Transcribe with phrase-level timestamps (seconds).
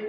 [0.00, 0.06] So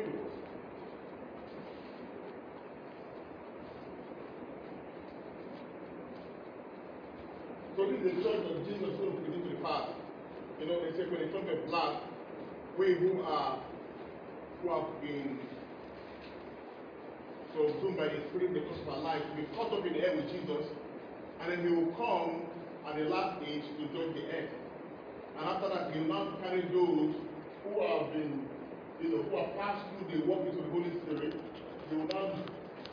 [7.88, 9.92] this is the church that Jesus will predict the past.
[10.60, 12.02] You know, they say when it comes to blood,
[12.78, 13.60] we who are
[14.62, 15.40] who have been
[17.54, 20.30] consumed by the Spirit because of our life, we caught up in the air with
[20.32, 20.68] Jesus,
[21.42, 22.44] and then he will come
[22.88, 24.50] at the last age to judge the earth.
[25.38, 27.16] And after that, he will now carry those
[27.64, 28.48] who have been,
[29.02, 31.36] you know, who have passed through the work into the Holy Spirit.
[31.90, 32.34] they will now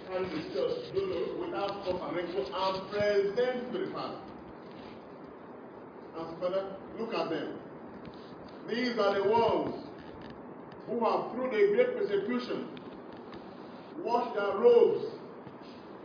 [0.08, 4.18] carry the church, you know, without wrinkle, and present to the Father.
[6.18, 6.64] And Father,
[6.98, 7.58] look at them.
[8.68, 9.74] These are the ones
[10.86, 12.68] who have, through the great persecution,
[14.02, 15.06] washed their robes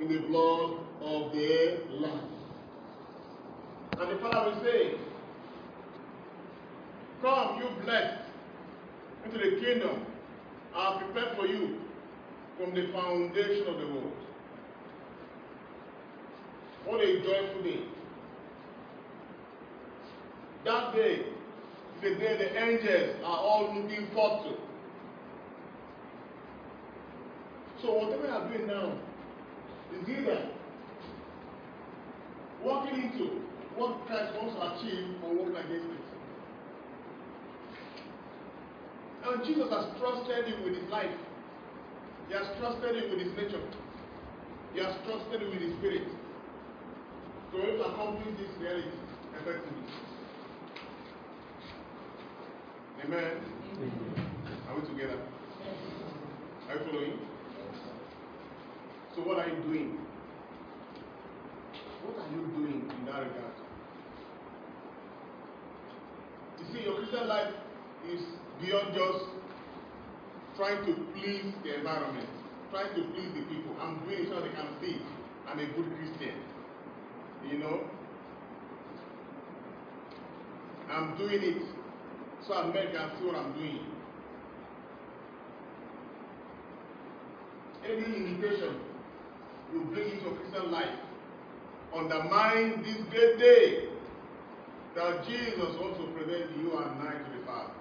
[0.02, 2.30] in the blood of their Lamb.
[4.00, 4.96] And the Father will say,
[7.22, 8.23] Come, you blessed,
[9.26, 10.06] into the kingdom
[10.76, 11.80] I have prepared for you
[12.58, 14.14] from the foundation of the world.
[16.86, 17.84] What a joyful day.
[20.66, 21.26] That day
[21.96, 24.58] is the day the angels are all looking forward to.
[27.82, 28.98] So whatever you are doing now
[29.94, 30.50] is either
[32.64, 33.42] walking into
[33.76, 36.03] what Christ wants to achieve or working against it.
[39.26, 41.16] And Jesus has trusted you with his life.
[42.28, 43.64] He has trusted you with his nature.
[44.74, 46.08] He has trusted you with his spirit.
[47.52, 48.90] So have to accomplish this reality
[49.40, 49.84] effectively.
[53.06, 53.38] Amen.
[54.68, 55.20] Are we together?
[56.70, 57.20] Are you following?
[59.16, 60.00] So what are you doing?
[62.04, 63.54] What are you doing in that regard?
[66.60, 67.54] You see, your Christian life
[68.12, 68.22] is
[68.62, 69.26] beyond just
[70.56, 72.30] trying to please the environment,
[72.72, 73.76] trying to please the people.
[73.82, 75.02] I'm doing it so they can see
[75.48, 76.36] I'm a good Christian.
[77.50, 77.82] You know?
[80.90, 81.62] I'm doing it
[82.48, 83.80] so men can see what I'm doing.
[87.86, 88.80] Any limitation
[89.74, 90.96] you bring into Christian life
[91.96, 93.90] undermine this great day
[94.96, 97.74] that Jesus also to present you and I to the Father.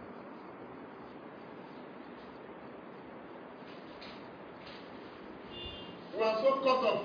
[6.23, 7.03] We are so caught up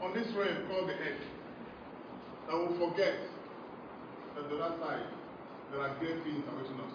[0.00, 1.26] on this realm called the earth
[2.46, 3.14] that we forget
[4.36, 5.06] that the other side
[5.72, 6.92] there are great things awaiting us.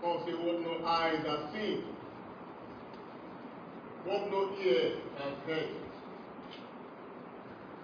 [0.00, 1.84] Paul said, What no eyes have seen,
[4.06, 5.68] what no ear has heard,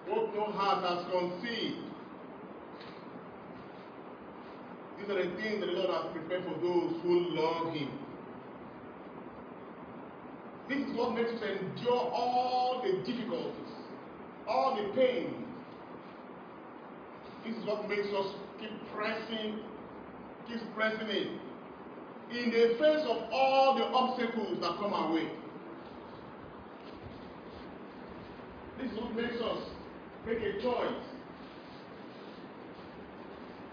[0.07, 1.77] what no heart has conceived.
[4.97, 8.06] These are the things that the Lord has prepared for those who love Him.
[10.69, 13.71] This is what makes us endure all the difficulties,
[14.47, 15.45] all the pain.
[17.45, 19.59] This is what makes us keep pressing,
[20.47, 21.39] keep pressing in.
[22.29, 25.29] In the face of all the obstacles that come our way.
[28.77, 29.59] This is what makes us
[30.25, 31.03] make a choice.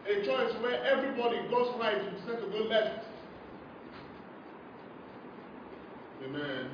[0.06, 3.04] A choice where everybody goes right, you decide to go left.
[6.24, 6.70] Amen.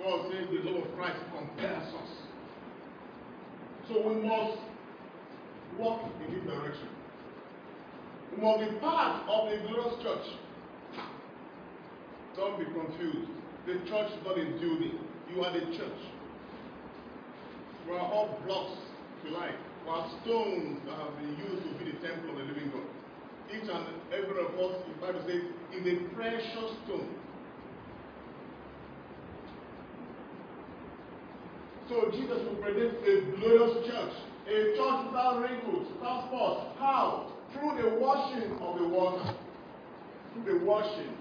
[0.00, 2.08] God says the love of Christ compels us.
[3.86, 4.58] So we must
[5.78, 6.88] walk in this direction.
[8.32, 10.36] We must be part of the glorious church.
[12.36, 13.28] Don't be confused.
[13.66, 14.98] The church is not a building.
[15.34, 16.00] You are the church.
[17.86, 18.80] We are all blocks,
[19.18, 19.54] if you like.
[19.84, 22.99] We are stones that have been used to be the temple of the living God.
[23.52, 25.42] Each and every of us, the Bible says,
[25.74, 27.08] is a precious stone.
[31.88, 34.12] So Jesus will present a glorious church,
[34.46, 36.78] a church without wrinkles, without spots.
[36.78, 37.32] How?
[37.52, 39.34] Through the washing of the water.
[40.32, 41.16] Through the washing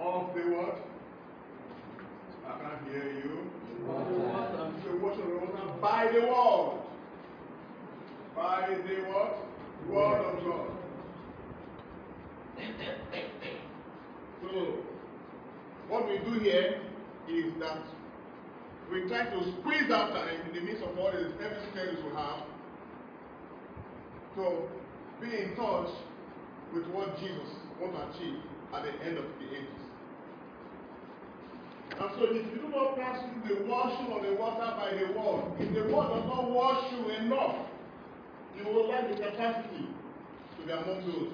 [0.00, 0.78] of the what?
[2.48, 3.50] I can't hear you.
[3.86, 4.72] Water.
[4.82, 5.22] The the water
[5.80, 6.85] by the word.
[8.36, 9.46] By the what?
[9.88, 10.70] Word of God.
[14.42, 14.76] So,
[15.88, 16.80] what we do here
[17.28, 17.82] is that
[18.92, 22.14] we try to squeeze out time in the midst of all the heavy schedules we
[22.14, 22.42] have
[24.36, 24.68] to
[25.20, 25.88] be in touch
[26.74, 27.48] with what Jesus
[27.80, 28.40] wants to achieve
[28.74, 29.86] at the end of the ages.
[31.98, 35.18] And so if you do not pass through the washing of the water by the
[35.18, 37.56] word, if the word does not wash you enough,
[38.58, 39.86] you will lack the capacity
[40.58, 41.32] to be among those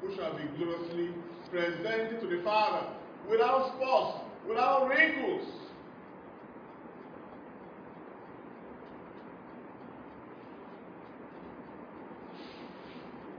[0.00, 1.10] who shall be gloriously
[1.50, 2.86] presented to the Father
[3.30, 5.44] without spots, without wrinkles.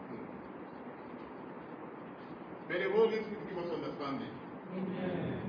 [0.10, 0.26] Hmm.
[2.70, 4.30] May the Holy Spirit give us understanding.
[4.74, 5.42] Amen.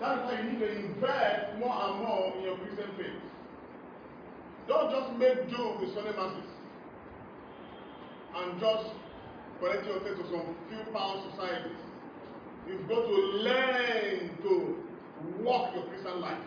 [0.00, 3.20] That's why you need to invest more and more in your Christian faith.
[4.70, 6.48] Don't just make do with Sunday masses
[8.36, 8.86] and just
[9.58, 11.82] connect yourself to some few pound societies.
[12.68, 14.76] You've got to learn to
[15.42, 16.38] walk your Christian life.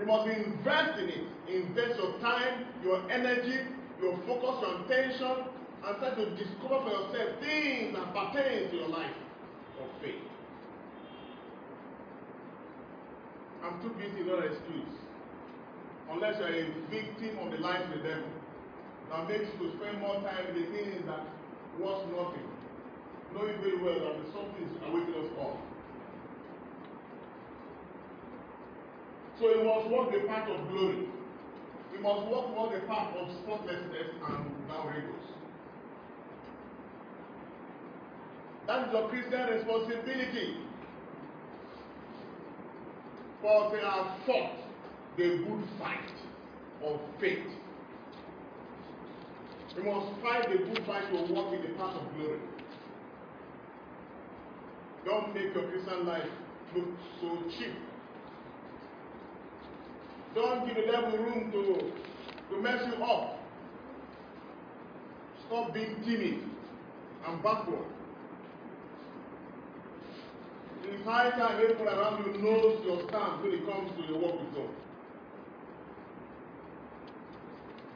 [0.00, 1.24] You must invest in it.
[1.48, 3.60] Invest your time, your energy,
[4.02, 5.44] your focus, your attention,
[5.86, 9.14] and try to discover for yourself things that pertain to your life
[13.66, 14.94] I'm too busy, not an excuse.
[16.06, 18.30] Unless you're a victim of the lies of the devil
[19.10, 21.26] that makes you spend more time in the things that
[21.82, 22.46] was nothing,
[23.34, 25.58] knowing very well that something is awaiting us all.
[29.40, 31.10] So you must walk the path of glory.
[31.92, 35.26] You must walk, walk the path of spotlessness and without wrinkles.
[38.68, 40.65] That is your Christian responsibility.
[43.46, 44.56] For they have fought
[45.16, 46.10] the good fight
[46.84, 47.46] of faith.
[49.76, 52.40] You must fight the good fight to walk in the path of glory.
[55.04, 56.28] Don't make your Christian life
[56.74, 56.86] look
[57.20, 57.74] so cheap.
[60.34, 63.38] Don't give the devil room to, to mess you up.
[65.46, 66.40] Stop being timid
[67.28, 67.95] and backward.
[71.06, 74.54] High time everyone around you knows your stance when it comes to your work with
[74.56, 74.74] God.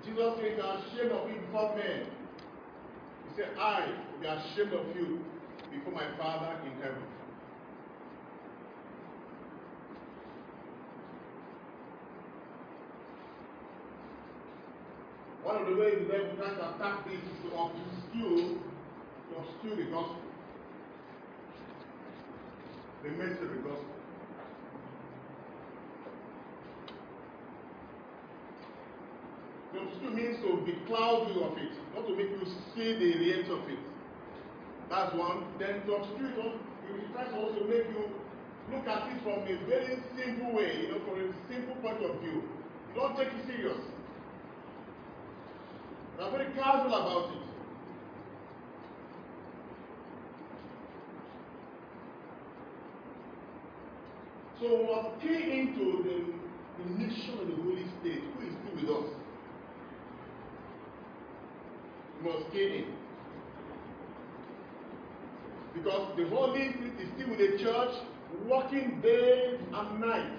[0.04, 2.06] Jesus said, You are ashamed of me before men.
[3.26, 5.24] He said, I will be ashamed of you
[5.72, 7.02] before my Father in heaven.
[15.42, 19.76] One of the ways the devil tries to attack this is to obscure, to obscure
[19.76, 20.29] the gospel.
[23.02, 23.96] The message of the gospel.
[29.72, 32.44] To obscure means to becloud you of it, not to make you
[32.74, 33.78] see the reality of it.
[34.90, 35.44] That's one.
[35.58, 38.04] Then to obscure it, it to also make you
[38.70, 42.20] look at it from a very simple way, you know, from a simple point of
[42.20, 42.42] view.
[42.42, 43.80] You don't take it serious.
[46.18, 47.49] You are very casual about it.
[54.60, 56.40] So must key into the,
[56.98, 59.10] mission of the Holy Spirit, who is still with us.
[62.22, 62.94] Must key in.
[65.74, 67.94] Because the Holy Spirit is still with the church,
[68.46, 70.32] working day and night.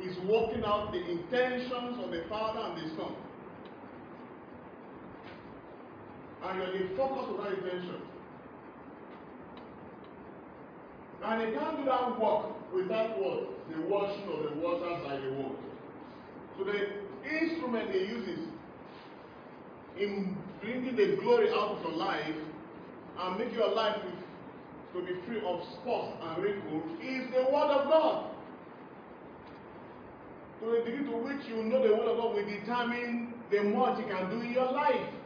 [0.00, 3.14] He's working out the intentions of the Father and the Son.
[6.44, 8.07] And you're the focus of that intention.
[11.28, 13.68] And they can't do that work without what?
[13.68, 15.58] The washing of the waters by the word.
[16.56, 18.48] So the instrument he uses
[19.98, 22.34] in bringing the glory out of your life
[23.20, 24.00] and make your life
[24.94, 28.30] to be free of spots and wrinkles is the word of God.
[30.60, 33.98] To the degree to which you know the word of God will determine the much
[33.98, 35.17] you can do in your life.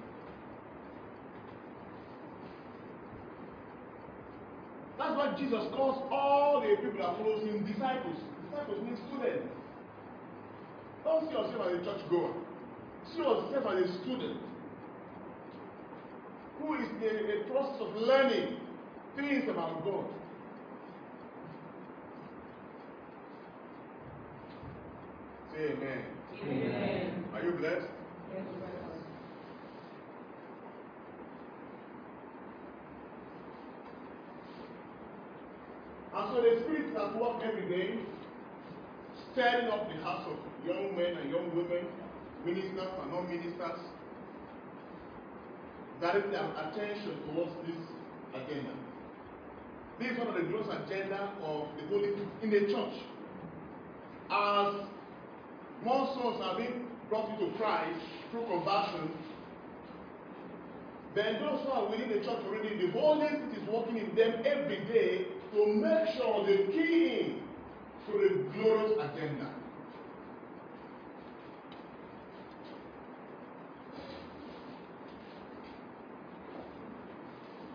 [5.13, 8.17] That's why Jesus calls all the people that follows him disciples.
[8.49, 9.53] Disciples mean students.
[11.05, 12.33] Don't see yourself as a church goer.
[13.13, 14.41] See yourself as a student
[16.59, 18.57] who is in a process of learning
[19.15, 20.07] things about God.
[25.53, 26.05] Say amen.
[26.43, 27.25] Amen.
[27.35, 27.87] Are you blessed?
[28.33, 28.73] Yes, Lord.
[36.23, 37.99] And so the Spirit at work every day,
[39.33, 41.85] stirring up the hearts of young men and young women,
[42.47, 43.81] ministers and non-ministers,
[46.01, 47.75] directing their attention towards this
[48.35, 48.71] agenda.
[49.99, 52.95] This is one of the glorious agenda of the Holy Spirit in the church.
[54.31, 54.75] As
[55.83, 57.99] more souls are being brought into Christ
[58.31, 59.11] through conversion,
[61.17, 64.43] then those who are within the church already, the Holy Spirit is working in them
[64.47, 67.43] every day to make sure they key in
[68.07, 69.51] to the glorious agenda.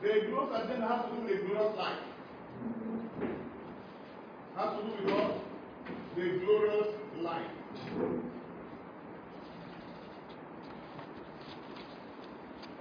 [0.01, 1.99] The glorious agenda has to do with the glorious life.
[4.55, 5.37] Has to do with what?
[6.15, 6.87] The glorious
[7.21, 7.51] life.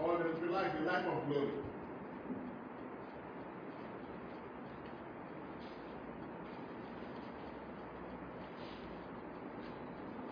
[0.02, 1.50] Or the life, the life of glory.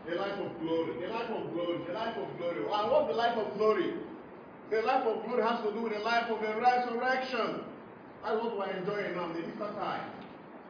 [0.06, 2.58] The life of glory, the life of glory, the life of glory.
[2.58, 3.94] And what's the life of glory?
[4.70, 7.64] The life of glory has to do with the life of the resurrection.
[8.23, 10.11] That's what we're enjoying now, the Easter time.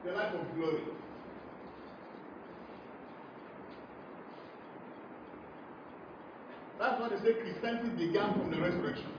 [0.04, 0.82] The life of glory.
[6.78, 9.10] That's why they say Christianity began from the resurrection.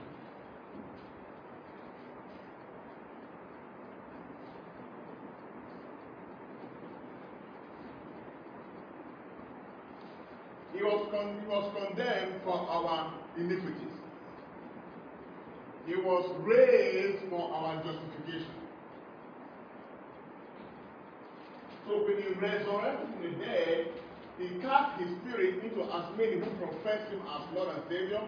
[10.74, 13.94] He was, con- he was condemned for our iniquities.
[15.86, 18.54] He was raised for our justification.
[21.86, 23.86] So when he resurrected from the dead,
[24.38, 28.20] he cast his spirit into as many who profess him as Lord and Savior,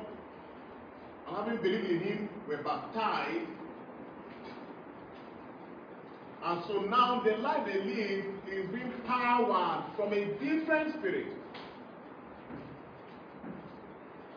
[1.27, 3.51] and having believed in him, were baptized.
[6.45, 11.38] And so now the life they live is being powered from a different spirit.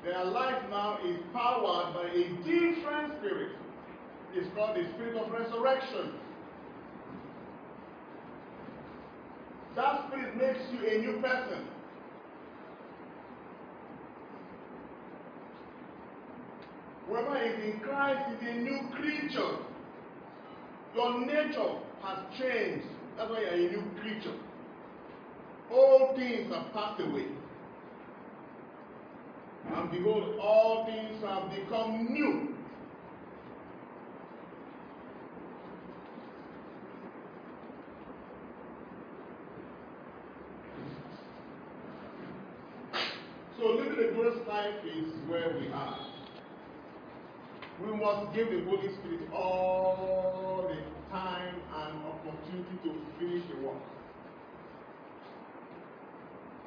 [0.04, 3.56] Their life now is powered by a different spirit.
[4.34, 6.14] It's called the spirit of resurrection.
[9.76, 11.68] That spirit makes you a new person.
[17.08, 19.58] Whoever is in Christ is a new creature.
[20.96, 22.88] Your nature has changed.
[23.18, 24.36] That's why you're a new creature.
[25.72, 27.28] All things have passed away.
[29.74, 32.56] And behold, all things have become new.
[43.58, 46.00] So living a glorious life is where we are.
[47.80, 50.76] We must give the Holy Spirit all the
[51.12, 53.78] time and opportunity to finish the work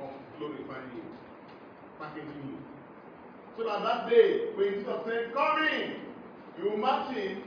[0.02, 1.02] of glorifying you,
[1.98, 2.83] packaging you.
[3.56, 5.94] So that that day, when Jesus said, Come in,
[6.58, 7.42] you in,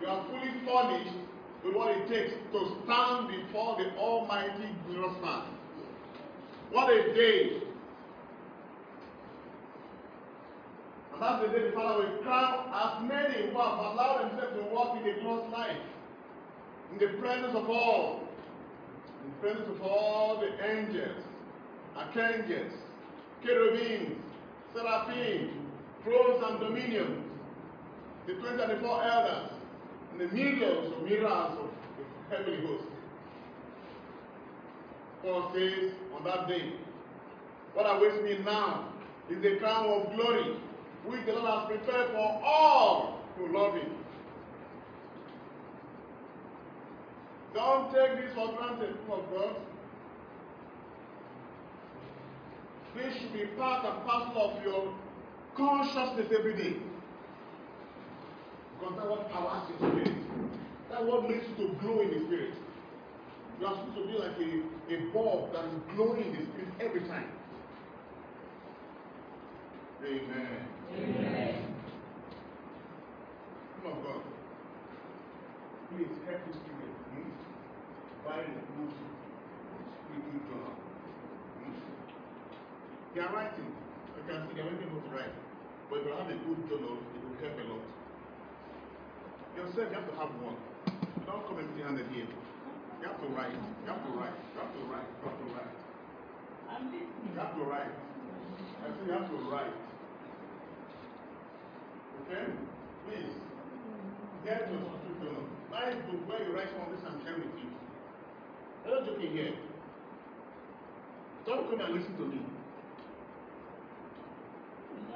[0.00, 1.16] you are fully furnished
[1.64, 5.42] with what it takes to stand before the Almighty glorious man.
[6.70, 7.60] What a day!
[11.12, 14.74] And that's the day the Father will crown as many who have allowed themselves to
[14.74, 15.76] walk in the glorious life,
[16.92, 18.20] in the presence of all,
[19.24, 21.22] in the presence of all the angels,
[21.96, 22.72] archangels,
[23.44, 24.29] cherubims,
[24.74, 25.66] seraphim,
[26.04, 27.24] thrones and dominions,
[28.26, 29.50] the 24 elders,
[30.12, 32.84] and the millions of miracles of the heavenly host.
[35.22, 36.72] Paul says on that day,
[37.74, 38.88] what awaits me now
[39.28, 40.56] is the crown of glory,
[41.06, 43.90] which the Lord has prepared for all who love him.
[47.54, 49.56] Don't take this for granted, people of God.
[52.96, 54.94] This should be part and parcel of your
[55.56, 56.76] consciousness every day.
[58.78, 60.16] Because that's what powers your spirit.
[60.90, 62.54] That's what makes you to glow in the spirit.
[63.60, 66.68] You are supposed to be like a, a bulb that is glowing in the spirit
[66.80, 67.28] every time.
[70.02, 70.66] Amen.
[70.96, 71.74] Amen.
[73.82, 74.22] Come on, God.
[75.90, 76.94] Please help this student.
[77.12, 77.28] Hmm?
[78.24, 78.92] Buy the good
[80.08, 80.72] spiritual journal.
[80.72, 80.79] Hmm?
[83.14, 83.66] They are writing.
[83.66, 85.34] You can see they are able to write.
[85.90, 87.84] But if you have a good journal, it will help a lot.
[89.58, 90.54] Yourself, you have to have one.
[91.26, 92.30] Don't come empty handed here.
[92.30, 93.50] You have to write.
[93.50, 94.38] You have to write.
[94.54, 95.10] You have to write.
[95.10, 95.74] You have to write.
[96.70, 97.94] You have to write.
[98.78, 99.74] I say you have to write.
[102.22, 102.44] Okay?
[103.10, 103.34] Please.
[104.46, 105.44] Get your subscription journal.
[105.74, 107.70] Nice book where you write some of this I'm sharing with you.
[108.86, 109.54] I'm not joking here.
[111.44, 112.38] Don't come and listen to me.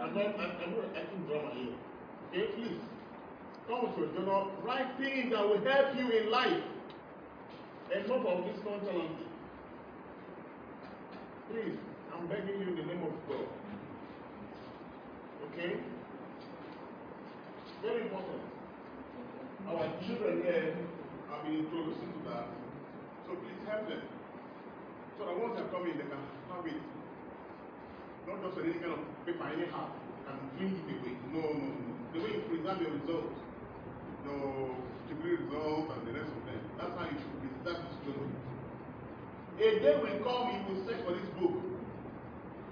[0.00, 1.74] I'm not, I'm, I'm not acting drama here.
[2.28, 2.80] Okay, please.
[3.66, 4.52] Come with your journal.
[4.62, 6.62] Write things that will help you in life.
[7.94, 9.20] Enough of this nonchalance.
[11.50, 11.78] Please,
[12.12, 13.46] I'm begging you in the name of God.
[15.52, 15.80] Okay?
[17.82, 18.42] Very important.
[19.68, 20.76] Our children here
[21.30, 22.46] have been introducing to that.
[23.26, 24.02] So please help them.
[25.18, 26.80] So that once they come in, they can have it.
[28.26, 29.92] Not just any kind of paper anyhow
[30.28, 31.14] and fling it away.
[31.32, 31.94] No, no, no.
[32.12, 33.36] The way you preserve your results,
[34.24, 34.76] your
[35.08, 36.60] degree results and the rest of them.
[36.78, 38.30] That's how you should preserve the journal.
[39.60, 41.56] A day will come, you will search for this book.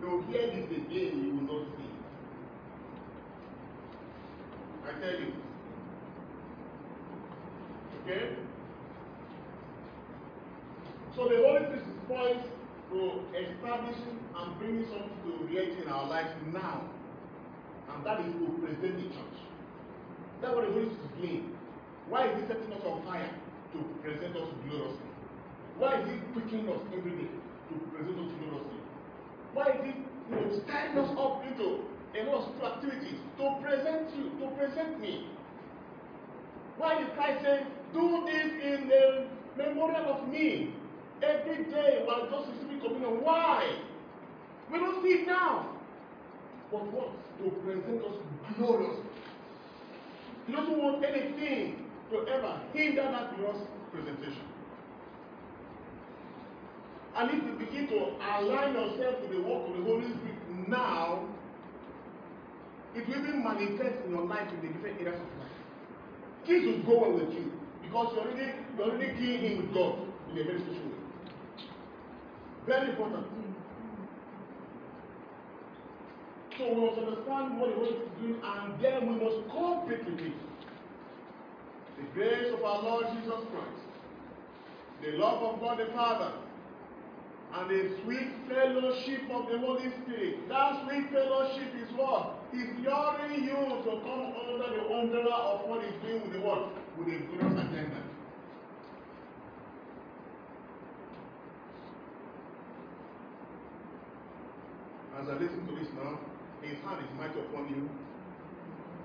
[0.01, 1.85] You will hear this again, you will not see.
[1.85, 2.03] it.
[4.89, 5.33] I tell you.
[8.03, 8.37] Okay?
[11.15, 12.49] So the Holy Spirit is poised
[12.93, 16.85] to establishing and bringing something to reality in our lives now.
[17.93, 19.39] And that is to present the church.
[20.41, 21.57] That's what the Holy Spirit is doing.
[22.09, 23.31] Why is he setting us on fire?
[23.73, 25.11] To present us gloriously.
[25.79, 27.33] Why is he quickening us every day?
[27.33, 28.81] To present us gloriously.
[29.57, 33.21] Why is he you know, stirring us up into a lot of activities?
[33.41, 35.29] To present you, to present me.
[36.77, 40.75] Why did Christ say, Do this in the memorial of me?
[41.23, 43.23] Every day while just receiving communion.
[43.23, 43.79] Why?
[44.71, 45.77] We don't see it now.
[46.71, 47.13] But what?
[47.39, 48.17] To present us
[48.57, 49.05] gloriously.
[50.47, 53.63] He doesn't want anything to ever hinder that glorious
[53.93, 54.43] presentation.
[57.15, 57.99] And if you begin to
[58.39, 61.29] align yourself with the work of the Holy Spirit now,
[62.95, 65.53] it will be manifest in your life in the different areas of life.
[66.47, 67.53] Things will go well with you
[67.83, 69.99] because you're already you're already in with God
[70.33, 70.92] in a very special way.
[72.67, 73.27] Very important.
[76.59, 80.05] So we must understand what the Holy Spirit is doing, and then we must cooperate
[80.05, 80.33] with it.
[81.97, 83.83] The grace of our Lord Jesus Christ,
[85.03, 86.33] the love of God the Father,
[87.55, 90.49] and the sweet fellowship of the Holy Spirit.
[90.49, 92.39] That sweet fellowship is what?
[92.53, 96.73] Is luring you to come under the umbrella of what is doing with the world,
[96.97, 98.12] with a glorious agenda.
[105.23, 106.19] As I listen to this now,
[106.63, 107.87] His hand is mighty upon you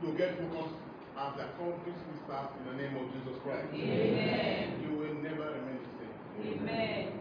[0.01, 0.73] to get focused
[1.13, 3.67] as the conference will start in the name of Jesus Christ.
[3.71, 4.81] Amen.
[4.81, 6.57] You will never remain the same.
[6.57, 7.19] Amen.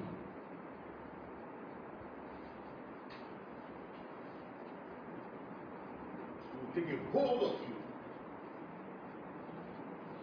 [6.56, 7.76] will take a hold of you.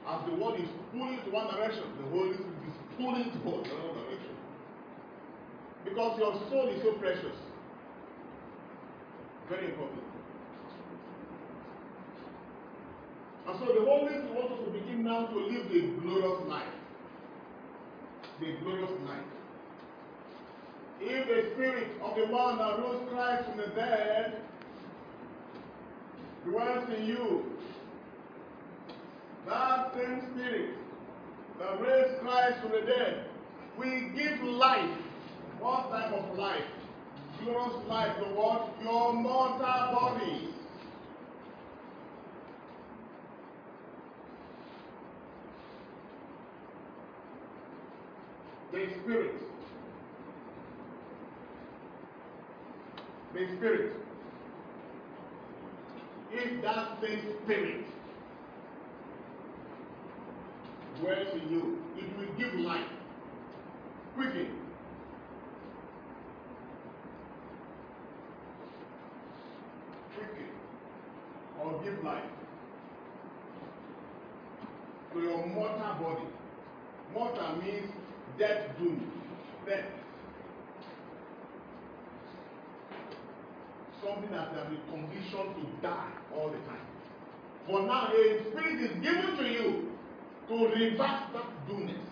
[0.09, 4.01] As the world is pulling to one direction, the Holy Spirit is pulling towards another
[4.01, 4.33] direction.
[5.85, 7.37] Because your soul is so precious.
[9.49, 10.01] Very important.
[13.47, 16.73] And so the Holy Spirit wants us to begin now to live the glorious life.
[18.39, 19.19] The glorious life.
[21.01, 24.41] If the spirit of the one that rose Christ from the dead
[26.45, 27.45] dwells in you.
[29.45, 30.75] That same spirit
[31.59, 33.25] that raised Christ from the dead
[33.77, 34.97] will give life.
[35.59, 36.63] What type of life?
[37.41, 38.73] Glorious life to what?
[38.83, 40.49] Your mortal body.
[48.71, 49.41] The spirit.
[53.33, 54.03] The spirit
[56.33, 57.85] if that same spirit
[60.99, 62.89] dwells in you, it will give life.
[64.15, 64.62] Quickly.
[71.63, 72.23] Or give life
[75.13, 76.27] to your mortal body.
[77.13, 77.91] Mortal means
[78.37, 79.11] death doom.
[79.65, 79.85] Death.
[84.03, 86.87] something that has been conditioned to die all the time.
[87.67, 89.91] For now, a spirit is given to you
[90.49, 92.03] to reverse that doomness.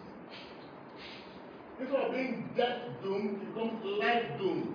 [1.80, 4.74] Instead of being death doomed, it becomes life doomed.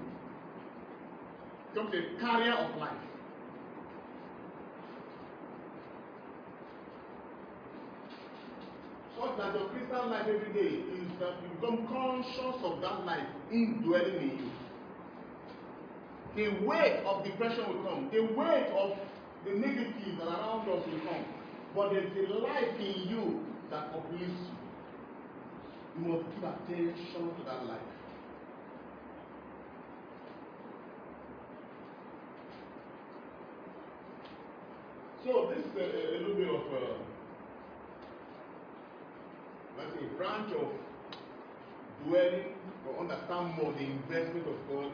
[1.69, 2.91] It becomes a carrier of life.
[9.19, 13.27] Such that your Christian life every day is that you become conscious of that life
[13.51, 14.51] indwelling in you
[16.37, 18.11] the weight of depression will come.
[18.13, 18.99] The weight of
[19.47, 21.25] the negatives that around us will come.
[21.75, 24.57] But there's a life in you that uplifts you.
[25.99, 27.81] You must give attention to that life.
[35.25, 37.16] So this is a, a little bit of a,
[40.17, 40.69] branch of
[42.07, 42.55] dwelling
[42.89, 44.93] or understand more the investment of God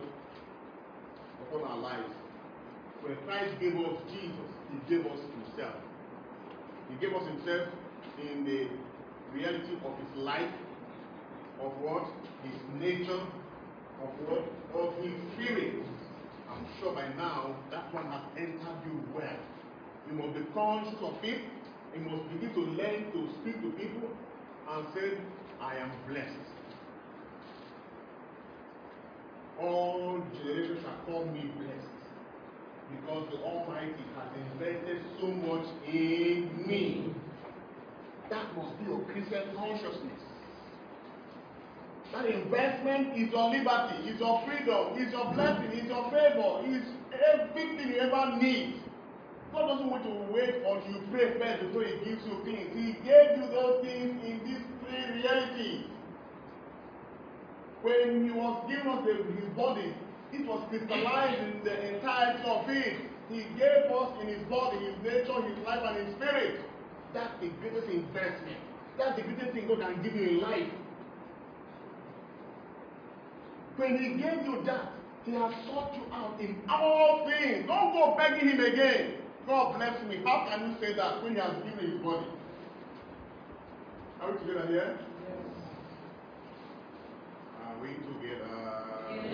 [1.47, 2.13] upon our lives.
[3.03, 5.75] When Christ gave us Jesus, He gave us Himself.
[6.93, 7.69] He gave us himself
[8.21, 8.69] in the
[9.35, 10.53] reality of his life,
[11.61, 12.05] of what?
[12.45, 13.23] His nature,
[14.03, 14.45] of what?
[14.75, 15.85] Of his spirit.
[16.51, 19.41] I'm sure by now that one has entered you well.
[20.07, 21.41] You must be conscious of it.
[21.95, 24.11] You must begin to learn to speak to people
[24.71, 25.19] and say,
[25.61, 26.29] I am blessed.
[29.61, 31.93] All generations shall call me blessed
[32.91, 37.13] because the Almighty has invested so much in me.
[38.31, 40.21] That must be your Christian consciousness.
[42.13, 46.83] That investment is your liberty, is your freedom, is your blessing, is your favor, is
[47.33, 48.92] everything you ever need.
[49.53, 52.73] God doesn't want to wait until you pray first before He gives you things.
[52.73, 55.85] He gave you those things in these three realities.
[57.83, 59.93] When He was giving us His body,
[60.33, 62.97] it was crystallized in the entirety of it.
[63.29, 66.61] He gave us in His body, His nature, His life, and His spirit.
[67.13, 68.57] That's the greatest investment.
[68.97, 70.69] That's the greatest thing God can give you in life.
[73.77, 74.93] When he gave you that,
[75.25, 77.67] he has sought you out in all things.
[77.67, 79.22] Don't go begging him again.
[79.47, 80.23] God bless me.
[80.25, 82.27] How can you say that when he has given his body?
[84.21, 84.99] Are we together here?
[85.29, 85.57] Yes.
[87.65, 88.47] Are we together?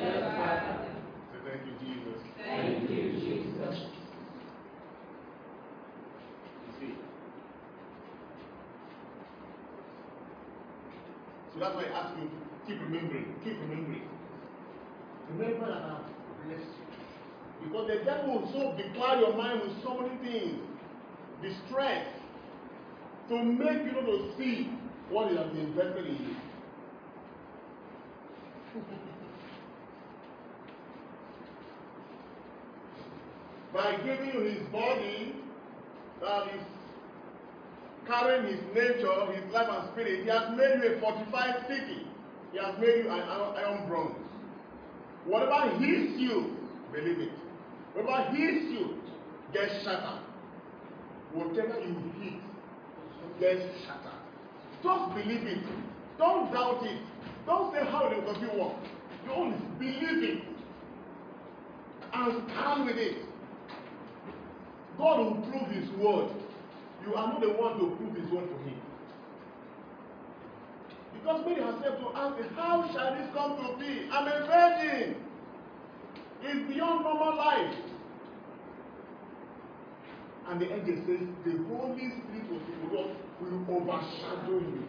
[0.01, 0.89] Yes, Father.
[1.31, 2.21] Say thank you, Jesus.
[2.39, 3.77] Thank you, Jesus.
[6.65, 6.95] You see.
[11.53, 12.31] So that's why I ask you,
[12.67, 14.09] keep remembering, keep remembering.
[15.31, 16.88] Remember that I've blessed you.
[17.63, 20.59] Because the devil will so becloud your mind with so many things,
[21.43, 22.07] distress,
[23.29, 24.71] to make you not to see
[25.11, 26.37] what he has been invested in you.
[33.75, 35.35] By giving you his body,
[36.21, 36.63] that is
[38.07, 42.07] carrying his nature, his life and spirit, he has made you a fortified city.
[42.53, 44.17] He has made you an iron iron bronze.
[45.27, 46.57] Whatever hits you,
[46.93, 47.33] believe it.
[47.99, 48.95] Whatever hits you,
[49.53, 50.21] gets shattered.
[51.33, 52.41] Whatever you hit,
[53.41, 54.21] gets shattered.
[54.83, 55.59] Just believe it.
[56.17, 57.03] Don't doubt it.
[57.45, 58.75] Don't say how it does it work.
[59.25, 60.45] You only believe it.
[62.13, 63.25] And stand with it.
[64.97, 66.31] God will prove his word.
[67.05, 68.81] You are not the one to prove his word for him.
[71.15, 74.09] Because many have said to ask, how shall this come to be?
[74.13, 75.17] I'm a virgin.
[76.43, 77.75] It's beyond normal life.
[80.49, 84.83] And the angel says, the Holy Spirit of the Lord will overshadow you.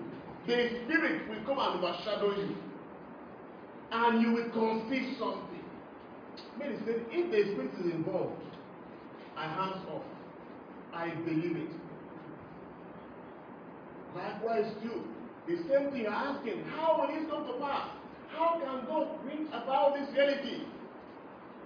[0.47, 2.55] The Spirit will come and overshadow you.
[3.91, 5.63] And you will conceive something.
[6.57, 8.41] Many said, if the Spirit is involved,
[9.35, 10.03] I hands off.
[10.93, 11.71] I believe it.
[14.15, 15.03] Likewise, too.
[15.47, 17.89] The same thing I ask him, how will this come to pass?
[18.29, 20.63] How can God bring about this reality?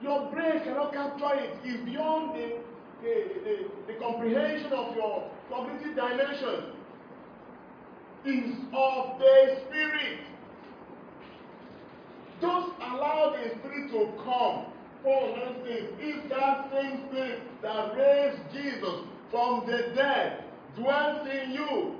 [0.03, 1.57] Your brain cannot capture it.
[1.63, 2.57] It's beyond the,
[3.01, 3.13] the,
[3.43, 6.73] the, the comprehension of your cognitive dimension.
[8.25, 10.19] It's of the Spirit.
[12.41, 14.65] Just allow the Spirit to come.
[15.03, 20.43] Paul now says, if that same Spirit that raised Jesus from the dead
[20.75, 21.95] dwells in you,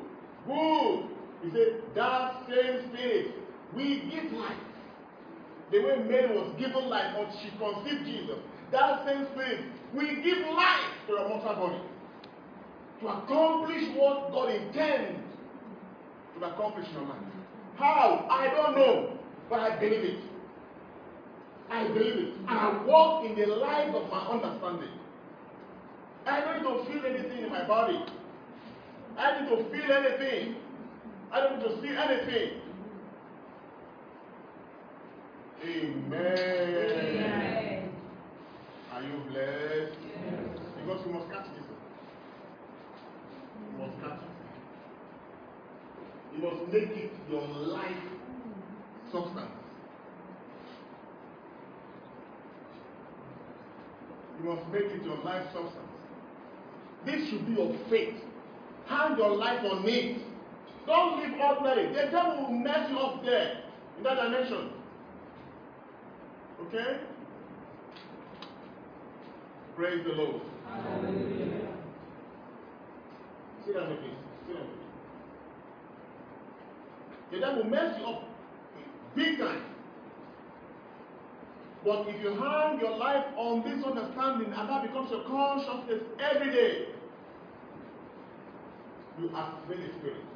[0.46, 1.06] good.
[1.42, 3.36] He said, that same Spirit
[3.74, 4.58] will give life.
[5.71, 8.38] The way Mary was given life when she conceived Jesus,
[8.71, 9.62] that same Spirit
[9.93, 11.82] will give life to your mortal body
[13.02, 15.19] to accomplish what God intends
[16.39, 17.21] to accomplish in your life.
[17.78, 18.26] How?
[18.30, 19.17] I don't know,
[19.49, 20.19] but I believe it.
[21.69, 22.34] I believe it.
[22.36, 24.89] And I walk in the light of my understanding.
[26.26, 27.99] I don't need to feel anything in my body.
[29.17, 30.56] I need to feel anything.
[31.32, 32.62] I don't need to see anything.
[35.63, 36.04] Amen.
[36.12, 37.89] Amen.
[38.91, 39.97] Are you blessed?
[40.04, 40.60] Yes.
[40.78, 41.63] Because you must catch this.
[43.71, 44.34] You must catch it.
[46.36, 48.04] You must make it your life
[49.12, 49.52] substance.
[54.39, 55.78] You must make it your life substance.
[57.06, 58.15] This should be your faith.
[58.88, 60.17] Hang your life on it.
[60.86, 61.88] Don't live ordinary.
[61.93, 63.63] The devil will mess you up there
[63.97, 64.83] in that dimension.
[66.67, 66.99] Okay?
[69.76, 70.41] Praise the Lord.
[70.67, 71.67] Hallelujah.
[73.65, 73.97] Sit down me.
[74.47, 74.67] Sit down.
[77.32, 78.30] The devil mess you up
[79.15, 79.63] big time.
[81.84, 86.52] But if you hang your life on this understanding and that becomes your consciousness every
[86.52, 86.86] day,
[89.19, 90.33] you activate the spirit.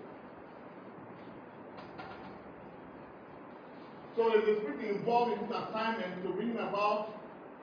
[4.18, 7.14] So is the spirit involved in this assignment to bring about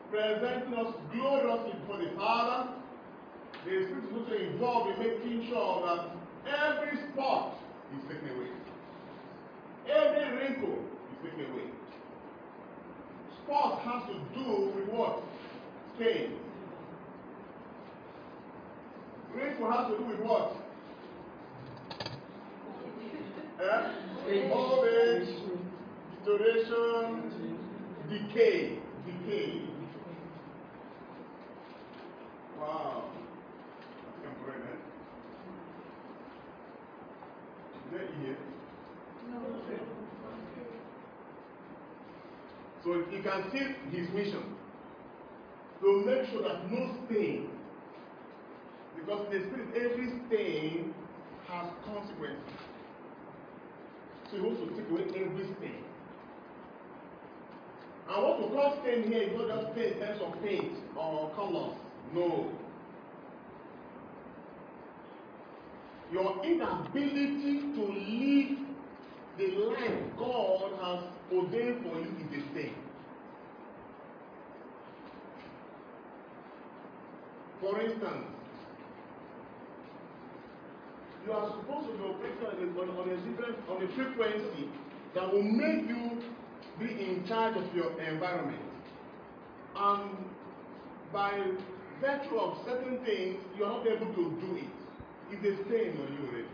[0.09, 2.71] presenting us gloriously before the Father?
[3.64, 6.14] The spirit is also involved in making sure that
[6.47, 7.59] every spot
[7.97, 8.55] is taken away.
[9.90, 11.71] Every wrinkle is taken away.
[13.43, 15.25] Spot has to do with what?
[15.97, 16.38] Stain.
[19.35, 20.57] Wrinkle has to do with what?
[24.27, 24.51] Eh?
[24.53, 25.29] Old age,
[26.25, 27.55] deterioration,
[28.09, 28.79] decay.
[29.07, 29.63] Decay.
[32.59, 33.05] Wow.
[34.23, 34.79] That.
[37.77, 38.39] Is that here?
[42.83, 44.45] So he can see his mission
[45.81, 47.49] to make sure that no stain,
[48.97, 50.95] because in the spirit, every stain
[51.49, 52.61] has consequences.
[54.31, 55.85] So he wants to take away every stain.
[58.09, 61.31] And what we call stain here is not just stain in terms of paint or
[61.35, 61.77] colors.
[62.12, 62.51] No.
[66.12, 68.59] Your inability to live
[69.38, 72.75] the life God has ordained for you is a stain.
[77.61, 78.27] For instance,
[81.25, 84.69] you are supposed to be operating on a, on a on a frequency
[85.14, 86.23] that will make you
[86.79, 88.61] be in charge of your environment.
[89.77, 90.11] And
[91.13, 91.41] by
[92.01, 94.69] virtue of certain things, you are not able to do it.
[95.31, 96.49] It's a stain on you already.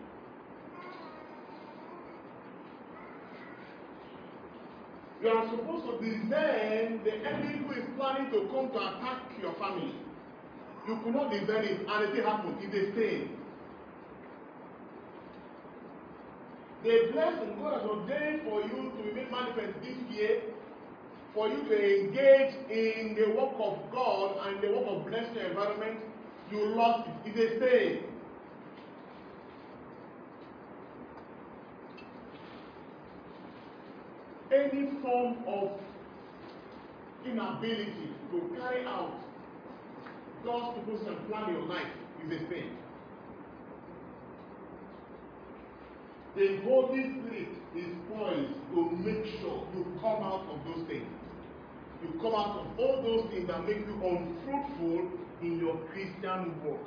[5.22, 9.52] You are supposed to discern the enemy who is planning to come to attack your
[9.54, 9.94] family.
[10.88, 12.56] You could not discern it, and it happened.
[12.60, 13.39] It's a stain.
[16.82, 20.40] The blessing God has ordained for you to be made manifest this year,
[21.34, 25.50] for you to engage in the work of God and the work of blessing your
[25.50, 26.00] environment,
[26.50, 27.36] you lost it.
[27.36, 28.10] It's a.
[34.52, 35.78] Any form of
[37.24, 39.20] inability to carry out
[40.44, 41.86] God's purpose and plan in your life
[42.24, 42.76] is a stain.
[46.36, 51.10] The Holy Spirit is poised to make sure you come out of those things.
[52.02, 55.10] You come out of all those things that make you unfruitful
[55.42, 56.86] in your Christian work.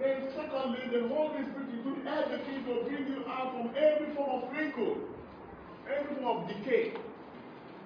[0.00, 4.42] Then, secondly, the Holy Spirit is doing everything to bring you out from every form
[4.42, 4.96] of wrinkle,
[5.86, 6.94] every form of decay.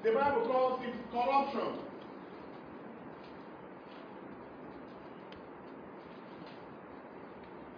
[0.04, 1.91] The Bible calls it corruption.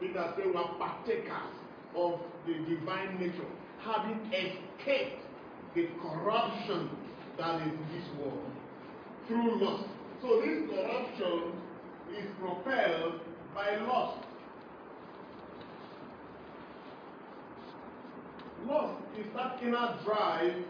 [0.04, 1.54] Peter said we are partakers
[1.96, 3.48] of the divine nature,
[3.82, 5.22] having escaped
[5.74, 6.90] the corruption
[7.38, 8.50] that is this world
[9.26, 9.88] through lust.
[10.20, 11.52] So this corruption
[12.18, 13.20] is propelled
[13.54, 14.26] by lust.
[18.66, 20.64] Lust is that inner drive,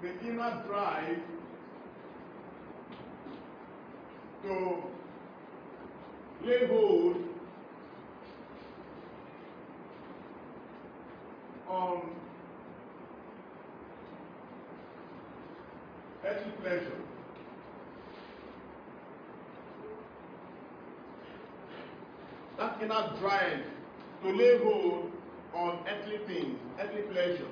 [0.00, 1.18] the inner drive
[4.42, 4.93] to
[6.46, 7.16] lay hold
[11.68, 12.02] on
[16.24, 17.00] earthly pleasure.
[22.58, 23.64] That inner drive
[24.22, 25.10] to lay hold
[25.54, 27.48] on earthly things, earthly pleasure,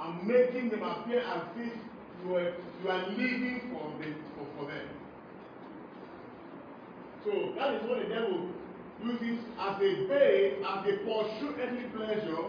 [0.00, 1.72] and making them appear as if
[2.24, 4.99] you are, you are living for, the, for, for them.
[7.24, 8.48] So that is what the devil
[9.04, 12.44] uses as a bait, as they pursue earthly pleasure,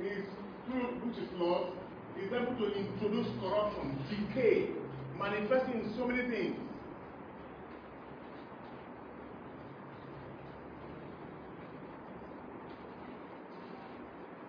[0.00, 0.24] is
[0.66, 1.72] through which is lost,
[2.18, 4.70] is able to introduce corruption, decay,
[5.18, 6.56] manifesting in so many things.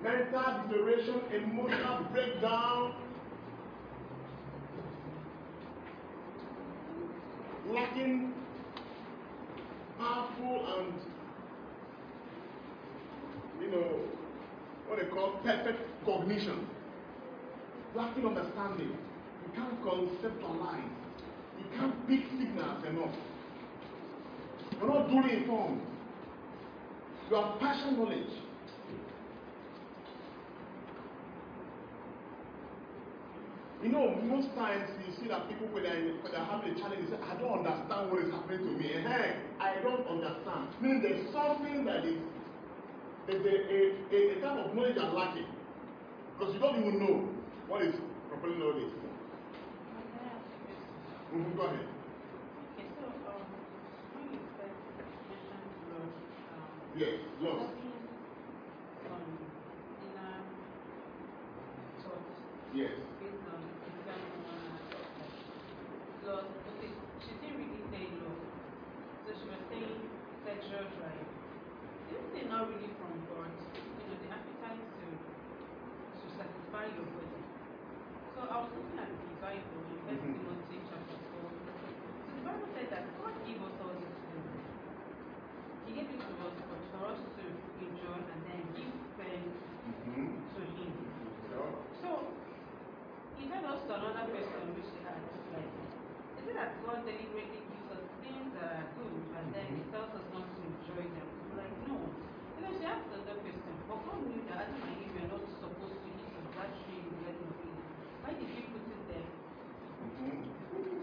[0.02, 2.94] Mental deterioration, emotional breakdown,
[7.70, 8.37] lacking
[10.08, 10.94] powerful and
[13.62, 14.00] you know
[14.88, 16.68] what they call perfect cognition.
[17.96, 18.90] Lacking understanding
[19.44, 20.90] you can't conceptualize
[21.60, 23.16] you can't pick signals enough.
[24.80, 25.82] You're not duly informed
[27.30, 28.47] you have partial knowledge
[33.84, 37.06] You know, most times you see that people when they're, when they're having a challenge,
[37.06, 38.90] they say, I don't understand what is happening to me.
[38.94, 40.70] Eh, I don't understand.
[40.82, 42.18] Meaning there's something that is,
[43.28, 43.78] there's a, a,
[44.18, 45.46] a, type of knowledge I'm lacking.
[46.38, 47.30] Because you don't even know
[47.68, 47.94] what is
[48.30, 48.94] properly knowledge.
[51.28, 51.84] Mm-hmm, go ahead.
[51.84, 53.44] Okay, so um,
[54.16, 54.80] when you first
[55.28, 56.08] mentioned Lord,
[56.56, 57.20] um, Yes,
[59.04, 59.28] some
[60.08, 60.40] inner
[62.00, 62.40] thoughts
[62.72, 62.96] Yes.
[63.20, 63.60] based on
[63.92, 65.36] external one aspect, like
[66.24, 66.96] Lord, okay,
[67.28, 68.40] she didn't really say love,
[69.28, 70.00] so she was saying
[70.78, 71.30] sexual drive.
[72.14, 77.42] This is not really from God, you know, the appetite to to satisfy your body.
[78.38, 80.38] So I was looking at the Bible in First Mhm.
[80.38, 81.50] Timothy chapter four.
[81.50, 84.54] So the Bible said that God gave us all these things.
[85.88, 87.44] He gave it to us for, for us to
[87.82, 90.30] enjoy and then give thanks Mm-hmm.
[90.54, 90.94] to Him.
[91.50, 91.74] Yeah.
[92.06, 92.10] So
[93.40, 95.18] he led us to another question which he had
[95.58, 95.74] like
[96.38, 100.12] is it that God deliberately gives us things that are good and then he tells
[100.16, 101.28] us not to enjoy them?
[101.52, 101.98] I'm like no.
[102.88, 106.08] She asked another question, but God knew that Adam and Eve were not supposed to
[106.08, 107.84] eat of that tree in the Garden of Eden.
[108.24, 109.28] Why did he put it there?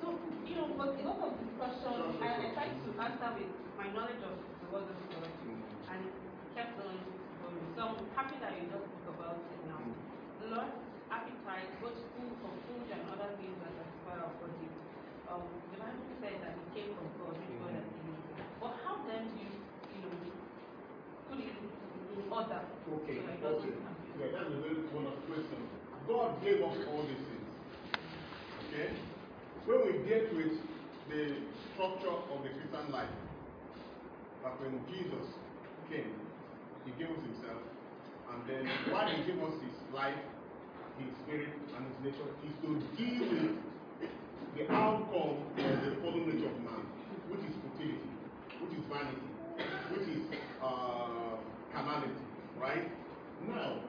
[0.01, 0.16] So,
[0.49, 4.25] you know, but a lot of discussion, I, I tried to answer with my knowledge
[4.25, 6.01] of the word of God and
[6.57, 6.97] kept on
[7.44, 7.68] going.
[7.77, 9.85] So I'm happy that you just spoke about it now.
[10.40, 10.81] Lord's
[11.12, 14.73] appetite, both food for food and other things that satisfy our body.
[15.29, 18.16] Um, the Bible said that it came from God, which God has given.
[18.57, 20.16] But how then do you, you know,
[21.29, 21.75] put it in
[22.35, 23.75] order Okay, so that it okay.
[24.18, 25.61] Yeah, that's a very wonderful question.
[26.07, 27.49] God gave us all these things.
[28.68, 28.90] Okay?
[29.66, 30.59] When we get with
[31.09, 31.23] the
[31.73, 33.14] structure of the Christian life,
[34.42, 35.27] that when Jesus
[35.88, 36.11] came,
[36.85, 37.62] he gave us himself,
[38.35, 40.18] and then why he gave us his life,
[40.99, 43.55] his spirit, and his nature is to deal with
[44.59, 46.83] the outcome of the fallen nature of man,
[47.31, 48.11] which is futility,
[48.61, 49.31] which is vanity,
[49.97, 50.23] which is
[50.62, 51.40] uh,
[51.73, 52.23] carnality,
[52.61, 52.90] right?
[53.49, 53.81] Now,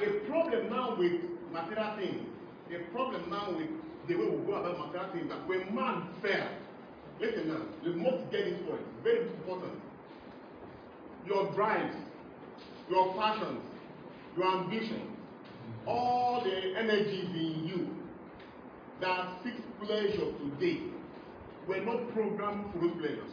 [0.00, 1.20] the problem now with
[1.52, 2.26] material things,
[2.70, 3.68] the problem now with
[4.08, 6.48] the way we go about material things, that when man fell,
[7.20, 9.72] listen now, you must get this point, very important.
[11.26, 11.96] Your drives,
[12.88, 13.60] your passions,
[14.36, 15.16] your ambitions,
[15.86, 17.88] all the energies in you
[19.00, 20.80] that seek pleasure today
[21.66, 23.32] were not programmed for those pleasures.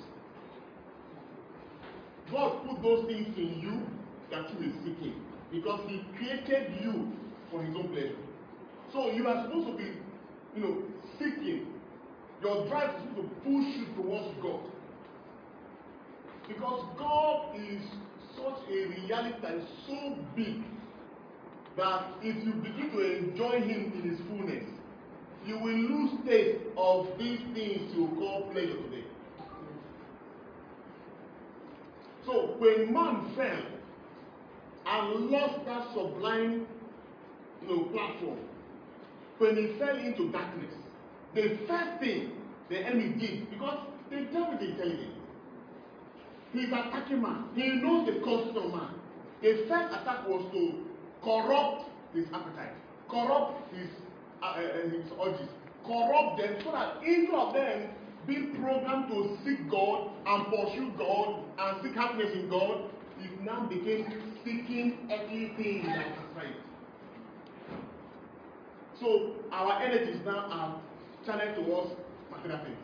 [2.32, 3.82] God put those things in you
[4.32, 5.16] that you will seeking
[5.52, 7.12] because He created you
[7.52, 8.16] for His own pleasure.
[8.92, 9.92] So you are supposed to be,
[10.56, 10.84] you know,
[11.20, 11.68] seeking.
[12.42, 14.62] Your drive is supposed to push you towards God.
[16.48, 17.82] Because God is
[18.36, 20.62] such a reality that is so big
[21.78, 24.64] that if you begin to enjoy Him in His fullness,
[25.46, 29.05] you will lose taste of these things you call pleasure today.
[32.26, 33.62] So when man fell
[34.88, 36.68] and lost that sublime
[37.62, 38.40] you know, platform,
[39.38, 40.74] when he fell into darkness,
[41.34, 42.32] the first thing
[42.70, 43.78] the enemy did, because
[44.10, 45.14] the devil is intelligent,
[46.54, 47.46] he's attacking man.
[47.56, 48.90] He knows the concept of man.
[49.42, 50.86] The first attack was to
[51.24, 52.74] corrupt his appetite,
[53.10, 53.90] corrupt his,
[54.42, 55.50] uh, uh, his urges,
[55.86, 57.90] corrupt them so that each of them
[58.28, 62.90] be programmed to seek God and pursue God and seek happiness in God,
[63.22, 64.06] it now became
[64.44, 66.56] seeking everything that satisfies.
[69.00, 70.82] So our energies now are
[71.26, 71.92] channeled towards
[72.32, 72.78] material things.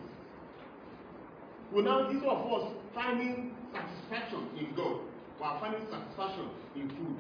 [1.71, 4.99] We now, instead of us finding satisfaction in God,
[5.39, 7.17] we are finding satisfaction in food,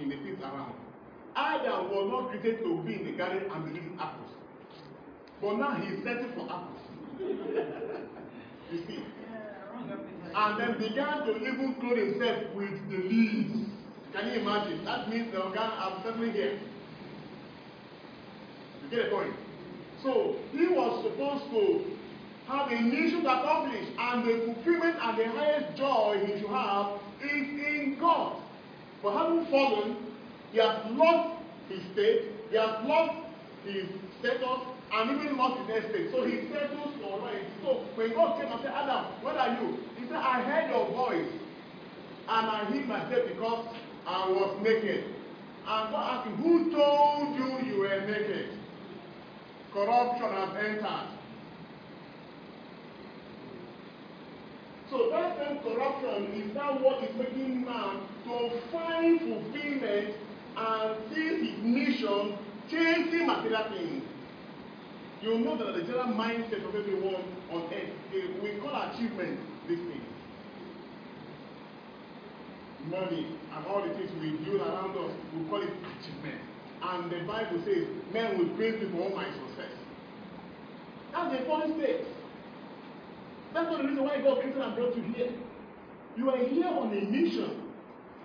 [0.00, 0.74] in the things around.
[1.36, 4.30] Adam was not created to be in the garden and be eating apples.
[5.40, 6.89] But now he is searching for apples.
[7.20, 9.04] You see?
[10.34, 13.68] And then began to even clothe himself with the leaves.
[14.12, 14.84] Can you imagine?
[14.84, 16.58] That means the organ I'm here.
[18.82, 19.34] You get the point?
[20.02, 21.84] So he was supposed to
[22.48, 26.98] have a mission to accomplish, and the fulfillment and the highest joy he should have
[27.22, 28.42] is in God.
[29.02, 29.96] But having fallen,
[30.52, 33.14] he has lost his state, he has lost
[33.64, 33.86] his
[34.18, 34.60] status,
[34.92, 36.10] and even lost his estate.
[36.10, 37.46] So he settles for right.
[37.62, 39.78] So when God came and said, Adam, where are you?
[39.96, 41.30] He said, I heard your voice,
[42.28, 43.74] and I hid myself because
[44.06, 45.04] I was naked.
[45.66, 48.58] And God asked him, Who told you you were naked?
[49.72, 51.16] Corruption has entered.
[54.90, 60.16] So that same corruption is now what is making man to find fulfillment
[60.56, 62.38] and see his mission
[62.68, 63.10] change
[65.22, 70.00] you know that the general mindset of everyone on earth, we call achievement this thing.
[72.88, 76.40] Money and all the things we do around us, we call it achievement.
[76.82, 79.76] And the Bible says, men will praise me for all my success.
[81.12, 82.06] That's the funny state.
[83.52, 85.32] That's not the reason why God created and brought you here.
[86.16, 87.68] You are here on a mission.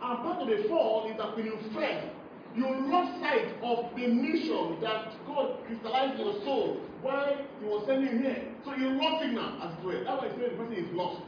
[0.02, 2.15] And part of the fall is that when you fell,
[2.56, 8.24] you lost sight of the mission that God crystallized your soul while He was sending
[8.24, 8.44] here.
[8.64, 10.04] So you lost now, as it were.
[10.04, 11.22] That's why He said the person is lost.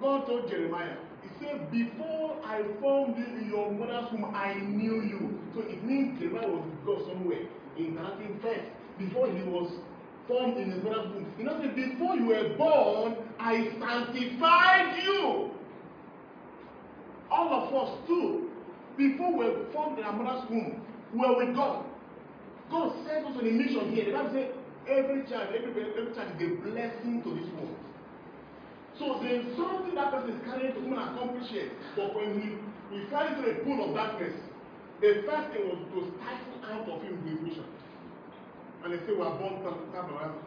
[0.00, 5.02] God told Jeremiah, He said, Before I formed you in your mother's womb, I knew
[5.02, 5.38] you.
[5.54, 7.46] So it means Jeremiah was with God somewhere
[7.78, 7.96] in
[8.42, 8.60] first.
[8.98, 9.70] Before he was
[10.26, 11.26] formed in his mother's womb.
[11.38, 15.50] You say, before you were born, I sanctified you.
[17.30, 18.45] All of us too.
[18.96, 20.80] Before we were formed in our mother's womb,
[21.12, 21.84] we were with God.
[22.70, 24.06] God sent us on a mission here.
[24.06, 24.50] The Bible says
[24.88, 27.76] every child, every, every child is a blessing to this world.
[28.98, 31.52] So there is something that person is carrying to come and accomplish.
[31.94, 32.48] But when he,
[32.88, 34.32] he fell into a pool of darkness,
[35.00, 37.68] the first thing was to stifle out of him his mission.
[38.82, 39.60] And they say, We are born
[39.92, 40.40] tabernacle.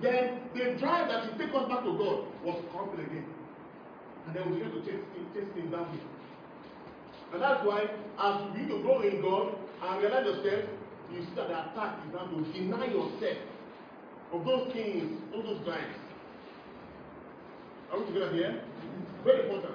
[0.00, 3.26] Then the drive that should take us back to God was corrupted again.
[4.26, 5.02] And then we begin to chase,
[5.34, 6.06] chase things down here.
[7.32, 10.64] And that's why, as you begin to grow in God and realize yourself,
[11.12, 13.38] you see that the attack is now to deny yourself
[14.32, 15.96] of those things, all those drives.
[17.92, 18.62] Are we together here?
[19.24, 19.74] Very important.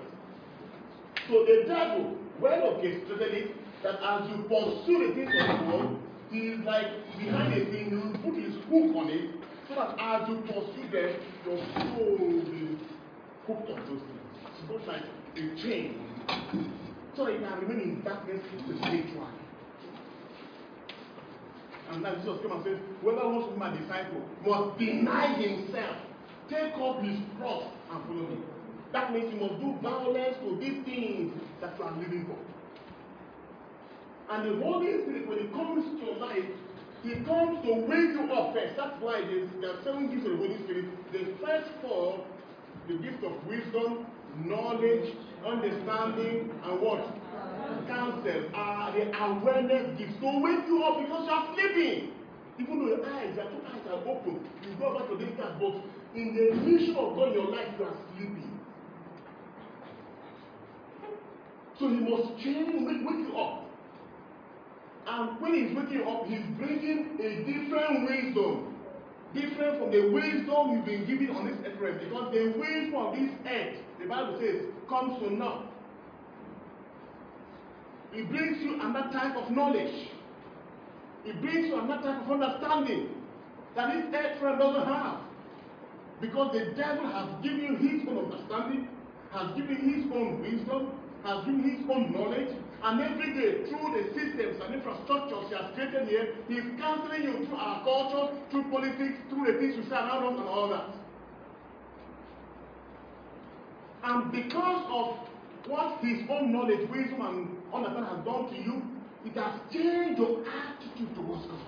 [1.28, 6.00] So the devil well orchestrated it that as you pursue the things of world,
[6.30, 6.88] he is like
[7.18, 9.36] behind a thing, will put his hook on it,
[9.68, 12.78] so that as you pursue them, your soul will be
[13.48, 14.22] hooked on those things.
[14.60, 15.04] It's not like
[15.36, 16.81] a chain.
[17.16, 19.04] So that you can remain in darkness spiritually.
[21.92, 25.98] And now Jesus came and said, Whoever wants to be my disciple must deny himself,
[26.50, 28.40] take up his cross, and follow me.
[28.94, 32.40] That means you must do violence to these things that you are living for.
[34.32, 36.48] And the Holy Spirit, when it comes to your life,
[37.04, 38.78] He comes to wake you up first.
[38.78, 40.86] That's why there's, there are seven gifts of the Holy Spirit.
[41.12, 42.24] The first four,
[42.88, 44.08] the gift of wisdom,
[44.46, 45.16] knowledge,
[45.46, 47.06] understanding, and what?
[47.88, 52.12] Counsel are the awareness gifts to wake you up because you are sleeping.
[52.60, 55.60] Even though your eyes, your two eyes are open, you go back to this task,
[55.60, 55.82] but
[56.16, 58.60] in the mission of God in your life, you are sleeping.
[61.80, 63.66] So he must change, wake, wake you up.
[65.08, 68.76] And when he's waking up, he's bringing a different wisdom.
[69.34, 72.02] Different from the wisdom you've been given on this earth.
[72.04, 75.66] Because the wisdom of this earth, the Bible says, comes to naught.
[78.14, 80.10] It brings you another type of knowledge.
[81.26, 83.10] It brings you another type of understanding
[83.76, 85.22] that this earth realm doesn't have.
[86.20, 88.90] Because the devil has given you his own understanding,
[89.32, 90.92] has given his own wisdom,
[91.24, 92.52] has given his own knowledge,
[92.84, 97.24] and every day through the systems and infrastructures he has created here, he is counseling
[97.24, 100.68] you through our culture, through politics, through the things we see around us and all
[100.70, 101.01] that.
[104.04, 105.28] And because of
[105.70, 108.82] what his own knowledge, wisdom, and understanding has done to you,
[109.26, 111.62] it has changed your attitude towards God.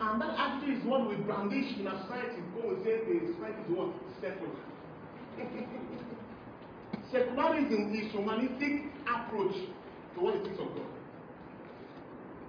[0.00, 2.42] And that attitude is what we brandish in our society.
[2.54, 3.90] Go and say the society is what?
[4.20, 4.54] Secular.
[7.10, 9.54] Secularism is humanistic approach
[10.14, 10.90] to what it is of God.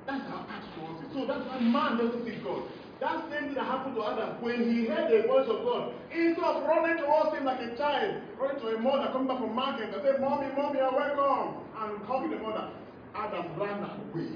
[0.05, 1.09] That's our attitude towards it.
[1.13, 2.63] So that's why man doesn't see God.
[3.01, 5.93] That same thing that happened to Adam when he heard the voice of God.
[6.11, 9.53] Instead of running towards him like a child, running to a mother coming back from
[9.53, 12.69] market and say, Mommy, Mommy, you're welcome, and hugging the mother,
[13.13, 14.31] Adam ran away.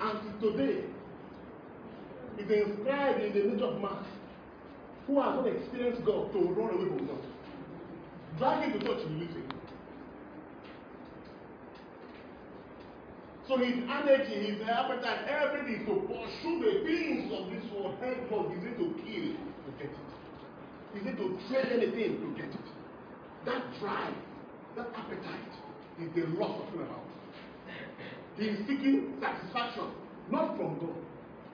[0.00, 0.84] And today,
[2.38, 4.04] it's inscribed in the nature of man
[5.06, 7.24] who has not experienced God to run away from God.
[8.38, 9.59] Drag him to church, you lose.
[13.50, 17.98] So his energy, his appetite, everything is to pursue the things of this world.
[17.98, 20.10] Henceforth, he's going to kill to get it.
[20.94, 22.68] He's going to trade anything to get it.
[23.46, 24.14] That drive,
[24.76, 25.50] that appetite
[25.98, 27.02] is the loss of about.
[28.38, 29.98] He is seeking satisfaction,
[30.30, 31.02] not from God,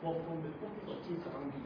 [0.05, 1.65] but from the focus of things around him.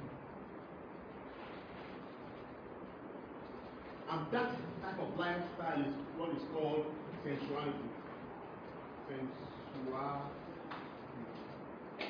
[4.12, 6.87] And that type of lifestyle is what is called
[7.26, 7.91] sensuality.
[9.09, 9.59] Sensuality.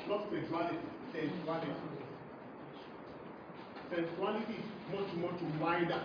[0.07, 0.77] Not sensuality,
[1.13, 1.71] sensuality.
[3.89, 6.01] Sensuality is much, much wider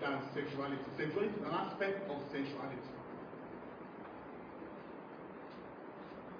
[0.00, 0.82] than sexuality.
[0.96, 2.90] Sexuality is an aspect of sensuality.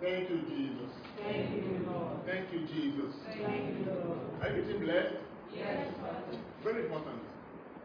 [0.00, 0.90] Thank you, Jesus.
[1.18, 2.26] Thank you, Lord.
[2.26, 3.14] Thank you, Jesus.
[3.26, 4.18] Thank you, Lord.
[4.42, 5.16] Are you getting blessed?
[5.54, 6.38] Yes, Father.
[6.62, 7.22] Very important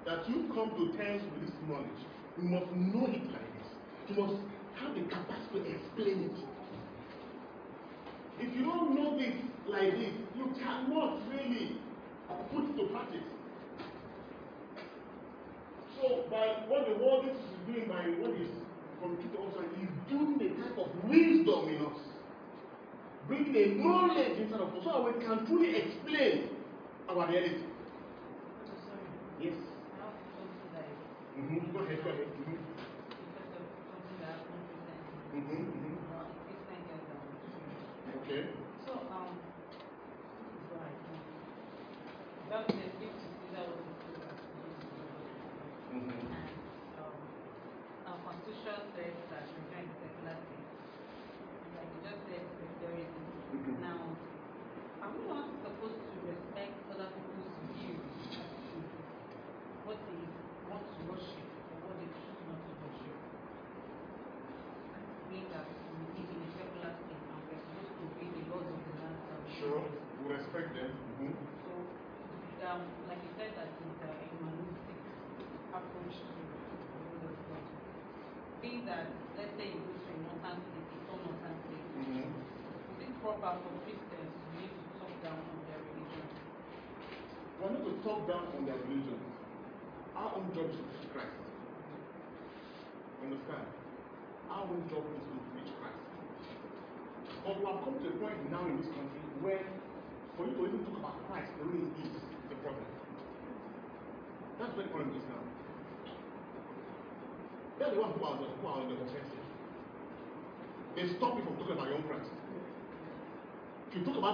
[0.06, 2.02] that you come to terms with this knowledge.
[2.38, 3.70] You must know it like this.
[4.10, 4.38] You must
[4.82, 6.38] have the capacity to explain it.
[8.40, 9.36] If you don't know this
[9.68, 11.76] like this, you cannot really
[12.52, 13.28] put it to practice.
[16.00, 18.48] So, by what the world is doing, by what is
[19.02, 22.00] communicated also, is doing a type of wisdom in us,
[23.28, 26.50] bringing a knowledge inside of us, so that we can truly explain
[27.10, 27.68] our reality.
[29.42, 29.54] Yes.
[30.00, 31.00] I have something that is
[31.40, 31.72] Mm-hmm.
[31.72, 32.28] Go ahead, go ahead.
[32.28, 32.60] Mm-hmm.
[32.60, 35.19] because of something that happened recently.
[35.30, 35.62] Mm-hmm.
[35.62, 35.94] Mm-hmm.
[36.10, 36.66] Uh, it's.
[38.18, 38.42] Okay.
[38.86, 41.22] So, um, this is what I think.
[42.50, 44.38] Back then, if to see that was the program,
[45.90, 46.22] Mm-hmm.
[46.34, 46.58] and,
[47.02, 47.18] um,
[48.10, 49.46] our constitution says that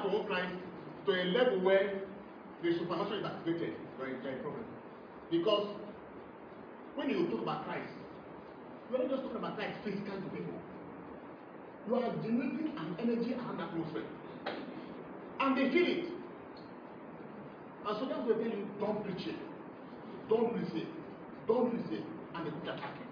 [0.05, 0.53] Your own Christ
[1.05, 2.01] to a level where
[2.61, 4.65] the supernatural is activated, there is a problem.
[5.31, 5.67] Because
[6.95, 7.89] when you talk about Christ,
[8.91, 10.53] you not just talking about Christ physically to people.
[11.87, 14.05] You are generating an energy and atmosphere.
[15.39, 16.05] And they feel it.
[17.87, 19.35] And so that's why they tell you, don't preach it.
[20.29, 20.87] Don't listen.
[21.47, 22.03] Don't listen.
[22.35, 23.05] And they could attack you.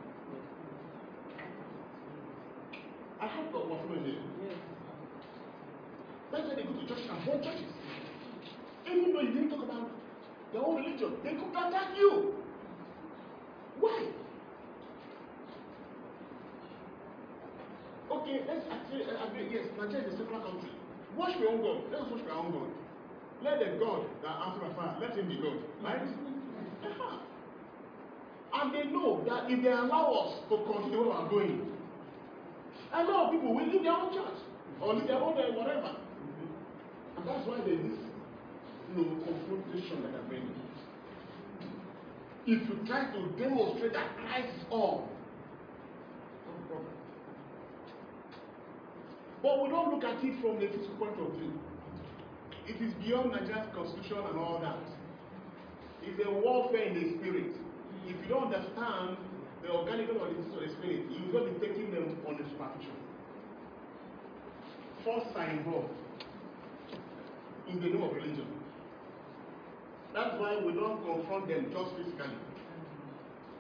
[3.20, 4.54] I have got one friend here.
[6.34, 7.70] That's they go to church and burn churches.
[8.90, 9.86] Even though you didn't talk about
[10.52, 12.34] their own religion, they could attack you.
[13.80, 14.10] Why?
[18.12, 19.54] Okay, let's actually uh, agree.
[19.54, 20.70] Yes, Nigeria is a secular country.
[21.16, 21.78] Worship your own God.
[21.92, 22.70] Let us worship our own God.
[23.44, 25.58] Let the God that answers my fire, let him be God.
[25.84, 26.02] Right?
[26.02, 27.18] Uh-huh.
[28.54, 31.62] And they know that if they allow us to continue where we are going,
[32.92, 34.40] a lot of people will leave their own church
[34.82, 35.96] or leave their own uh, whatever.
[37.24, 38.00] And that's why there's this
[38.92, 40.52] you know, confrontation that I'm bringing.
[42.46, 45.08] If you try to demonstrate that Christ is all,
[46.44, 46.92] no problem.
[49.42, 51.54] But we don't look at it from the physical point of view.
[52.68, 54.84] It is beyond Nigeria's constitution and all that.
[56.04, 57.56] It's a warfare in the spirit.
[58.06, 59.16] If you don't understand
[59.64, 63.00] the organic or the physical spirit, you will be taking them on the superficial.
[65.06, 66.03] Forces are involved
[67.70, 68.47] in the name of religion.
[70.14, 72.38] That's why we don't confront them just physically.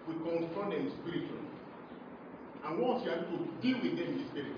[0.07, 1.49] We confront them spiritually.
[2.65, 4.57] And once you are able to deal with them in the spirit,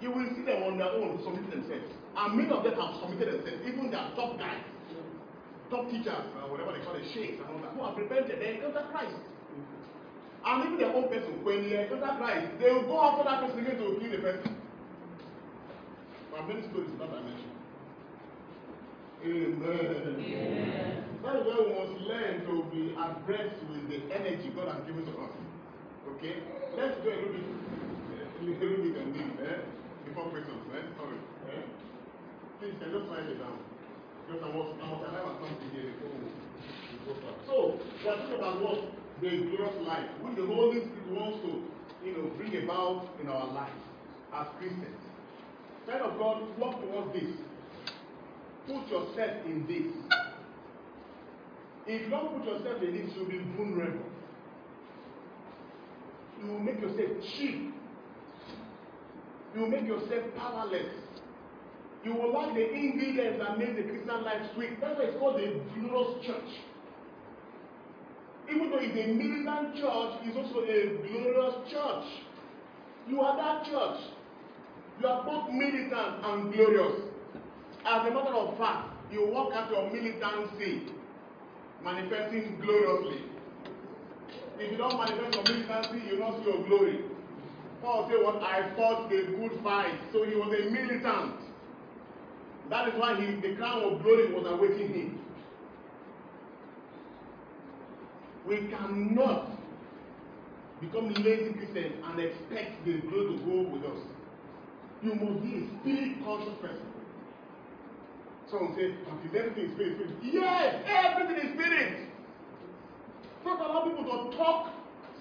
[0.00, 1.86] you will see them on their own submit themselves.
[2.16, 4.62] And many of them have submitted themselves, even their top guys,
[5.70, 8.58] top teachers, uh, whatever they call the sheikhs and all that, who have repented, they
[8.58, 9.16] encounter Christ.
[10.44, 13.58] And even their own person, when they encounter Christ, they will go after that person
[13.64, 14.52] again to kill the person.
[16.30, 17.53] There are many stories that dimension.
[19.24, 21.00] Amen.
[21.24, 25.08] That is why we must learn to be abreast with the energy God has given
[25.08, 25.32] to us.
[26.12, 26.44] Okay?
[26.76, 27.48] Let's go a little bit,
[28.20, 29.64] a little bit on this, eh?
[30.04, 30.84] Before Christmas, eh?
[31.00, 31.16] Sorry.
[31.56, 31.64] Eh?
[32.60, 33.56] Please, can just write it down.
[34.28, 37.32] Because I must, I must arrive at something here before.
[37.48, 38.92] So, we are talking about what?
[39.24, 41.64] The glorious life, which the Holy Spirit wants to,
[42.04, 43.84] you know, bring about in our lives
[44.36, 45.00] as Christians.
[45.88, 47.32] Child of God, work towards this.
[48.66, 50.18] Put yourself in this.
[51.86, 54.06] If you don't put yourself in this, you'll be vulnerable.
[56.40, 57.74] You will make yourself cheap.
[59.54, 60.94] You will make yourself powerless.
[62.04, 64.80] You will lack the ingredients that make the Christian life sweet.
[64.80, 66.50] That's why it's called the glorious church.
[68.50, 72.04] Even though it's a militant church, it's also a glorious church.
[73.08, 74.00] You are that church.
[75.00, 77.13] You are both militant and glorious.
[77.86, 80.88] As a matter of fact, you walk out your militancy
[81.82, 83.22] manifesting gloriously.
[84.58, 87.00] If you don't manifest your militancy, you don't see your glory.
[87.82, 89.98] Paul said, What I fought a good fight.
[90.12, 91.34] So he was a militant.
[92.70, 95.20] That is why he, the crown of glory was awaiting him.
[98.46, 99.50] We cannot
[100.80, 103.98] become lazy Christians and expect the glory to go with us.
[105.02, 106.93] You must be a spirit conscious person.
[108.50, 110.16] Someone say, "But is everything spirit, spirit?
[110.22, 112.08] Yes, everything is spirit.
[113.44, 114.70] Don't allow people to talk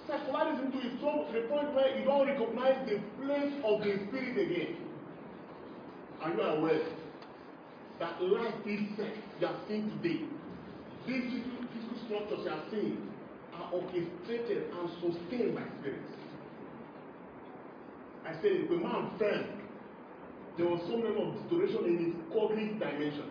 [0.07, 4.07] secularism to its own to the point where you don't recognize the place of the
[4.07, 4.78] spirit again.
[6.21, 6.82] Are you aware
[7.99, 10.21] that life itself you are seeing today,
[11.07, 11.63] these physical,
[12.05, 13.13] structures you are seeing
[13.55, 16.13] are orchestrated and sustained by spirits.
[18.26, 19.62] I said, if man fell,
[20.58, 23.26] there was some level of deterioration in his cognitive dimension.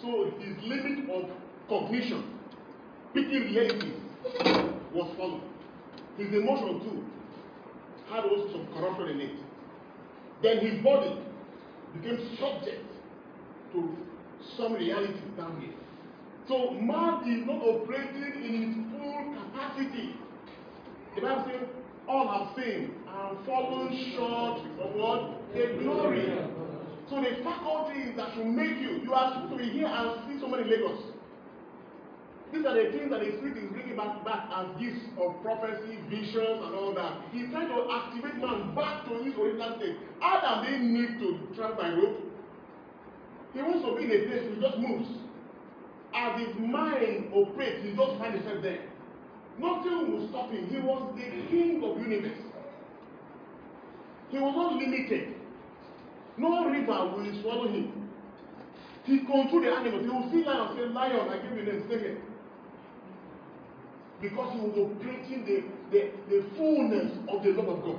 [0.00, 1.30] So his limit of
[1.68, 2.38] cognition,
[3.14, 3.94] picking realities,
[4.94, 5.42] was followed.
[6.16, 7.04] His emotion too
[8.10, 9.36] had also some corruption in it.
[10.42, 11.18] Then his body
[11.94, 12.84] became subject
[13.72, 13.96] to
[14.56, 15.74] some reality down here.
[16.48, 20.16] So man is not operating in his full capacity.
[21.14, 21.68] The Bible says,
[22.08, 25.54] all have sinned and fallen short of what?
[25.54, 26.26] The glory.
[27.10, 30.40] So the faculties that should make you, you are supposed to be here and see
[30.40, 31.12] somebody in Lagos.
[32.52, 35.96] These are the things that the Spirit is bringing back, back as gifts of prophecy,
[36.10, 37.24] visions, and all that.
[37.32, 39.96] He's trying to activate man back to his original state.
[40.20, 42.28] Adam didn't need to travel by road.
[43.54, 45.08] He wants to be in a place he just moves.
[46.14, 48.84] As his mind operates, he just finds himself there.
[49.58, 50.68] Nothing will stop him.
[50.68, 52.38] He was the king of universe.
[54.30, 55.34] He was not limited.
[56.38, 58.08] No river will swallow him.
[59.04, 60.02] He controlled the animals.
[60.02, 62.16] He will see lion and say, Lion, I give you name, stay.
[64.20, 67.98] Because he was operating the, the, the fullness of the love of God.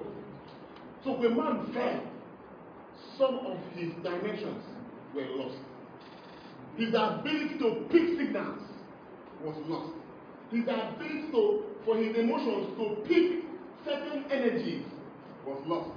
[1.03, 2.01] So when man fell,
[3.17, 4.63] some of his dimensions
[5.13, 5.57] were lost.
[6.77, 8.61] His ability to pick signals
[9.43, 9.93] was lost.
[10.53, 13.43] His ability to, for his emotions to pick
[13.83, 14.85] certain energies
[15.47, 15.89] was lost.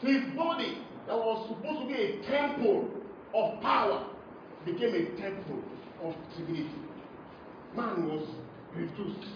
[0.00, 0.78] His body,
[1.08, 2.88] that was supposed to be a temple
[3.34, 4.06] of power,
[4.64, 5.58] became a temple
[6.04, 6.70] of divinity.
[7.74, 8.24] Man was
[8.72, 9.26] reduced.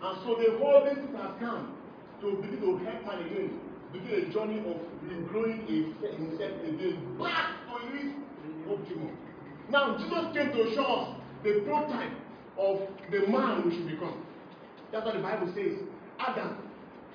[0.00, 1.76] And so the whole this has come
[2.22, 3.60] to begin to help man again,
[3.92, 8.12] begin a journey of regrowing himself again back to his
[8.66, 9.14] optimum.
[9.68, 12.21] Now, Jesus came to show us the prototype
[12.62, 14.24] of the man we should become.
[14.92, 15.78] That's what the Bible says.
[16.18, 16.58] Adam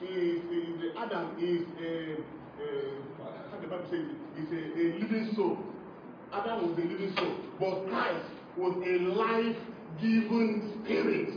[0.02, 2.18] is, is Adam is a,
[2.62, 2.68] a
[3.52, 4.06] how the Bible says
[4.38, 5.58] is a, a living soul.
[6.34, 8.26] Adam was a living soul, but Christ
[8.58, 11.30] was a life-giving spirit.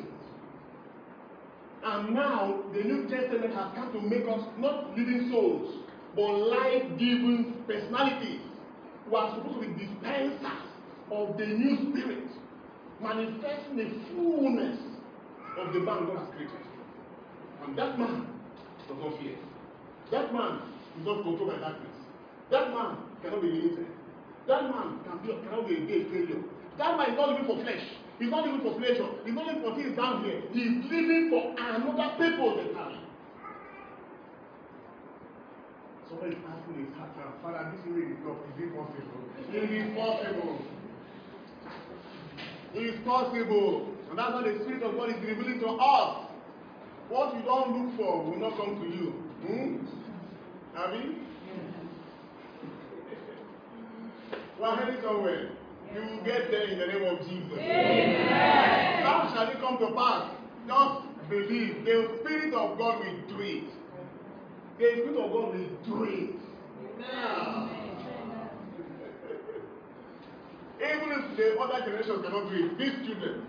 [1.82, 5.84] And now the New Testament has come to make us not living souls,
[6.16, 8.40] but life-giving personalities
[9.06, 10.68] who are supposed to be dispensers
[11.10, 12.29] of the new spirit,
[13.02, 14.78] manifesting the fullness
[15.58, 16.60] of the man God has created.
[17.64, 18.26] And that man
[18.88, 19.36] does not fear.
[20.10, 20.60] That man
[20.98, 21.96] is not controlled by darkness.
[22.50, 23.86] That man cannot be limited.
[24.48, 26.42] That man can be, cannot be a day failure.
[26.78, 27.84] That man is not living for flesh.
[28.18, 29.08] He's not living for pleasure.
[29.24, 30.42] He's not living for things down here.
[30.52, 33.00] He's living for another purpose entirely.
[36.08, 38.36] Somebody is asking his heart Father, this is God.
[38.50, 39.22] Is it possible?
[39.54, 40.58] It is possible.
[42.74, 43.88] It is possible.
[44.10, 46.26] And that's what the Spirit of God is revealing to us.
[47.08, 49.10] What you don't look for will not come to you.
[49.46, 49.86] Hmm?
[50.76, 51.14] Have you?
[54.60, 55.50] We're heading somewhere.
[55.94, 57.58] You will get there in the name of Jesus.
[57.58, 59.02] Amen.
[59.02, 60.30] How shall it come to pass?
[60.68, 61.84] Just believe.
[61.84, 63.64] The Spirit of God will do it.
[64.78, 66.34] The Spirit of God will do it.
[67.00, 67.89] Yeah.
[70.80, 73.44] Even if the other generations cannot do it, these children,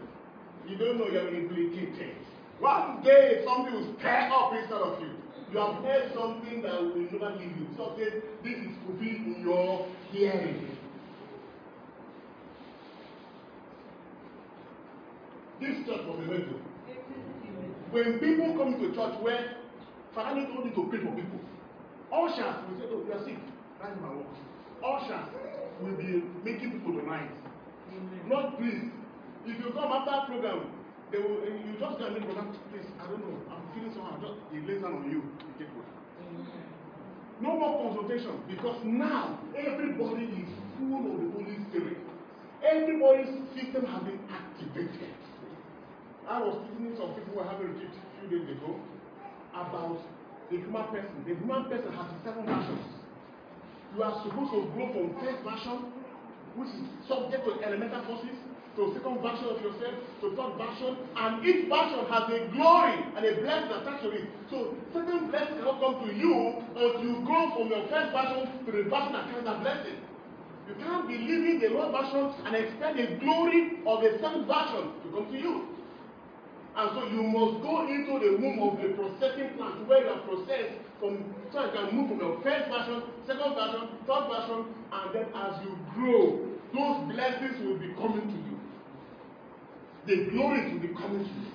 [0.68, 2.16] you don't know you're implicated.
[2.60, 5.12] One day something will stir up inside of you.
[5.52, 7.68] You have heard something that will never leave you.
[7.78, 10.78] So say, this is fulfilled in your hearing.
[15.60, 16.60] This church was a miracle.
[17.92, 19.56] When people come to church where
[20.16, 21.40] Father told you to pray for people,
[22.12, 23.38] ushers will say, Oh, you are sick.
[23.82, 25.02] Rise and walk.
[25.02, 25.28] Ushers
[25.82, 27.32] will be making people to rise.
[28.28, 28.90] Not please.
[29.46, 30.70] If you come after program,
[31.12, 34.22] they will and you just can make program, please, I don't know, I'm feeling somehow.
[34.22, 35.90] Just he lays down on you, you take over.
[37.42, 41.98] No more confrontation because now everybody is full of the Holy Spirit.
[42.62, 45.10] Everybody's system has been activated.
[46.30, 48.78] I was listening to some people who were having a retreat a few days ago
[49.58, 49.98] about
[50.52, 51.26] the human person.
[51.26, 53.01] The human person has seven versions.
[53.96, 55.92] You are supposed to grow from first version,
[56.56, 58.40] which is subject to elemental forces,
[58.80, 63.22] to second version of yourself, to third version, and each version has a glory and
[63.26, 64.32] a blessing attached to it.
[64.48, 68.70] So certain blessings cannot come to you until you grow from your first version to
[68.72, 70.00] the version that carries that blessing.
[70.72, 74.84] You can't be living the lower version and expect the glory of the seventh version
[75.04, 75.68] to come to you.
[76.76, 80.24] And so you must go into the womb of the processing plant where you are
[80.24, 85.06] processed from so you can move from your first version, second version, third version, and
[85.14, 88.56] then as you grow, those blessings will be coming to you.
[90.08, 91.52] The glories will be coming to you.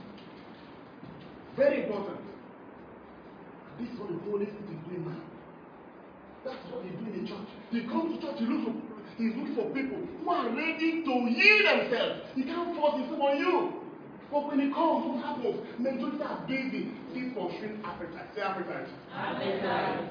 [1.56, 2.20] Very important.
[3.80, 5.20] This is what the Holy Spirit is doing now.
[6.44, 7.48] That's what he's doing in the church.
[7.70, 8.74] He comes to church, he looks for
[9.16, 12.20] he's looking for people who are ready to yield themselves.
[12.34, 13.85] He can't force himself on you.
[14.30, 15.56] But when he comes, what happens?
[15.78, 18.28] Majority are busy, still pursuing appetite.
[18.34, 18.88] Say appetite.
[19.14, 20.10] Appetite.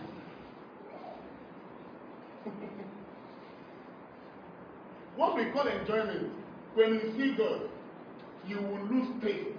[5.18, 6.32] what we call enjoyment,
[6.76, 7.70] when you see God,
[8.48, 9.50] you will lose taste.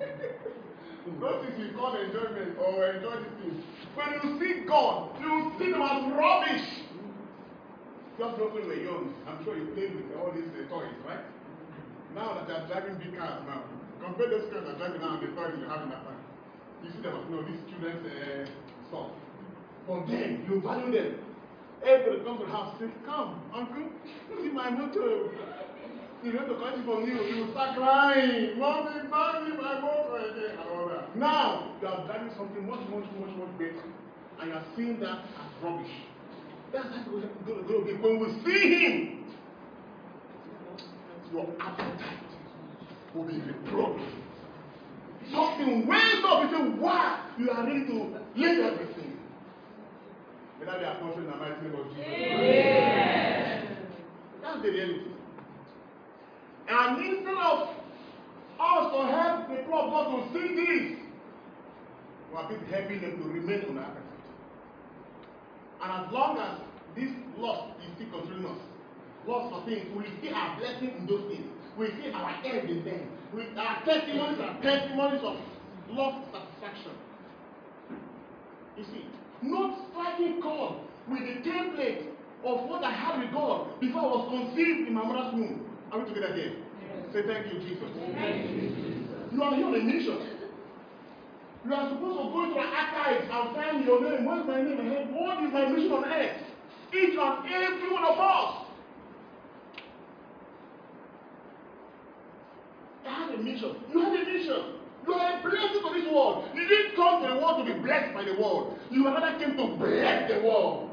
[1.20, 3.64] Those things we call enjoyment or enjoy these things.
[3.94, 6.66] When you see God, you see them as rubbish.
[8.18, 11.24] Just when we were young, I'm sure you played with all these uh, toys, right?
[12.14, 13.64] Now that they're driving big cars now,
[14.02, 16.20] compare those cars that are driving now and the toys you have in that time.
[16.84, 18.46] You see them as know, these children's uh,
[18.88, 19.10] stuff.
[19.88, 21.14] But then you value them.
[21.82, 23.90] Everybody comes to the house, Come, uncle,
[24.40, 25.32] see my motor.
[26.22, 28.56] You know the it from you, you start crying.
[28.58, 31.16] Mommy, buy me my motor and all that.
[31.16, 33.82] Now, you are driving something much, much, much, much better.
[34.38, 35.90] And you are seeing that as rubbish.
[36.72, 37.94] That's it's going to be.
[37.94, 39.21] When we see him,
[41.32, 42.00] your appetite
[43.14, 44.04] will be reproached.
[45.30, 47.30] Something wakes up and say, Why?
[47.38, 49.18] You are ready to leave everything.
[50.60, 52.06] May that be accomplished in the mighty name of Jesus.
[52.06, 53.76] Amen.
[54.42, 55.00] That's the reality.
[56.68, 57.68] And instead of
[58.60, 60.98] us to help the people of God to see this,
[62.30, 64.02] we are helping them to remain on appetite.
[65.82, 66.60] And as long as
[66.94, 68.58] this lust is still controlling us,
[69.26, 71.46] for things, we see our blessing in those things.
[71.78, 73.08] We see our end in them.
[73.34, 75.36] We, our testimonies are testimonies of
[75.90, 76.92] lust satisfaction.
[78.76, 79.06] You see,
[79.42, 80.74] not striking chord
[81.08, 82.06] with the template
[82.44, 85.66] of what I had with God before I was conceived in my mother's womb.
[85.92, 86.52] Are we together here?
[86.54, 87.12] Yes.
[87.12, 87.88] Say thank you, Jesus.
[88.14, 89.32] Thank you, Jesus.
[89.32, 90.18] You are here on a mission.
[91.64, 94.24] You are supposed to go into the archives and find your name.
[94.24, 95.14] What's my name?
[95.14, 96.36] What is my mission on earth?
[96.92, 98.62] Each and every one of us.
[103.01, 103.74] I have a mission.
[103.92, 104.62] You have a mission.
[105.06, 106.44] You are a blessing to this world.
[106.54, 108.78] You didn't come to the world to be blessed by the world.
[108.90, 110.91] You rather came to bless the world.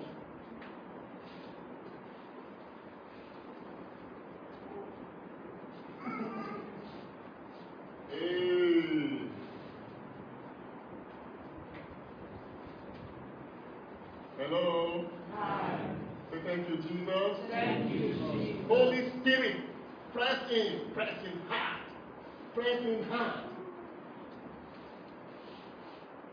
[23.10, 23.49] Hard.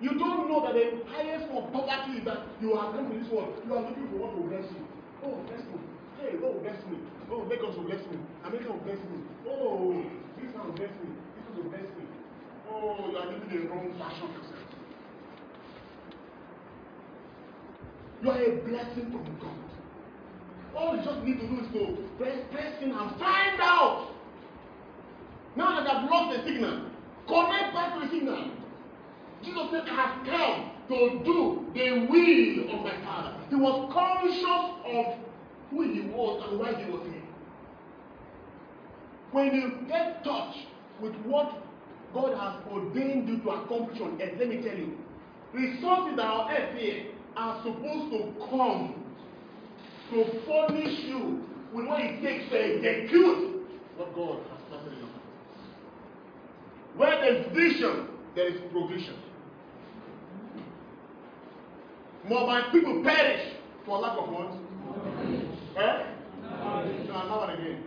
[0.00, 3.18] You don't know that the highest form of poverty is that you have come to
[3.18, 3.56] this world.
[3.64, 4.84] You are looking for what will bless you.
[5.24, 5.80] Oh, bless me.
[6.20, 6.98] Hey, God will bless me.
[7.32, 8.20] Oh, Lagos will bless me.
[8.44, 9.18] America will bless me.
[9.48, 10.04] Oh,
[10.36, 11.08] this one will bless me.
[11.32, 12.04] This one will bless me.
[12.68, 14.68] Oh, you are living the wrong version of yourself.
[18.22, 19.66] You are a blessing from God.
[20.76, 24.12] All you just need to do is to press, press in and find out.
[25.56, 26.90] Now that I've lost the signal,
[27.26, 28.50] connect back to the signal.
[29.42, 33.36] Jesus said, I have come to do the will of my Father.
[33.48, 34.44] He was conscious
[34.86, 35.18] of
[35.70, 37.22] who he was and why he was here.
[39.32, 40.66] When you get touched
[41.00, 41.62] with what
[42.14, 44.96] God has ordained you to accomplish on earth, let me tell you,
[45.52, 48.94] resources that are earth here are supposed to come
[50.10, 55.08] to furnish you with what it takes to execute what God has planted in your
[55.08, 55.22] heart.
[56.96, 59.16] Where there's vision, there is provision.
[62.28, 63.52] More my people perish
[63.84, 64.52] for lack of what?
[65.76, 66.06] Eh?
[67.06, 67.84] No, not again.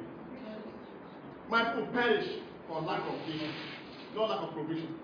[1.49, 2.27] My people perish
[2.67, 3.51] for lack of vision,
[4.15, 4.95] not lack of provision.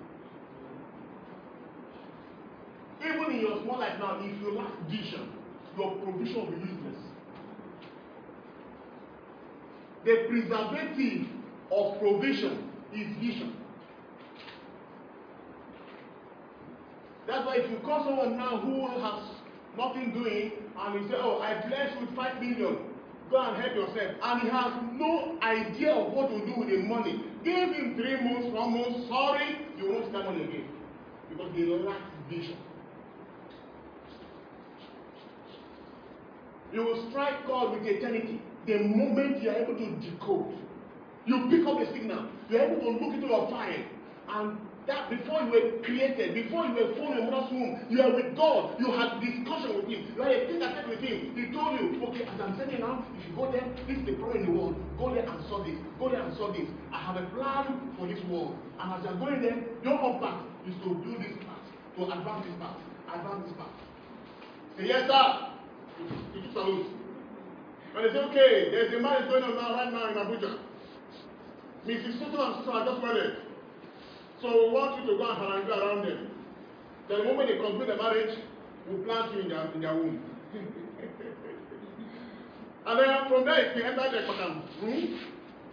[3.04, 5.30] Even in your small life now, if you lack vision,
[5.78, 7.02] your provision will be useless.
[10.06, 11.28] The preservative
[11.72, 13.56] of provision is vision.
[17.28, 19.24] That's why if you call someone now who has
[19.78, 22.78] nothing doing and you say, Oh, I bless you with five million,
[23.32, 24.16] go and help yourself.
[24.22, 27.24] And he has no idea of what to do with the money.
[27.44, 30.70] Give him three months, one month, sorry, you won't that money again.
[31.30, 32.58] Because they lack vision.
[36.74, 40.58] You will strike God with eternity the moment you are able to decode.
[41.26, 42.28] You pick up the signal.
[42.50, 43.84] You are able to look into your file.
[44.28, 44.58] And
[44.88, 48.14] that before you were created, before you were formed in your mother's womb, you are
[48.14, 48.78] with God.
[48.80, 50.14] You had discussion with Him.
[50.16, 51.34] You had a thing that said with Him.
[51.34, 54.14] He told you, okay, as I'm saying now, if you go there, this is the
[54.14, 54.76] problem in the world.
[54.98, 55.78] Go there and solve this.
[55.98, 56.70] Go there and solve this.
[56.94, 58.54] I have a plan for this world.
[58.78, 61.66] And as you're going there, your own part is to do this part,
[61.98, 62.78] to advance this part,
[63.10, 63.74] advance this part.
[64.78, 65.50] Say, yes, sir.
[66.36, 66.88] You took salute.
[67.96, 70.60] And they say, okay, there's a marriage going on now, right now in Abuja.
[71.88, 72.20] Mrs.
[72.20, 73.45] Soto and Soto are just married.
[74.42, 76.28] So we want you to go and harangue around them.
[77.08, 78.38] The moment they complete the marriage,
[78.90, 80.20] we plant you in their, in their womb.
[82.86, 85.16] and then from there, if you enter the Ekpakam, hmm?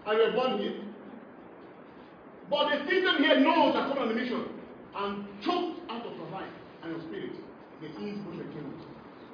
[0.06, 0.74] and you are born here.
[2.50, 4.44] But the system here knows that come on the mission
[4.94, 6.52] and choked out of your life
[6.82, 7.32] and your spirit
[7.80, 8.80] the things which are killed.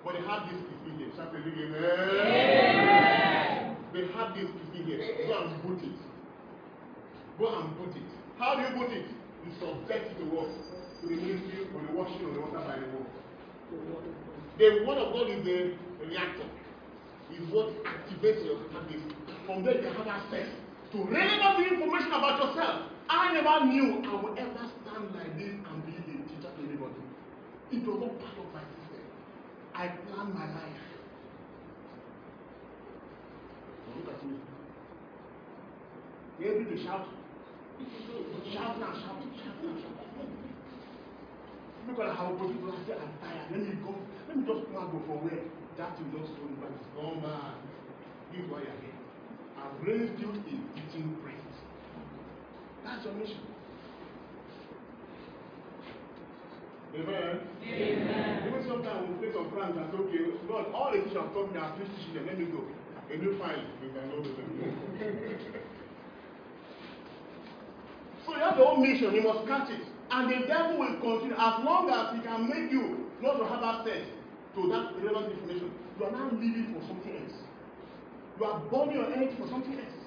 [0.05, 1.11] But they have this kissing here.
[1.17, 3.77] Shout a big amen.
[3.93, 5.01] They have this kissing here.
[5.27, 5.99] Go and put it.
[7.39, 8.09] Go and put it.
[8.39, 9.07] How do you put it?
[9.49, 10.53] You subject it to what?
[11.01, 13.09] To the ministry or the washing of the water by the word.
[14.61, 15.73] The word of God is the
[16.05, 16.45] reactor.
[17.33, 19.09] Is what activates your database.
[19.47, 20.49] From there you can have access
[20.93, 22.93] to relevant information about yourself.
[23.09, 27.01] I never knew I would ever stand like this and be a teacher to anybody.
[27.73, 29.05] It was not part of my system.
[29.75, 30.85] I planned my life.
[33.97, 34.37] Look at me.
[36.45, 37.18] Able to shout.
[38.53, 39.99] Shout now, shout, shout now, shout.
[41.89, 43.49] Look at how most people say I'm tired.
[43.51, 43.95] Let me go.
[44.29, 45.41] Let me just go and go for where
[45.79, 46.75] that will just go back.
[46.75, 47.55] It's.
[48.33, 48.99] This is why you're here.
[49.57, 51.55] I've raised you a teaching priest.
[52.85, 53.41] That's your mission.
[56.95, 57.41] Amen.
[57.63, 58.49] Amen.
[58.49, 61.59] Even sometimes we play some plans and say, okay, Lord, all the teachers taught me,
[61.61, 62.65] I've them, let me go.
[63.13, 65.78] A new file, you can go to them.
[68.29, 69.81] So you have your own mission, you must catch it.
[70.11, 73.63] And the devil will continue as long as he can make you not to have
[73.65, 74.05] access
[74.55, 75.73] to that relevant information.
[75.99, 77.37] You are now living for something else.
[78.39, 79.99] You are burning your energy for something else.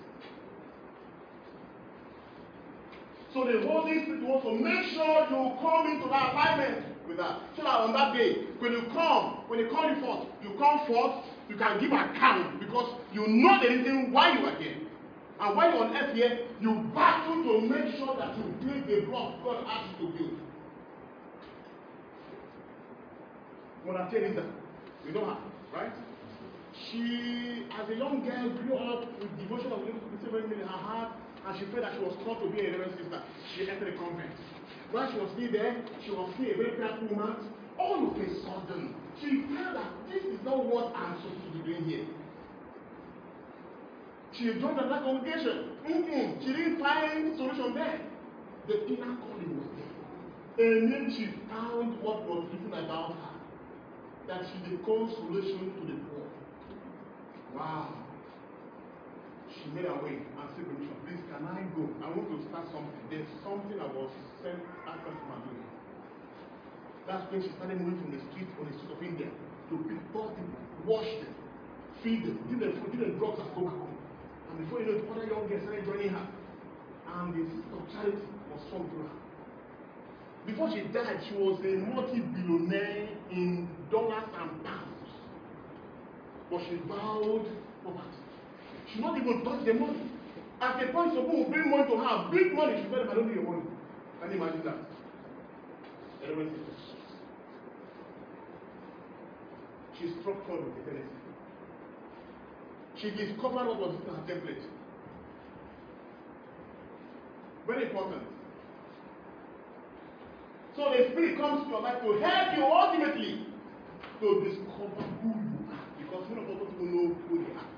[3.34, 7.40] So the Holy Spirit wants to make sure you come into that alignment with that.
[7.56, 11.56] So that on that day, when you come, when you forth, you come forth, you
[11.56, 14.78] can give account because you know the reason why you are here.
[15.42, 19.08] And while you're on earth here, you battle to make sure that you build the
[19.10, 20.38] block God asked you to build.
[23.88, 24.46] Mother Teresa,
[25.04, 25.38] you know her,
[25.74, 25.92] right?
[26.92, 31.12] She, as a young girl, grew up with devotion of living in her heart,
[31.48, 33.24] and she felt that she was called to be a reverend sister.
[33.58, 34.30] She entered a convent.
[34.92, 37.36] While she was still there, she was still a very prayerful woman.
[37.80, 41.74] All of a sudden, she felt that this is not what I'm supposed to be
[41.74, 42.06] doing here.
[44.34, 45.76] She joined another congregation.
[45.86, 46.40] Mm-mm.
[46.42, 48.00] She didn't find solution there.
[48.68, 50.68] The inner calling was there.
[50.68, 53.36] And then she found what was written about her.
[54.28, 56.28] That she's the consolation to the poor.
[57.56, 57.94] Wow.
[59.52, 61.84] She made her way and said, Bishop, please can I go?
[62.00, 63.04] I want to start something.
[63.12, 64.08] There's something I was
[64.40, 65.68] sent after from doing.
[67.04, 70.00] That's when she started moving from the street on the street of India to pick
[70.16, 71.36] poor people, wash them,
[72.00, 74.01] feed them, give them food, give them drugs and cocaine.
[74.52, 76.28] And before you know it, other young girls started joining her.
[77.16, 79.16] And the sister of charity was formed through her.
[80.46, 85.10] Before she died, she was a multi-billionaire in dollars and pounds.
[86.50, 87.48] But she vowed
[87.84, 88.20] poverty.
[88.92, 90.12] She not even touch the money.
[90.60, 93.28] At the point someone will bring money to her, big money, she said, I don't
[93.28, 93.64] need your money.
[94.22, 94.78] Can you imagine that?
[99.98, 101.21] She struck forward with eternity.
[103.02, 104.62] She discovered what was in her template.
[107.66, 108.22] Very important.
[110.76, 113.46] So the Spirit comes to your life to help you ultimately
[114.22, 115.82] to discover who you are.
[115.98, 117.70] Because many of us don't know who they are.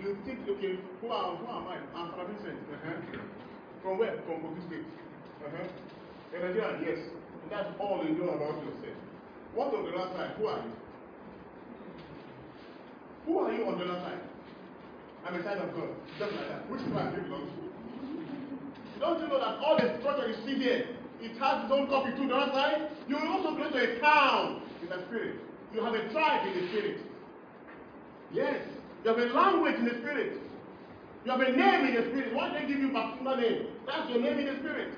[0.00, 1.76] You think, okay, who am, who am I?
[1.94, 2.58] I'm Father Vincent.
[2.72, 3.20] Uh-huh.
[3.82, 4.16] From where?
[4.24, 4.88] From Kogi State.
[5.44, 6.36] Uh-huh.
[6.36, 6.98] In Nigeria, yes.
[7.50, 8.96] That's all you know about yourself.
[9.54, 10.36] What on the last side?
[10.38, 10.72] Who are you?
[13.26, 14.27] Who are you on the other side?
[15.26, 15.90] I'm a child of God.
[16.18, 16.70] Just like that.
[16.70, 19.00] Which one do you belong to?
[19.00, 20.86] Don't you know that all the structure you see here,
[21.20, 22.90] it has its own copy to the other side?
[23.08, 25.36] You will also belong to a town in the spirit.
[25.74, 26.98] You have a tribe in the spirit.
[28.32, 28.62] Yes.
[29.04, 30.40] You have a language in the spirit.
[31.24, 32.34] You have a name in the spirit.
[32.34, 33.66] Why they give you baptismal name?
[33.86, 34.94] That's your name in the spirit.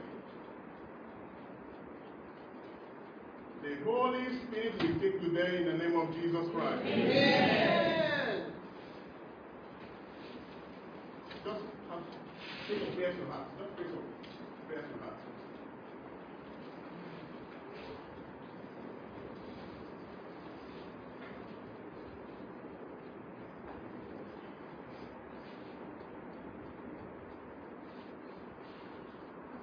[3.62, 6.82] The Holy Spirit will take today in the name of Jesus Christ.
[6.86, 8.09] Amen.
[11.42, 12.02] Just have
[12.68, 13.48] take some prayers to heart.
[13.58, 14.04] Just pray some
[14.68, 15.16] prayers to heart.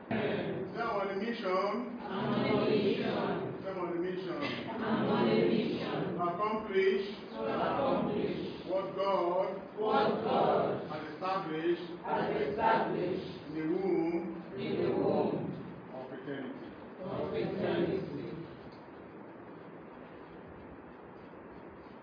[0.09, 1.99] Say I'm on a mission.
[2.01, 3.05] I'm on a mission
[3.61, 4.41] Say I'm on a mission.
[4.81, 11.17] I'm on a mission To accomplish to accomplish what God what God has
[12.07, 15.53] has established the womb in the womb
[15.93, 16.67] of eternity.
[17.03, 18.01] of eternity.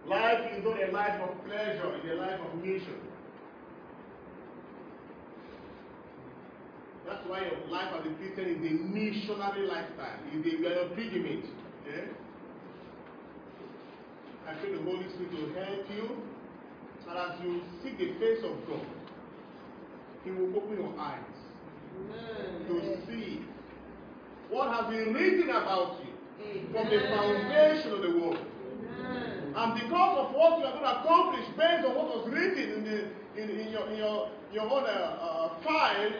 [0.07, 3.01] Life is not a life of pleasure, it's a life of mission.
[7.07, 10.21] That's why your life as a Christian is a missionary lifestyle.
[10.33, 11.45] You are a pilgrimage.
[11.87, 12.13] Yeah?
[14.49, 16.17] I pray the Holy Spirit will help you.
[17.09, 18.87] And as you seek the face of God,
[20.25, 21.21] He will open your eyes
[22.67, 23.43] to see
[24.51, 26.15] what has been written about you
[26.73, 28.39] from the foundation of the world.
[29.57, 32.85] And because of what you are going to accomplish based on what was written in,
[32.85, 32.99] the,
[33.41, 36.11] in, in your, in your, your own uh, uh, file,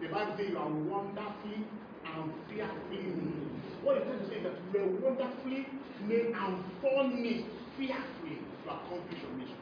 [0.00, 1.66] the Bible says you are wonderfully
[2.06, 3.48] and fearfully made.
[3.82, 5.66] What it trying to say is that you are wonderfully
[6.06, 7.44] made and furnished
[7.76, 9.57] fearfully to accomplish your mission.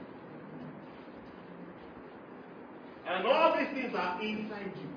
[3.09, 4.89] And all these things are inside you.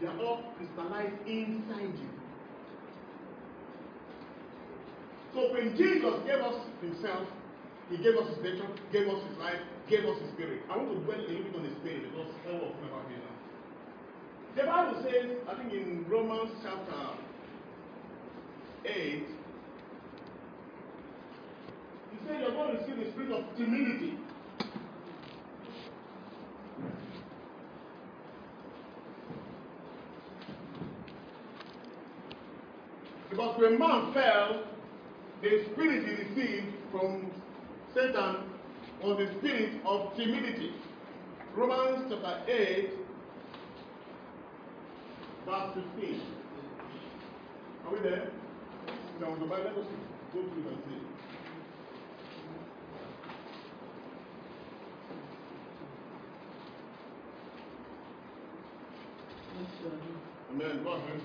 [0.00, 2.08] They are all crystallized inside you.
[5.34, 7.28] So when Jesus gave us himself,
[7.90, 10.62] he gave us his nature, gave us his life, gave us his spirit.
[10.70, 13.08] I want to dwell a little bit on the spirit because all of them about
[13.08, 13.36] here now.
[14.56, 17.16] The Bible says, I think in Romans chapter
[18.84, 18.92] 8,
[22.10, 24.18] he said you're going to receive the spirit of timidity.
[33.30, 34.64] Because when man fell,
[35.42, 37.30] the spirit he received from
[37.94, 38.36] Satan
[39.02, 40.72] was the spirit of timidity.
[41.54, 42.90] Romans chapter 8,
[45.46, 46.20] verse 15.
[47.86, 48.30] Are we there?
[49.20, 49.86] Now, the Bible, let us
[50.32, 50.97] go through and see.
[60.50, 60.82] Amen.
[60.84, 61.20] Go ahead.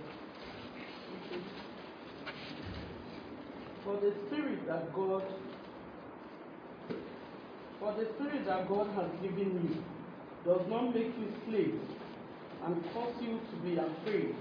[3.84, 5.24] For the spirit that God
[7.80, 9.84] for the spirit that God has given you
[10.45, 11.84] does not make you slaves
[12.66, 14.36] and cause you to be afraid.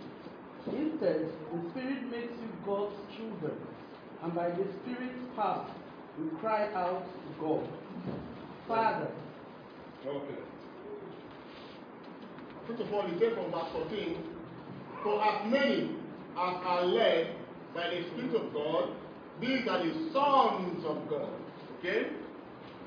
[0.67, 3.59] Instead, the spirit makes you God's children,
[4.23, 5.67] and by the spirit's power
[6.21, 7.67] you cry out to God.
[8.69, 9.09] Father,
[10.07, 10.52] Okay.
[12.67, 14.17] First of all, he said from verse 14,
[15.03, 15.97] For as many
[16.39, 17.35] as are led
[17.75, 18.91] by the Spirit of God,
[19.41, 21.31] these are the sons of God.
[21.79, 22.07] Okay?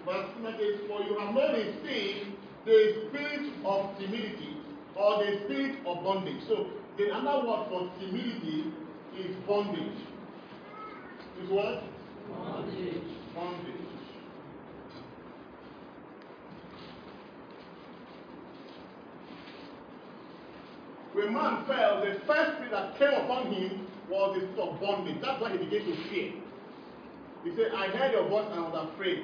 [0.05, 2.31] Verse 15 For you have not received
[2.65, 4.57] the spirit of timidity
[4.95, 6.41] or the spirit of bondage.
[6.47, 6.67] So,
[6.97, 8.71] the another word for timidity
[9.19, 9.99] is bondage.
[11.43, 11.83] Is what?
[12.31, 13.03] Bondage.
[13.35, 13.84] Bondage.
[21.15, 25.15] When man fell, the first thing that came upon him was the spirit of bondage.
[25.21, 26.33] That's why he began to fear.
[27.45, 29.23] He said, I heard your voice and I was afraid.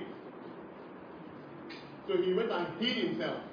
[2.08, 3.44] So he went and hid himself.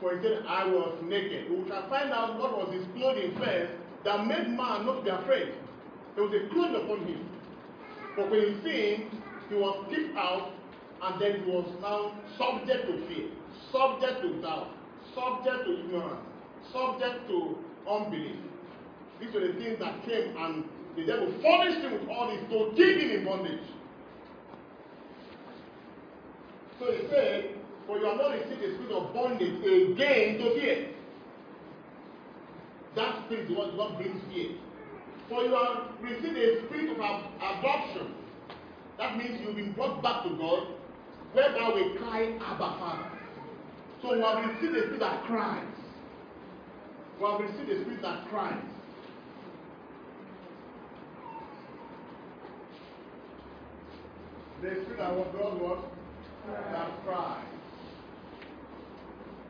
[0.00, 1.50] For he said, I was naked.
[1.50, 3.72] We shall find out what was his clothing first
[4.04, 5.52] that made man not be afraid.
[6.14, 7.28] There was a clothing upon him.
[8.16, 10.52] But when he sinned, he was kicked out
[11.02, 13.28] and then he was now subject to fear,
[13.70, 14.70] subject to doubt,
[15.14, 16.31] subject to ignorance,
[16.72, 17.58] subject to
[17.88, 18.36] unbelief.
[19.20, 20.64] These were the things that came and
[20.96, 23.64] the devil furnished him with all this to keep him in bondage.
[26.78, 27.54] So he said,
[27.86, 30.88] For you have not received the spirit of bondage again to fear.
[32.96, 34.50] That spirit is what, brings fear.
[35.28, 38.14] For you have received a spirit of ad- adoption.
[38.98, 40.66] That means you've been brought back to God
[41.32, 43.08] whereby we cry, Abba Father.
[44.02, 45.64] So we have received the spirit that cries.
[47.18, 48.54] We have received the spirit that cries.
[54.62, 55.92] The spirit that was God what?
[56.72, 57.44] That cries.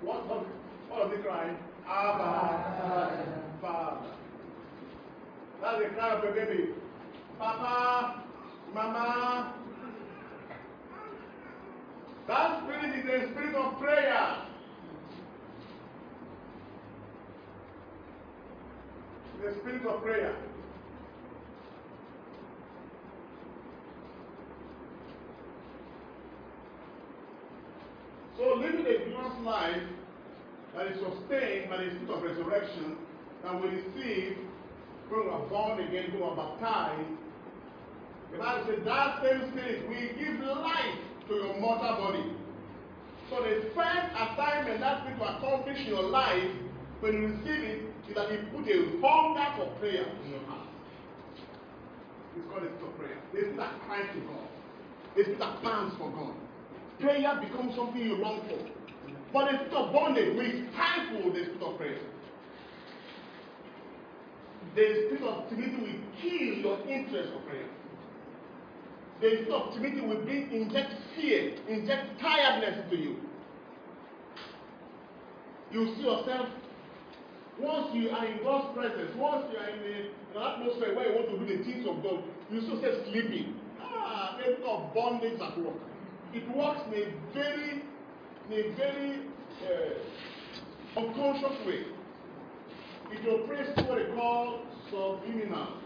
[0.02, 0.46] What, what,
[0.88, 1.54] what does it cry?
[1.88, 4.06] Abba Father.
[5.60, 6.70] That's the cry of a baby.
[7.38, 8.22] Papa,
[8.74, 9.54] Mama.
[12.26, 14.36] That spirit is a spirit of prayer.
[19.42, 20.36] The spirit of prayer.
[28.38, 29.82] So living a glorious life
[30.76, 32.96] that is sustained by the spirit of resurrection
[33.42, 34.38] that we receive
[35.08, 37.10] when we are born again, we are baptized.
[38.30, 42.32] The Bible says that same spirit will give life to your mortal body.
[43.28, 46.50] So the first assignment that spirit will accomplish in your life
[47.00, 50.68] when you receive it is that it put a hunger for prayer in your heart.
[52.36, 53.18] It's called a spirit of prayer.
[53.32, 54.48] The spirit that cries to God.
[55.16, 56.34] The spirit that pants for God.
[57.00, 58.60] Prayer becomes something you long for.
[59.32, 62.00] But the spirit of bondage will stifle the spirit of prayer.
[64.76, 67.68] The spirit of timidity will kill your interest for prayer.
[69.20, 73.16] The spirit of timidity will bring inject fear, inject tiredness into you.
[75.70, 76.48] You see yourself
[77.60, 79.96] once you are in God's presence, once you are in a,
[80.34, 83.54] an atmosphere where you want to do the things of God, you see yourself sleeping.
[83.80, 85.76] Ah, the spirit of bondage at work.
[86.32, 87.82] It works in a very,
[88.48, 89.20] in a very
[89.62, 91.84] uh, unconscious way.
[93.12, 95.76] It operates what they call subliminal.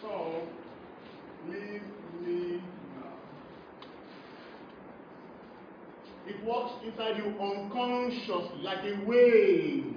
[0.00, 0.61] Subliminal.
[6.42, 9.94] It works inside you unconsciously, like a wave.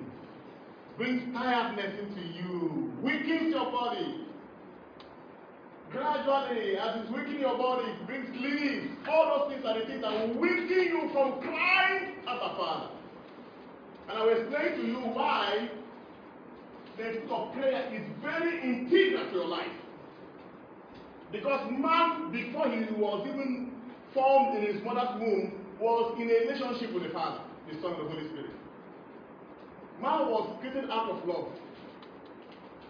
[0.98, 4.22] Brings tiredness into you, weakens your body.
[5.92, 8.92] Gradually, as it's weakening your body, it brings sleep.
[9.10, 12.90] All those things are the things that will weaken you from crying at the Father.
[14.10, 15.70] And I will explain to you why
[16.98, 19.68] the spirit of prayer is very integral to your life.
[21.32, 23.72] Because man, before he was even
[24.14, 28.08] formed in his mother's womb, was in a relationship with the Father, the Son, and
[28.08, 28.52] the Holy Spirit.
[30.02, 31.52] Man was created out of love.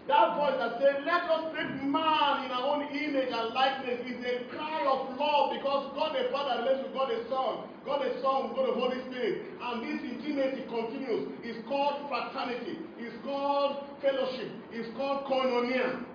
[0.06, 4.22] That voice that said, Let us create man in our own image and likeness is
[4.22, 8.14] a cry of love because God the Father relates with God the Son, God the
[8.22, 9.50] Son, God the Holy Spirit.
[9.58, 11.34] And this intimacy continues.
[11.42, 16.06] It's called fraternity, it's called fellowship, it's called koinonia.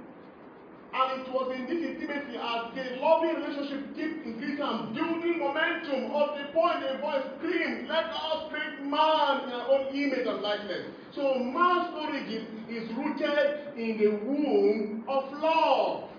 [0.94, 6.12] And it was in this intimacy as the loving relationship keeps increasing and building momentum
[6.12, 10.42] of the point the voice screamed, Let us create man in our own image and
[10.42, 10.88] likeness.
[11.16, 16.10] So man's origin is rooted in the womb of love.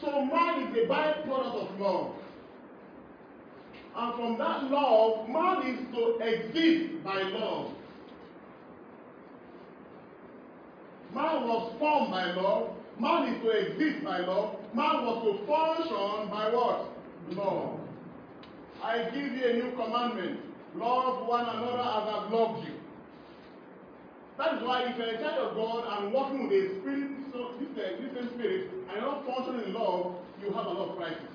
[0.00, 2.12] So man is a byproduct of love.
[3.96, 7.72] And from that love, man is to exist by love.
[11.14, 12.70] Man was formed by love.
[12.98, 14.56] Man is to exist by love.
[14.74, 16.90] Man was to function by what?
[17.30, 17.80] Love.
[18.82, 20.40] I give you a new commandment.
[20.74, 22.74] Love one another as I've loved you.
[24.38, 27.54] That is why if you're a child of God and working with a spirit, so
[27.60, 31.34] this, uh, spirit, and you're not functioning in love, you have a lot of crisis.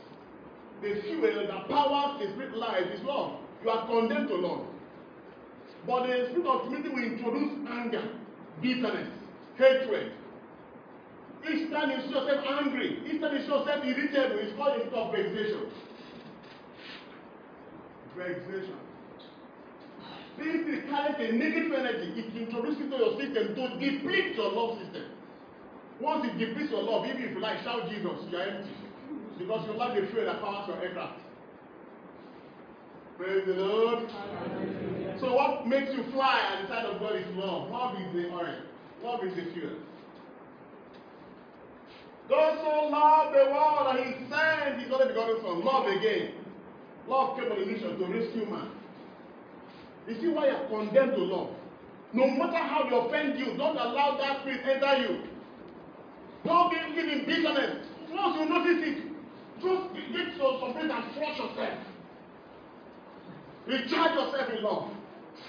[0.82, 3.40] The fuel that powers a spirit life is love.
[3.64, 4.66] You are condemned to love.
[5.88, 8.03] But the spirit of timidity will introduce anger,
[8.62, 9.19] bitterness,
[9.60, 10.14] hatred.
[11.44, 14.95] Each time you see yourself angry, each time you see yourself irritable, it's called a
[14.95, 15.72] of vexation.
[18.18, 18.80] Vexation.
[20.40, 22.15] This is carries a negative energy.
[22.15, 25.11] It introduces into your system to deplete your love system.
[25.99, 28.72] Once it depletes your love, even if you like shout Jesus, you are empty.
[29.38, 31.19] Because you lack the fuel that powers your aircraft.
[33.18, 34.10] Praise the Lord.
[35.19, 37.69] So what makes you fly at the side of God is love.
[37.69, 38.69] Love is the oil.
[39.04, 39.76] Love is the fuel.
[42.30, 45.66] God so loved the world that he sent his only begotten son.
[45.66, 46.34] Love again.
[47.08, 48.70] Love came on a mission to rescue man.
[50.08, 51.50] You see why you're condemned to love.
[52.14, 55.24] No matter how they offend you, don't allow that spirit enter you.
[56.44, 57.88] Don't be live bitterness.
[58.12, 59.04] Once you notice it,
[59.62, 61.80] just get to some place and flush yourself.
[63.68, 64.90] Recharge yourself in love.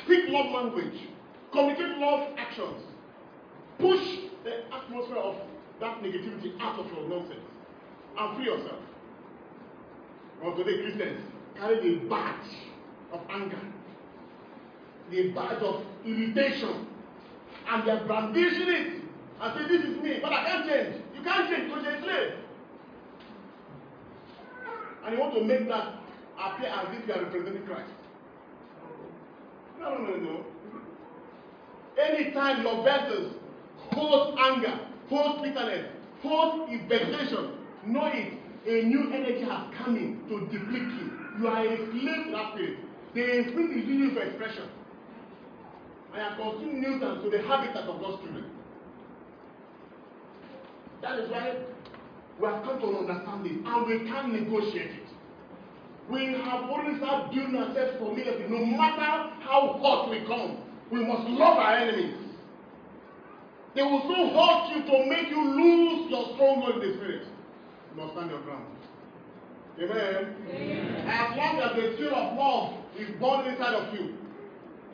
[0.04, 1.08] Speak love language.
[1.52, 2.89] Communicate love actions.
[3.80, 5.36] Push the atmosphere of
[5.80, 7.40] that negativity out of your nonsense
[8.18, 8.80] and free yourself.
[10.42, 11.20] or today Christians,
[11.56, 12.50] carry the badge
[13.12, 13.60] of anger,
[15.10, 16.86] the badge of irritation,
[17.68, 19.02] and they're brandishing it
[19.40, 20.96] and say, This is me, but I can't change.
[21.14, 22.32] You can't change because you're a slave.
[25.04, 25.94] And you want to make that
[26.38, 27.90] appear as if you are representing Christ.
[29.78, 30.44] No, no, no, no.
[32.02, 33.34] Anytime your vessels
[33.92, 35.86] hold anger, hold bitterness,
[36.22, 37.52] hold vexation,
[37.86, 38.34] know it.
[38.66, 41.10] A new energy has come in to deplete you.
[41.40, 42.78] You are a slave to that spirit.
[43.14, 44.68] The spirit is using for expression.
[46.12, 48.44] I am consuming nuisance to the habitat of God's children.
[51.00, 51.56] That is why
[52.38, 55.08] we have come to an understanding and we can negotiate it.
[56.10, 58.50] We have already started building ourselves familiar with it.
[58.50, 60.58] No matter how hot we come,
[60.90, 62.29] we must love our enemies.
[63.74, 67.26] They will so hurt you to make you lose your stronghold in the spirit.
[67.90, 68.66] You must stand your ground.
[69.78, 70.36] Amen.
[70.50, 71.06] Amen.
[71.08, 74.14] As long as the spirit of love is born inside of you,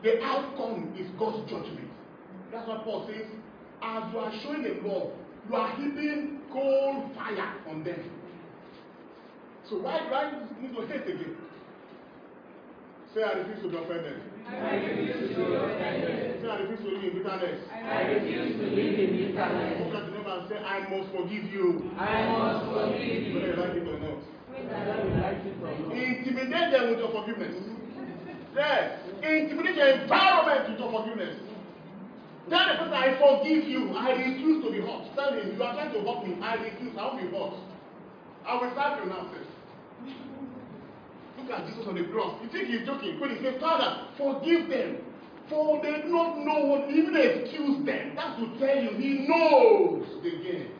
[0.02, 1.90] the outcome is God's judgment.
[2.52, 3.26] That's what Paul says.
[3.82, 5.10] As you are showing them love,
[5.48, 8.10] you are heaping cold fire on them.
[9.68, 11.36] So why do I need to hate again?
[13.16, 14.20] Say I refuse to be offended.
[14.44, 16.36] I refuse to be offended.
[16.44, 17.60] Say I refuse to live in bitterness.
[17.72, 19.88] I refuse to live in bitterness.
[19.88, 21.96] Look at the neighbor and say, I must forgive you.
[21.96, 23.56] I must forgive Whether you you.
[23.56, 24.20] like it or not.
[24.52, 25.96] Whether you like it or not.
[25.96, 27.56] Intimidate them with your forgiveness.
[28.52, 29.00] Yes.
[29.24, 31.40] Intimidate your environment with your forgiveness.
[32.52, 33.96] Tell the person, I forgive you.
[33.96, 35.08] I refuse to be hurt.
[35.16, 36.36] Tell him, you are trying to hurt me.
[36.44, 36.92] I refuse.
[37.00, 37.56] I won't be hurt.
[38.44, 39.55] I will serve you now, sis.
[41.46, 42.42] Look at Jesus on the cross.
[42.42, 43.20] You think he's joking?
[43.20, 44.98] When he said, Father, forgive them.
[45.48, 48.16] For they do not know what, even excuse them.
[48.16, 50.70] That's to tell you, he knows the game.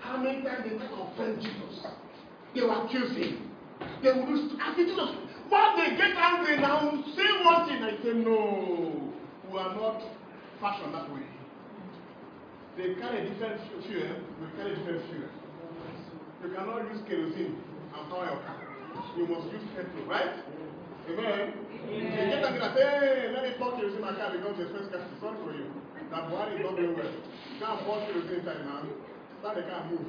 [0.00, 1.86] How many times they to offend Jesus?
[2.52, 3.52] They will accuse him.
[4.02, 5.10] They will do I say, Jesus.
[5.48, 9.12] But they get angry now, say one thing, I say, no,
[9.52, 10.02] we are not
[10.60, 11.22] fashioned that way.
[12.76, 15.28] They carry different fuel, we carry different fuel.
[16.46, 17.58] You cannot use kerosene
[17.90, 18.54] and power your car.
[19.18, 20.30] You must use petrol, right?
[21.10, 21.58] Amen.
[21.90, 24.94] You get and say, hey, let me pour kerosene in my car because the first
[24.94, 25.66] car is sorry for you.
[26.14, 27.10] That Buhari is not doing well.
[27.10, 28.86] You can't pour kerosene inside now.
[29.42, 30.06] Start the car move.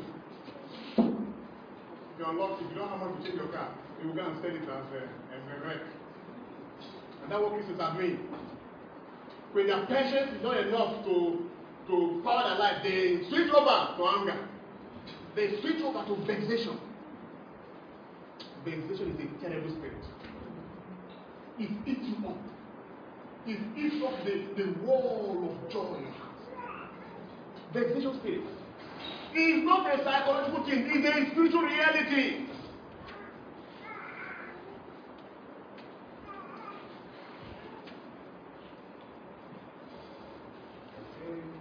[1.02, 4.22] If you unlock, if you don't have money to change your car, you will go
[4.30, 5.02] and sell it as a,
[5.34, 5.82] as a wreck.
[7.24, 8.30] And that's what Christians are doing.
[9.58, 11.50] When their patience is not enough to,
[11.90, 14.38] to power their life, they switch over to anger.
[15.38, 16.80] They switch over to vexation.
[18.66, 20.04] Vexation is a terrible spirit.
[21.60, 22.38] It eats you up.
[23.46, 26.34] It eats up the, the wall of joy in your heart.
[27.72, 28.42] Vexation spirit.
[29.36, 32.48] It's not a psychological thing, it's a spiritual reality.
[41.20, 41.57] Thank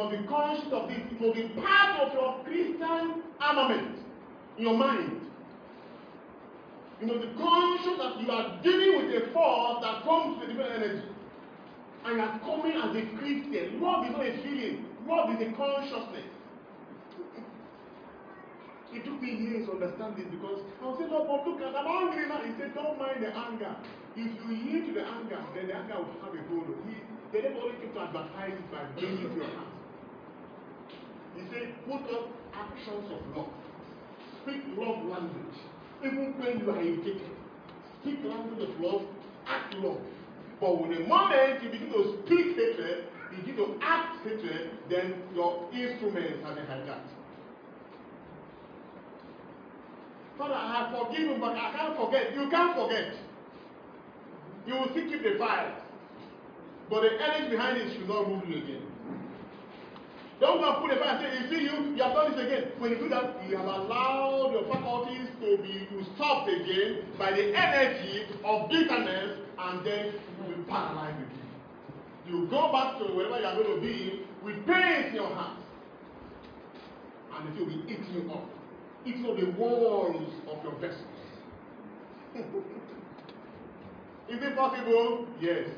[0.00, 0.98] must be conscious of this.
[1.12, 3.98] It will be part of your Christian armament
[4.56, 5.20] in your mind.
[7.00, 10.72] You must be conscious that you are dealing with a force that comes with different
[10.72, 11.08] energy.
[12.04, 13.80] And you are coming as a Christian.
[13.80, 16.28] Love is not a feeling, love is a consciousness.
[18.90, 21.86] It took me years to understand this because I was saying, Lord, but look I'm
[21.86, 22.42] angry now.
[22.42, 23.70] He said, Don't mind the anger.
[24.18, 26.98] If you yield to the anger, then the anger will have a hold on you.
[27.30, 29.69] The devil only to advertise it by bringing it to your heart.
[31.36, 33.48] He said, Put up actions of love.
[34.42, 35.56] Speak love language.
[36.04, 37.30] Even when you are irritated.
[38.00, 39.02] Speak language of love,
[39.46, 40.00] act love.
[40.60, 45.22] But when the moment you begin to speak hatred, you begin to act hatred, then
[45.34, 47.10] your instruments are hijacked.
[50.38, 52.34] Father, I have forgiven, but I can't forget.
[52.34, 53.12] You can't forget.
[54.66, 55.76] You will still keep the fire.
[56.88, 58.89] But the energy behind it should not rule you again.
[60.40, 62.40] Don't go and put the fire and say, you see you, you have done this
[62.40, 62.72] again.
[62.78, 65.86] When you do that, you have allowed your faculties to be
[66.16, 72.32] stopped again by the energy of bitterness, and then you will paralyze you.
[72.32, 75.58] You go back to wherever you are going to be with pain in your heart.
[77.34, 78.48] And it will be eating you up.
[79.04, 81.04] Eating up the walls of your vessels.
[84.30, 85.26] Is it possible?
[85.40, 85.68] Yes.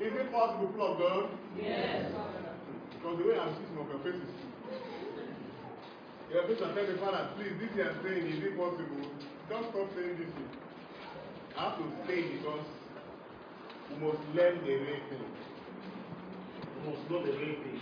[0.00, 1.30] Is it possible, of God?
[1.60, 2.12] Yes.
[2.98, 4.34] Because the way I'm seeing some of your faces.
[6.34, 9.06] Your face and tell me, Father, please, this you are saying, is it possible?
[9.48, 10.50] Don't stop saying this thing.
[11.56, 12.66] I have to it because
[13.90, 15.24] we must learn the real thing.
[16.74, 17.80] We must know the real thing.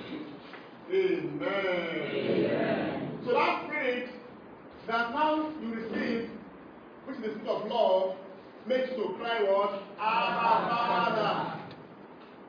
[0.92, 1.48] Amen.
[2.12, 3.18] Amen.
[3.24, 4.10] So that spirit
[4.86, 6.30] that now you receive,
[7.06, 8.16] which is the spirit of love,
[8.68, 9.82] makes you to cry what?
[9.98, 11.62] Abba Father.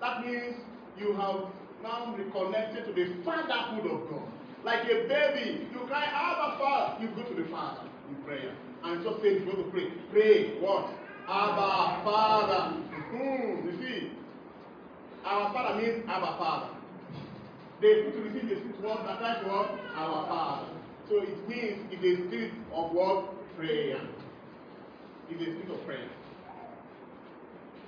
[0.01, 0.55] That means
[0.99, 4.27] you have now reconnected to the fatherhood of God.
[4.63, 7.03] Like a baby, you cry, Abba Father.
[7.03, 8.53] You go to the Father in prayer.
[8.83, 9.87] And just say, you go to pray.
[10.11, 10.89] Pray what?
[11.27, 12.77] Abba Father.
[13.11, 14.11] Hmm, you see,
[15.25, 16.73] our Father means Abba Father.
[17.81, 19.69] They put to receive the spirit word attached to what?
[19.95, 20.67] Our Father.
[21.09, 23.33] So it means it's a spirit of what?
[23.55, 24.01] Prayer.
[25.29, 26.09] It's a spirit of prayer.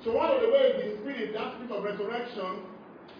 [0.03, 2.63] So one of the ways the spirit, that spirit of resurrection,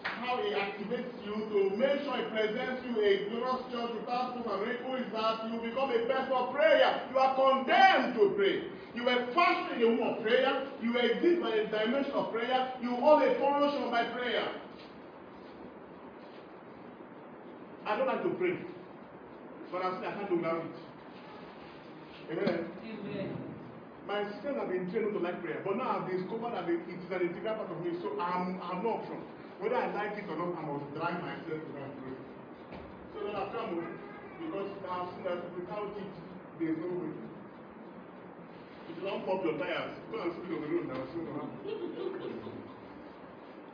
[0.04, 4.48] how it activates you to make sure it presents you a glorious church without proof
[4.48, 7.02] and who is that you become a person of prayer.
[7.12, 8.64] You are condemned to pray.
[8.96, 10.68] You were fashioned in the womb of prayer.
[10.82, 12.74] You exist by a dimension of prayer.
[12.82, 14.48] You hold a function by prayer.
[17.86, 18.58] I don't like to pray,
[19.72, 20.78] but I'm saying I can't do without it.
[22.32, 22.66] Amen.
[22.86, 23.38] Amen.
[24.06, 27.12] My sisters have been trained to like prayer, but now I've discovered that it is
[27.12, 29.22] an integral part of me, so I'm, I'm no option.
[29.60, 32.16] Whether I like it or not, I must drive myself to and pray.
[33.12, 34.00] So then I've come home,
[34.40, 36.14] because I've seen that without it,
[36.60, 37.12] there's no way.
[38.88, 41.20] If you don't pump your tires, go and speed on the road now, so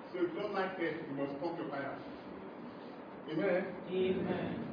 [0.10, 2.02] So if you don't like it, you must pump your tires.
[3.30, 3.66] Amen.
[3.90, 4.66] Amen.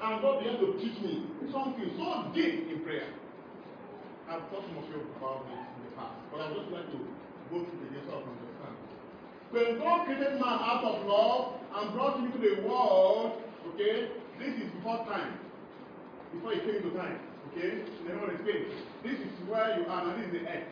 [0.00, 3.12] And God began to teach me something so deep in prayer.
[4.28, 6.98] I've of you about this in the past, but I just like to
[7.50, 8.47] go through the so I can understand.
[9.50, 14.08] When God created man out of love and brought him into the world, okay,
[14.38, 15.38] this is before time,
[16.32, 17.18] before he came into time,
[17.48, 18.66] okay, in the heaven.
[19.02, 20.64] This is where you are, and this is the earth.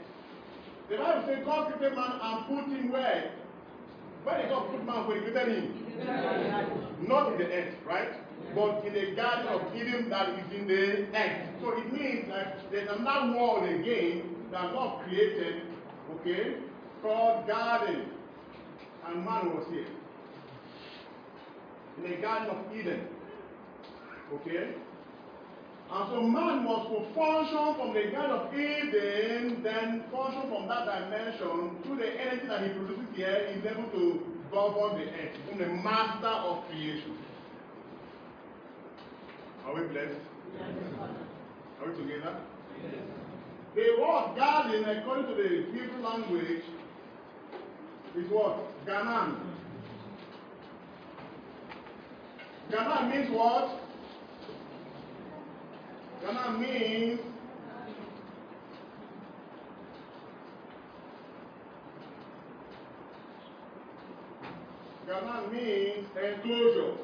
[0.90, 3.32] The Bible says God created man and put him where?
[4.24, 7.06] Where did God put man when he created him?
[7.08, 8.12] Not in the earth, right?
[8.54, 11.48] But in the garden of Eden that is in the earth.
[11.62, 14.22] So it means that there's another world again
[14.52, 15.62] that God created,
[16.20, 16.56] okay,
[17.02, 18.10] called garden.
[19.08, 19.86] And man was here.
[21.96, 23.06] In the garden of Eden.
[24.34, 24.74] Okay?
[25.88, 30.84] And so man was to function from the garden of Eden, then function from that
[30.84, 34.20] dimension to the energy that he produces here, is able to
[34.50, 37.16] govern the earth, become the master of creation.
[39.64, 40.20] Are we blessed?
[41.80, 42.36] Are we together?
[43.76, 46.62] The word garden, according to the Hebrew language,
[48.16, 48.86] is what?
[48.86, 49.36] Ganan.
[52.70, 53.80] Ganan means what?
[56.24, 57.20] Ganan means
[65.06, 66.94] Ganan means enclosure.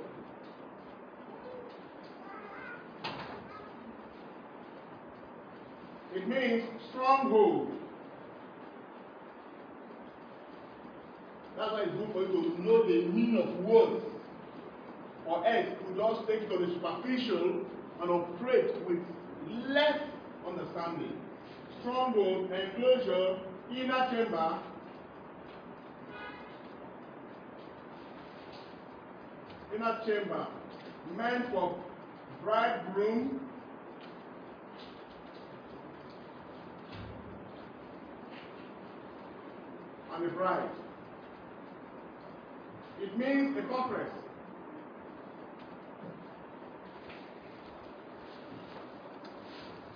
[6.15, 7.82] It means stronghold.
[11.63, 14.05] That's why it's good for you to know the meaning of words.
[15.25, 17.65] Or else you just take it on the superficial
[18.03, 18.99] and operate with
[19.69, 20.01] less
[20.45, 21.13] understanding.
[21.81, 23.39] Stronghold, enclosure,
[23.71, 24.59] inner chamber.
[29.77, 30.49] Inner chamber
[31.17, 31.79] meant for
[32.43, 33.41] bridegroom
[40.13, 40.82] and the bride.
[43.03, 44.09] It means a fortress.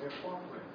[0.04, 0.66] A fortress.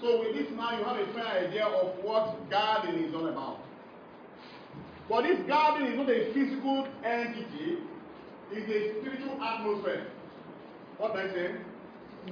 [0.00, 3.58] So with this now you have a fair idea of what garden is all about.
[5.10, 7.78] But this garden is not a physical entity,
[8.50, 10.06] it's a spiritual atmosphere.
[10.96, 11.54] What did I say?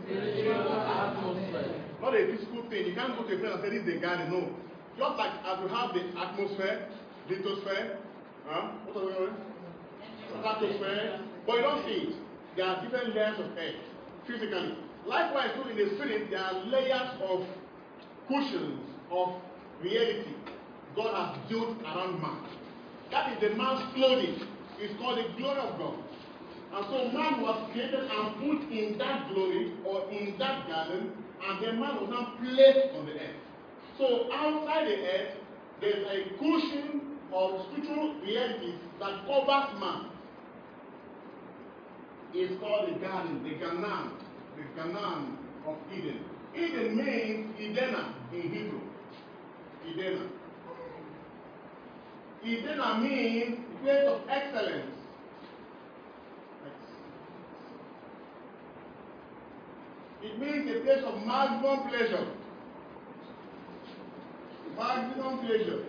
[0.02, 1.74] Spiritual atmosphere.
[2.00, 2.86] Not a physical thing.
[2.86, 4.30] You can't go to a place and say this is a garden.
[4.30, 4.48] No.
[4.96, 6.88] Just like as we have the atmosphere,
[7.30, 7.96] lithosphere,
[8.46, 8.70] huh?
[8.86, 9.36] what are we calling
[10.40, 11.20] Stratosphere.
[11.46, 12.14] But you don't see it.
[12.56, 13.74] There are different layers of earth
[14.26, 14.76] physically.
[15.06, 17.46] Likewise, too, in the spirit, there are layers of
[18.28, 18.80] cushions
[19.10, 19.34] of
[19.82, 20.34] reality
[20.94, 22.44] God has built around man.
[23.10, 24.46] That is the man's clothing.
[24.78, 25.98] It's called the glory of God.
[26.74, 31.12] And so man was created and put in that glory or in that garden,
[31.44, 33.36] and then man was now placed on the earth.
[33.98, 35.36] So outside the earth,
[35.80, 40.06] there's a cushion of spiritual realities that covers man.
[42.34, 44.12] It's called the garden, the Ganan,
[44.56, 45.36] the Ganan
[45.66, 46.20] of Eden.
[46.54, 48.80] Eden means Edena in Hebrew.
[49.86, 50.28] Edena.
[52.44, 54.92] Edena means place of excellence.
[60.22, 62.26] It means a place of maximum pleasure.
[64.78, 65.84] Maximum pleasure.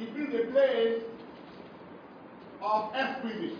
[0.00, 1.02] It means a place
[2.60, 3.56] of exquisite.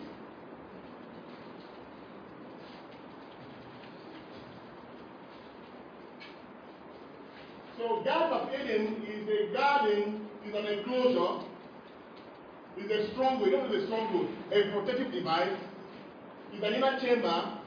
[7.79, 11.45] So Garden of Eden is a garden, is an enclosure,
[12.79, 14.29] is a stronghold, is a stronghold?
[14.51, 15.57] A protective device,
[16.57, 17.59] is an inner chamber,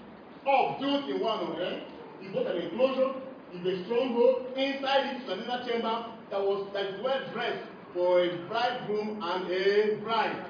[0.45, 1.83] all built in one another.
[2.21, 3.13] It's both an enclosure,
[3.53, 7.63] is a stronghold, inside it is an inner chamber that was that is well dressed
[7.97, 10.45] for a bridegroom and a bride.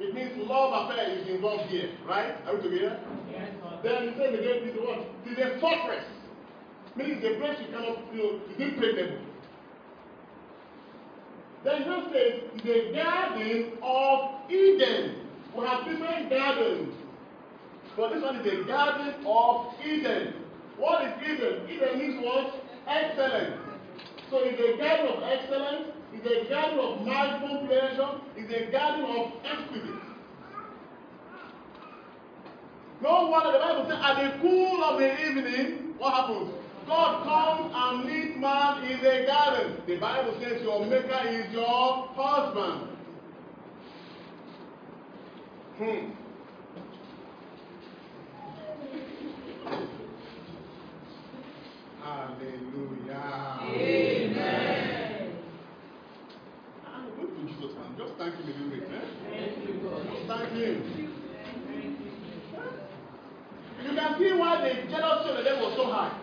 [0.00, 2.34] It means love affair is involved here, right?
[2.44, 2.98] Are we together?
[3.30, 3.52] Yes.
[3.84, 4.98] Then he says again, this is what?
[5.24, 6.04] It is a fortress.
[6.96, 9.22] Meaning a place you cannot, you know, it's impregnable.
[11.62, 12.34] Then he says,
[12.64, 15.14] a garden of Eden.
[15.56, 16.94] We have different gardens.
[17.96, 20.34] But this one is a garden of Eden.
[20.78, 21.70] What is Eden?
[21.70, 22.52] Eden means what?
[22.88, 23.56] Excellence.
[24.30, 27.06] So it's a garden of excellence, it's a garden of
[27.66, 30.02] pleasure, it's a garden of exquisite.
[33.02, 36.50] No wonder the Bible says, at the cool of the evening, what happens?
[36.86, 39.82] God comes and meets man in the garden.
[39.86, 42.88] The Bible says your maker is your husband.
[45.78, 46.10] Hmm.
[52.26, 53.58] Hallelujah.
[53.62, 55.32] Amen.
[56.86, 57.72] Ah, Go to Jesus,
[58.26, 58.82] him a little bit.
[58.90, 59.06] Eh?
[60.26, 61.10] Thank you.
[63.84, 66.18] You can see why the jealousy of the devil was so high.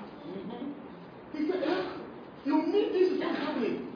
[1.34, 1.84] He said, eh?
[2.46, 3.88] You mean this is what's happening?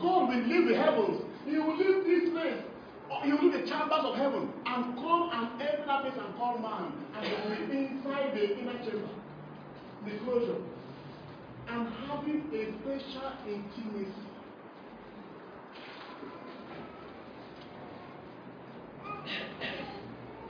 [0.00, 1.22] God will leave the heavens.
[1.46, 2.62] He will leave this place.
[3.22, 6.58] He will leave the chambers of heaven and come and enter that place and call
[6.58, 6.92] man.
[7.16, 9.08] And he will live inside the inner chamber,
[10.04, 10.60] the closure,
[11.68, 14.25] and having a special intimacy.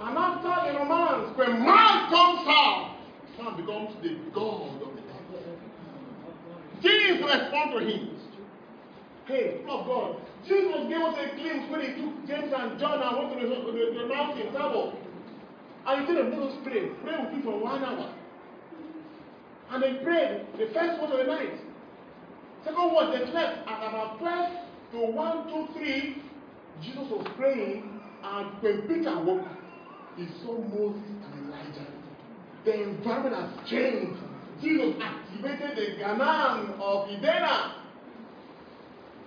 [0.01, 2.97] And after the romance, when man comes out,
[3.39, 5.07] man becomes the God of the.
[6.83, 8.11] Jesus respond to him.
[9.27, 10.17] Hey, people of God,
[10.47, 13.73] Jesus gave us a glimpse when he took James and John and went to the,
[13.73, 14.93] the, the mountain, Tabor.
[15.87, 16.87] And he them, let us pray.
[17.03, 18.15] Pray with you for one hour.
[19.71, 21.59] And they prayed the first watch of the night.
[22.65, 23.69] Second watch, they slept.
[23.69, 24.53] At about 12
[24.93, 26.23] to 1, 2, 3,
[26.83, 27.96] Jesus was praying.
[28.27, 29.59] And when Peter woke up,
[30.17, 31.87] he saw Moses and Elijah.
[32.65, 34.21] The environment has changed.
[34.61, 37.73] Jesus activated the Ganan of Edena.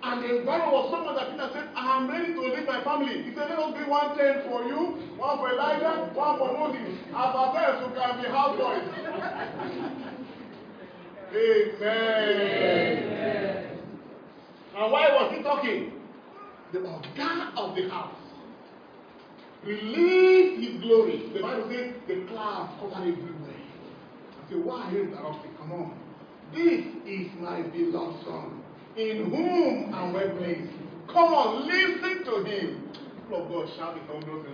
[0.02, 2.82] And the environment was so much that Peter said, I am ready to leave my
[2.84, 3.22] family.
[3.22, 6.98] He said, let us be one tent for you, one for Elijah, one for Moses.
[7.08, 8.84] As ourselves who can be houseboys.
[11.32, 12.20] Amen.
[14.76, 15.92] And why was he talking?
[16.72, 18.19] The Oga of the house
[19.64, 21.30] released his glory.
[21.34, 23.60] The Bible says the clouds covered everywhere.
[24.46, 25.52] I say, why are you interrupting?
[25.58, 25.98] Come on.
[26.54, 28.62] This is my beloved son,
[28.96, 30.72] in whom I'm well pleased.
[31.06, 32.88] Come on, listen to him.
[33.22, 34.44] People of God, shout it on those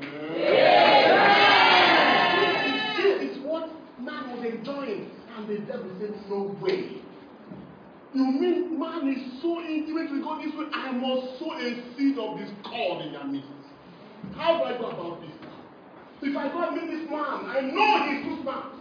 [2.96, 7.00] This is what man was enjoying, and the devil said, No way.
[8.12, 10.66] You mean man is so intimate with God this way?
[10.72, 13.55] I must sow a seed of discord in their midst.
[14.36, 15.30] How do I go about this?
[16.22, 18.72] If I go and meet this man, I know he's too smart.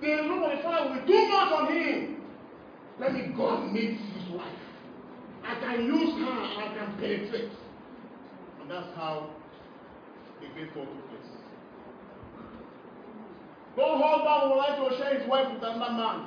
[0.00, 2.16] The Lord of the Father will do much on him.
[2.98, 4.46] Let me go and meet his wife.
[5.44, 7.50] I can use her I can penetrate.
[8.60, 9.30] And that's how
[10.40, 11.30] the great fall took place.
[13.76, 16.26] No husband would like to share his wife with another man.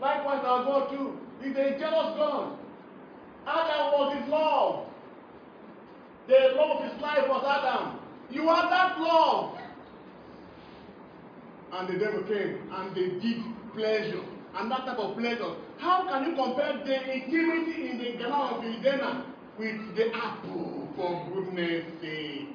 [0.00, 1.18] Likewise, our God too.
[1.42, 2.58] He's a jealous God.
[3.46, 4.86] Adam was his love.
[6.28, 7.98] The love of his life was Adam.
[8.30, 9.58] You are that love.
[11.72, 13.42] And the devil came and they did
[13.74, 14.24] pleasure.
[14.56, 15.54] And that type of pleasure.
[15.78, 19.22] How can you compare the intimacy in the Garden of Eden
[19.58, 22.48] with the apple, for goodness sake?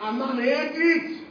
[0.00, 1.26] And man ate it.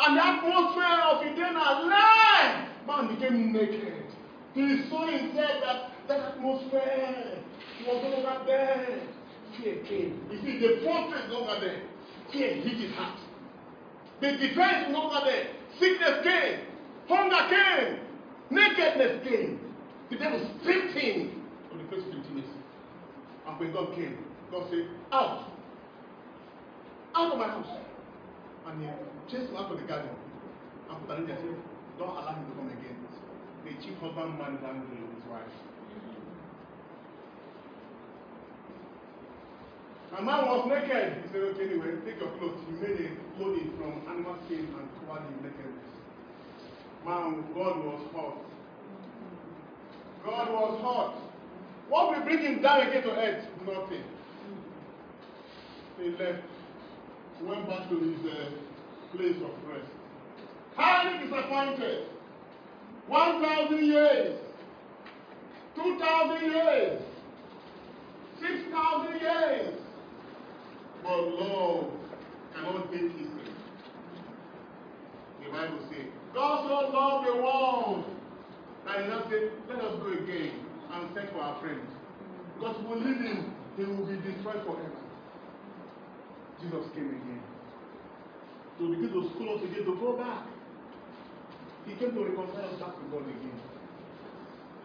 [0.00, 4.04] And the atmosphere of Eden life, man became naked.
[4.54, 7.38] He saw himself that that atmosphere
[7.86, 9.00] was no longer there.
[9.58, 10.20] Fear came.
[10.30, 11.82] You see, the fortress is longer there.
[12.32, 13.18] Fear hit his heart.
[14.20, 15.46] The defense is longer there.
[15.78, 16.60] Sickness came.
[17.08, 17.98] Hunger came.
[18.50, 19.60] Nakedness came.
[20.10, 22.48] The devil stripped him of the face of intimacy.
[23.46, 24.18] And when God came,
[24.50, 25.50] God said, Out.
[27.14, 27.66] Out of my house.
[28.66, 28.88] And he
[29.30, 30.10] chased him out of the garden.
[30.90, 31.38] And put and said,
[31.98, 32.96] Don't allow him to come again.
[33.64, 35.52] The chief husband man is angry with his wife.
[40.16, 41.22] And man was naked.
[41.22, 42.58] He said, Okay, anyway, take your clothes.
[42.66, 45.88] He made a clothing from animal skin and covered him nakedness.
[47.04, 48.38] Man, God was hot.
[50.24, 51.14] God was hot.
[51.88, 53.44] What will bring him down again to earth?
[53.66, 54.04] Nothing.
[55.98, 56.42] He left.
[57.38, 58.50] He Went back to his uh,
[59.16, 59.86] place of rest.
[60.74, 62.06] Highly disappointed.
[63.06, 64.38] 1,000 years.
[65.76, 67.02] 2,000 years.
[68.40, 69.77] 6,000 years.
[71.02, 71.90] But love
[72.54, 73.52] cannot take history.
[75.44, 78.04] The Bible says, God so loved the world
[78.86, 80.52] that he now said, let us go again
[80.92, 81.88] and send for our friends.
[82.54, 85.02] Because we leave him, he will be destroyed forever.
[86.60, 87.42] Jesus came again.
[88.78, 90.46] To begin to school us again, to go back.
[91.86, 93.60] He came to reconcile us back to God again.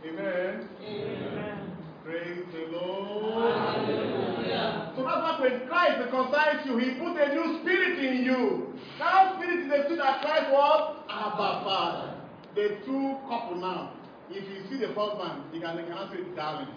[0.06, 0.70] Amen.
[0.84, 1.83] Amen.
[2.04, 3.56] Praise the Lord.
[3.56, 4.92] Hallelujah.
[4.96, 8.74] So that's why when Christ reconciles you, he put a new spirit in you.
[9.00, 12.22] That spirit is the spirit that Christ was Abba Father.
[12.56, 13.94] The two couple now.
[14.30, 16.68] If you see the husband, you can, you cannot say darling.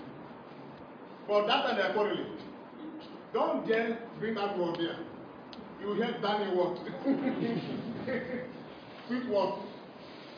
[1.27, 2.39] But that time they are quarreling.
[3.33, 4.99] Don't then bring that word there.
[5.81, 6.79] You hear darling word.
[9.09, 9.55] Sweet word.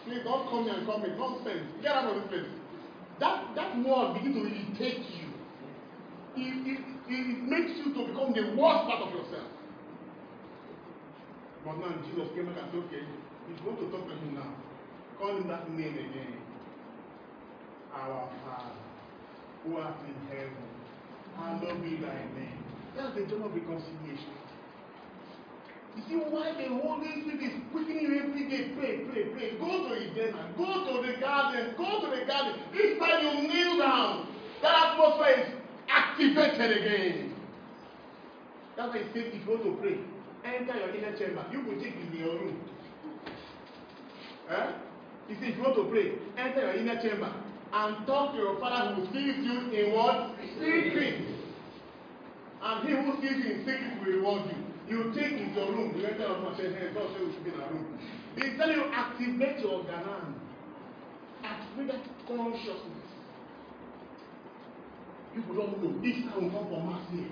[0.06, 1.18] Please don't come here and come in.
[1.18, 1.72] Nonsense.
[1.82, 2.57] Get out of this place.
[3.20, 5.28] That that word begin to irritate you.
[6.38, 9.50] It, it, it makes you to become the worst part of yourself.
[11.64, 13.02] But now Jesus came back and said, okay,
[13.50, 14.54] he's going to talk to him now.
[15.18, 16.38] Call him that name again.
[17.92, 18.78] Our Father,
[19.64, 20.68] who art in heaven,
[21.34, 22.62] hallowed be thy name.
[22.96, 24.47] That's the of reconciliation.
[25.98, 28.70] You see why the Holy Spirit is quickening you every day.
[28.78, 29.50] Pray, pray, pray.
[29.58, 32.60] Go to Eden, go to the garden, go to the garden.
[32.72, 34.28] Each time you kneel down,
[34.62, 35.54] that atmosphere is
[35.88, 37.34] activated again.
[38.76, 39.98] That's why he said, if you want to pray,
[40.44, 41.44] enter your inner chamber.
[41.50, 42.60] You will take it in your room.
[44.50, 44.72] Eh?
[45.26, 47.32] He said, if you want to pray, enter your inner chamber
[47.72, 50.30] and talk to your father who sees you in what?
[50.60, 51.24] Secret.
[52.62, 54.67] And he who sees you in secret will reward you.
[54.88, 57.32] You take in your room, you enter your room and say, hey, God say we
[57.32, 58.00] should be in our room.
[58.36, 60.34] They tell you activate your ganan.
[61.44, 63.08] Activate that consciousness.
[65.34, 66.00] People don't know.
[66.00, 67.28] This time will come from Mars here.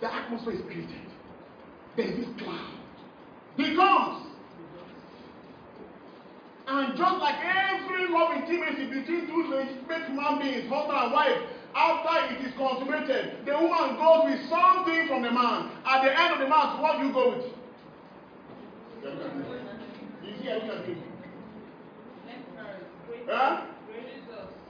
[0.00, 1.12] The atmosphere is created.
[1.96, 2.74] There is this cloud.
[3.56, 4.26] He comes.
[6.66, 11.38] And just like every love intimacy between two legitimate human beings, husband and wife,
[11.74, 15.70] after it is consummated, the woman goes with something from the man.
[15.84, 17.46] At the end of the month, what do you go with?
[20.22, 20.96] You see, I look at you.
[23.28, 23.66] Huh?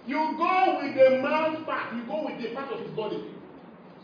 [0.06, 1.94] You go with the man's part.
[1.94, 3.24] You go with the part of his body.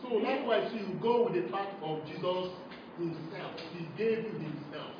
[0.02, 2.52] So likewise, you go with the part of Jesus
[2.98, 3.52] himself.
[3.72, 4.92] He gave you himself.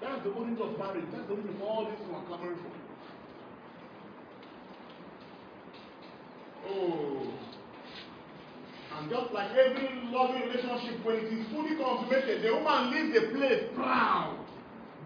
[0.00, 1.04] That's the origin of marriage.
[1.12, 2.79] That's the origin of all this we are clamoring for.
[6.66, 7.34] Oh.
[8.98, 13.36] And just like every loving relationship, when it is fully consummated, the woman leaves the
[13.36, 14.36] place proud,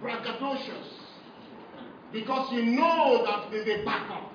[0.03, 0.89] braggadocious,
[2.13, 4.33] because she knows that there's a backup.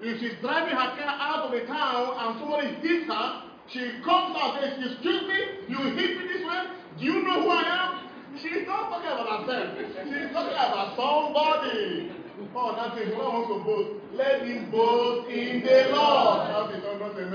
[0.00, 4.36] If she's driving her car out of the town and somebody hits her, she comes
[4.36, 5.38] out and says, Excuse me,
[5.68, 6.64] you hit me this way?
[6.98, 8.38] Do you know who I am?
[8.38, 9.78] She's not talking about herself.
[9.78, 12.23] She's talking about somebody.
[12.56, 13.08] Oh, that's it.
[13.14, 13.90] Who wants to boast?
[14.14, 16.48] Let him boast in the Lord.
[16.48, 16.82] That's it.
[16.82, 17.34] Don't amen.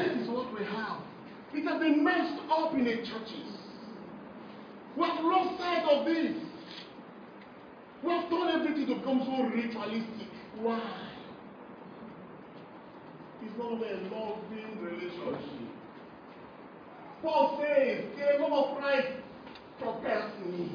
[0.00, 1.00] This is what we have.
[1.52, 3.52] It has been messed up in the churches.
[4.96, 6.36] We have lost sight of this.
[8.02, 10.28] We have done everything to become so ritualistic.
[10.60, 10.80] Why?
[13.42, 15.68] It's not a loving relationship.
[17.22, 19.08] Paul says, the love of Christ
[19.78, 20.70] propels me.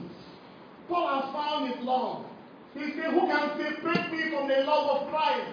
[0.92, 2.28] Paul has found his love.
[2.76, 5.48] He said, Who can separate me from the love of Christ?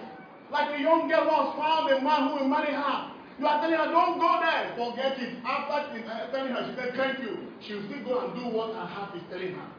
[0.51, 3.15] Like a young girl once found a man who will marry her.
[3.39, 4.75] You are telling her, don't go there.
[4.75, 5.39] Forget it.
[5.47, 5.95] After
[6.35, 7.39] telling her, she said, thank you.
[7.63, 9.69] She will still go and do what her heart is telling her.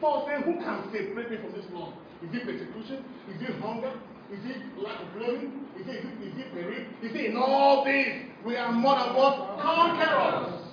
[0.00, 1.92] Paul said, who can separate me from this love?
[2.24, 3.04] Is it persecution?
[3.28, 3.92] Is it hunger?
[4.32, 5.68] Is it lack of clothing?
[5.76, 6.80] Is it, is it, is it peril?
[7.04, 8.24] Is it in all this?
[8.46, 9.60] We are more than what?
[9.60, 10.69] Conquerors.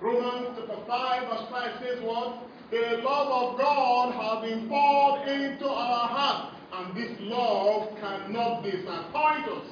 [0.00, 2.38] Romans chapter 5 verse 5 says what?
[2.70, 9.48] The love of God has been poured into our hearts, and this love cannot disappoint
[9.48, 9.66] us.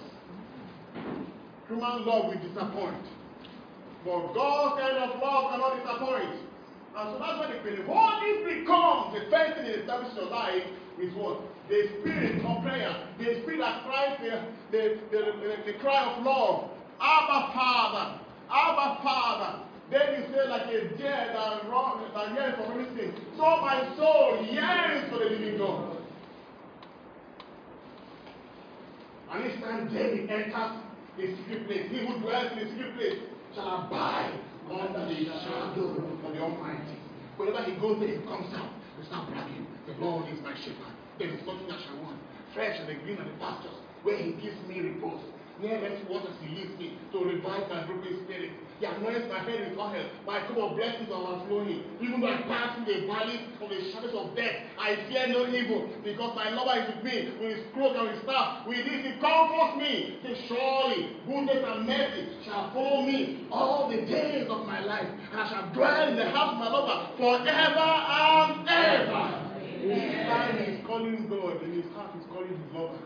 [1.69, 3.05] Human love will disappoint.
[4.05, 6.41] But God's kind of love cannot disappoint.
[6.97, 7.87] And so that's why the feeling.
[7.87, 10.65] What if becomes the first thing that establishes your life
[10.99, 11.43] is what?
[11.69, 12.97] The spirit of prayer.
[13.19, 14.43] The spirit that cries the,
[14.73, 16.71] the, the, the, the cry of love.
[16.99, 18.21] Abba Father.
[18.49, 19.66] Abba Father.
[19.91, 23.15] David said, like a deer that, run, that yearns for everything.
[23.37, 25.97] So my soul yearns for the living God.
[29.31, 30.83] And each time David enters
[31.17, 33.19] the secret place, he who dwells in the secret place
[33.55, 34.35] shall abide
[34.67, 36.99] under the shadow of the Almighty.
[37.37, 39.67] Whenever he goes there, he comes out and start bragging.
[39.87, 40.95] The Lord is my shepherd.
[41.19, 42.19] There is nothing I shall want.
[42.55, 45.23] Fresh and the green and the pastures, where he gives me repose.
[45.61, 48.51] Near rest waters he leads me to revive my broken spirit.
[48.79, 50.05] He anoints my head with oil.
[50.27, 51.83] My cup of blessings are overflowing.
[52.01, 55.49] Even though I pass through the valley of the shadows of death, I fear no
[55.49, 57.33] evil, because my lover is with me.
[57.41, 60.21] With his cloak and his staff, with this he comforts me.
[60.23, 65.41] Say, surely goodness and mercy shall follow me all the days of my life, and
[65.41, 69.47] I shall dwell in the house of my lover forever and ever.
[69.89, 72.99] Inside he is calling God, in his heart he's calling his lover.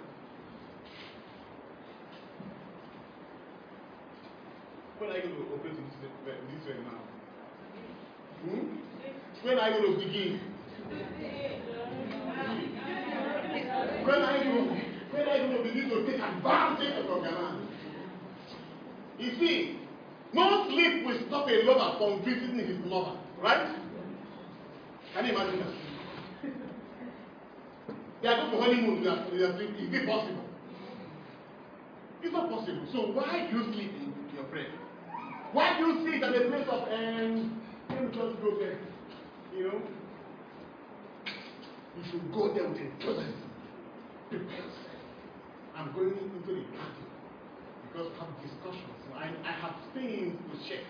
[5.00, 5.96] When are you going to operate in this,
[6.26, 7.00] way- this way now?
[8.44, 8.64] Hmm?
[9.42, 10.40] When are you going to begin?
[14.04, 14.76] When are you
[15.10, 17.68] when are you going to begin to take advantage of your command?
[19.18, 19.78] You see,
[20.34, 23.74] no sleep will stop a lover from visiting his lover, right?
[25.14, 25.74] Can you imagine that?
[28.22, 29.24] They are going for honeymoon, they are,
[29.56, 29.64] they.
[29.64, 30.44] Is it possible?
[32.22, 32.86] It's not possible.
[32.92, 34.68] So why do you sleep in your prayer?
[35.52, 38.78] Why do you sit at the place of um, let just go there?
[39.56, 39.82] You know?
[41.96, 43.50] You should go there with enthusiasm.
[44.30, 45.00] Prepare yourself.
[45.76, 47.06] I'm going into the garden
[47.82, 49.00] because I have discussions.
[49.12, 50.86] I, I have things to share.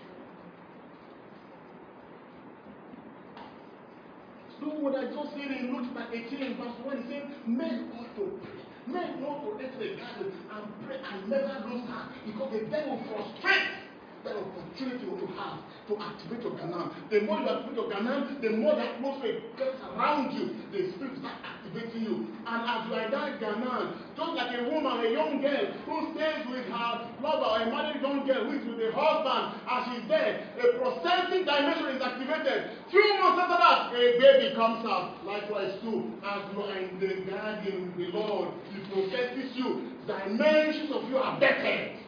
[4.61, 7.01] Look what I just said in Luke chapter 18, verse 1.
[7.01, 8.61] He said, Men ought to pray.
[8.93, 13.01] Men ought to enter the garden and pray and never lose heart because the devil
[13.09, 13.80] frustrates
[14.23, 16.93] that opportunity you have to activate your canal.
[17.09, 20.55] The more you activate your canal, the more the atmosphere gets around you.
[20.71, 22.15] The spirit start activating you.
[22.45, 26.45] And as you are that canal, just like a woman, a young girl who stays
[26.49, 30.45] with her lover, a married young girl who is with a husband, as she's there,
[30.61, 32.77] a processing dimension is activated.
[32.93, 35.17] Few months after that, a baby comes out.
[35.25, 39.91] Likewise too, as you are in the garden the Lord, He processes you.
[40.07, 42.00] Dimensions of you are better.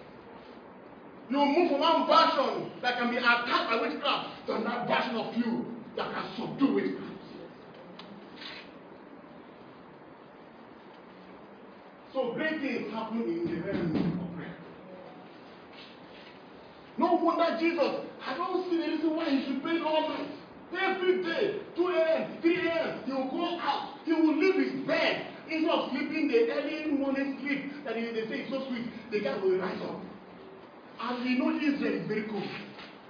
[1.34, 5.36] You move from one version that can be attacked by witchcraft to another version of
[5.36, 5.66] you
[5.98, 7.10] that can subdue witchcraft.
[12.14, 14.58] So great things happen in the realm of prayer.
[17.00, 20.30] No wonder Jesus, I don't see the reason why he should pray all night.
[20.80, 23.98] Every day, 2 a.m., 3 a.m., he will go out.
[24.06, 25.26] He will leave his bed.
[25.50, 29.20] Instead of sleeping the early morning sleep that he, they say is so sweet, the
[29.20, 30.13] guy will rise up.
[31.02, 32.44] And we know Israel is very cool.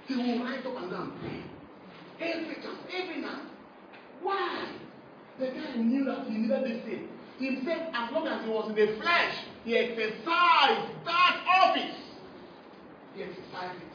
[0.06, 1.42] He will rise up and and pray.
[2.20, 3.46] Every time, every night.
[4.22, 4.68] Why?
[5.38, 7.08] The guy knew that he needed this thing.
[7.38, 9.34] He said, as long as he was in the flesh,
[9.64, 11.96] he exercised that office.
[13.14, 13.94] He exercised it.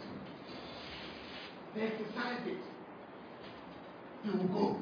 [1.76, 2.58] He exercised it.
[4.24, 4.82] He will go.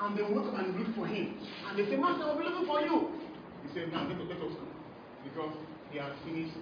[0.00, 1.36] And they will come and look for him.
[1.68, 3.10] And they say, Master, we'll be looking for you.
[3.66, 4.50] He said, Now let, us go.
[5.24, 5.54] Because
[5.90, 6.54] he has finished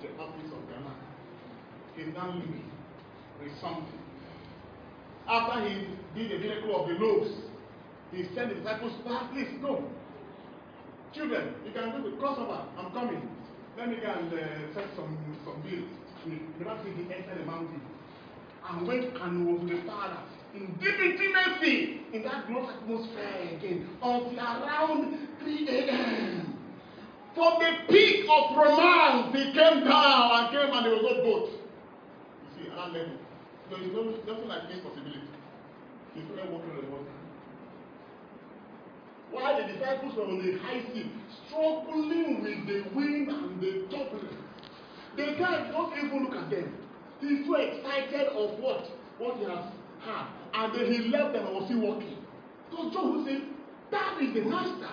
[0.00, 0.94] the office of Ghana.
[1.96, 2.70] He's now living
[3.42, 3.98] with something.
[5.28, 7.30] After he did the miracle of the loaves,
[8.12, 9.84] he sent the disciples back, please go.
[11.12, 12.64] Children, you can do the crossover.
[12.78, 13.28] I'm coming.
[13.76, 15.90] Let me go and uh, set some some bills.
[16.24, 16.32] Says
[16.84, 17.80] he entered the mountain
[18.68, 20.18] and went and was with the Father
[20.54, 26.57] in deep intimacy in that close atmosphere again until around 3 a.m.
[27.38, 31.50] From the peak of romance, he came down and came and there was no boat.
[32.42, 33.14] You see, that level.
[33.70, 35.22] There is no, nothing like this possibility.
[36.16, 37.14] He started walking on the water.
[39.30, 41.12] While the disciples were on the high sea,
[41.46, 44.34] struggling with the wind and the turbulence,
[45.14, 46.74] the guy don't even look at them.
[47.20, 48.82] He's so excited of what?
[49.18, 49.62] What he has
[50.02, 50.26] had.
[50.54, 52.18] And then he left them and was still walking.
[52.72, 53.42] So John say,
[53.92, 54.90] That is the master.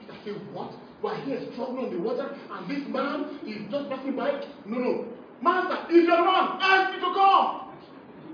[0.00, 0.74] Peter said, What?
[1.04, 4.40] We're here struggling on the water, and this man is just passing by.
[4.64, 5.04] No, no.
[5.42, 7.76] Master, if you're one, ask me to come.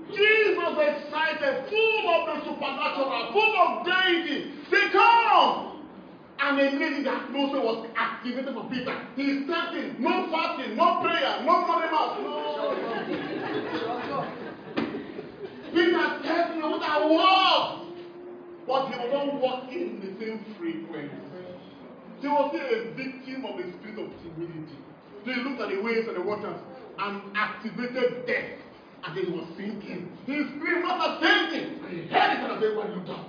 [0.07, 4.55] Jesus excited, full of the supernatural, full of deity.
[4.71, 5.83] They come.
[6.39, 8.95] And immediately the atmosphere was activated for Peter.
[9.17, 12.31] He stepped in, no fasting, no prayer, no money mouth, no.
[15.75, 17.83] Peter stepped in with a walk.
[18.65, 21.30] But he was not walking in the same frequency.
[22.21, 24.77] He was still a victim of the spirit of timidity.
[25.25, 26.61] He looked at the waves and the waters
[26.97, 28.61] and activated death.
[29.03, 30.05] And then he was sinking.
[30.29, 31.81] His spirit was sinking.
[31.81, 33.25] And he heard it and said, Why looked up?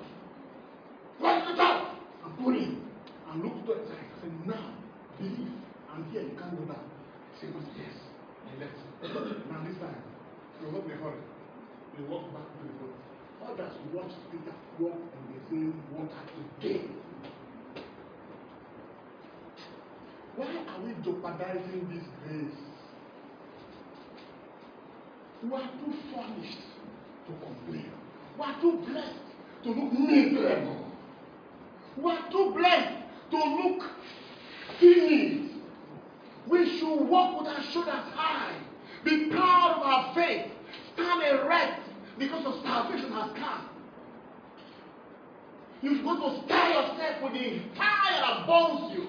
[1.19, 1.97] Why looked up?
[2.25, 2.85] And put him.
[3.33, 4.05] And looked to the side.
[4.05, 4.77] I said, Now,
[5.17, 5.57] believe.
[5.97, 6.85] And here you can't go back.
[7.41, 7.97] He said, Yes.
[8.53, 8.77] And left.
[9.49, 9.97] now this time,
[10.61, 11.25] he was not in a hurry.
[11.97, 12.97] He walked back to the boat.
[13.49, 16.21] Others watched Peter walk on the same water
[16.61, 17.02] again.
[20.37, 22.55] Why are we jeopardizing this grace?
[25.43, 26.59] We are too furnished
[27.27, 27.93] to complain.
[28.39, 29.15] We are too blessed
[29.65, 30.87] to look miserable.
[31.97, 32.97] We are too blessed
[33.33, 33.91] to look
[34.81, 35.51] timid.
[36.47, 38.57] We should walk with our shoulders high.
[39.05, 40.51] Be proud of our faith.
[40.95, 41.83] Stand erect
[42.19, 43.69] because of salvation has come.
[45.83, 49.09] You're going to stir yourself with the fire that burns you.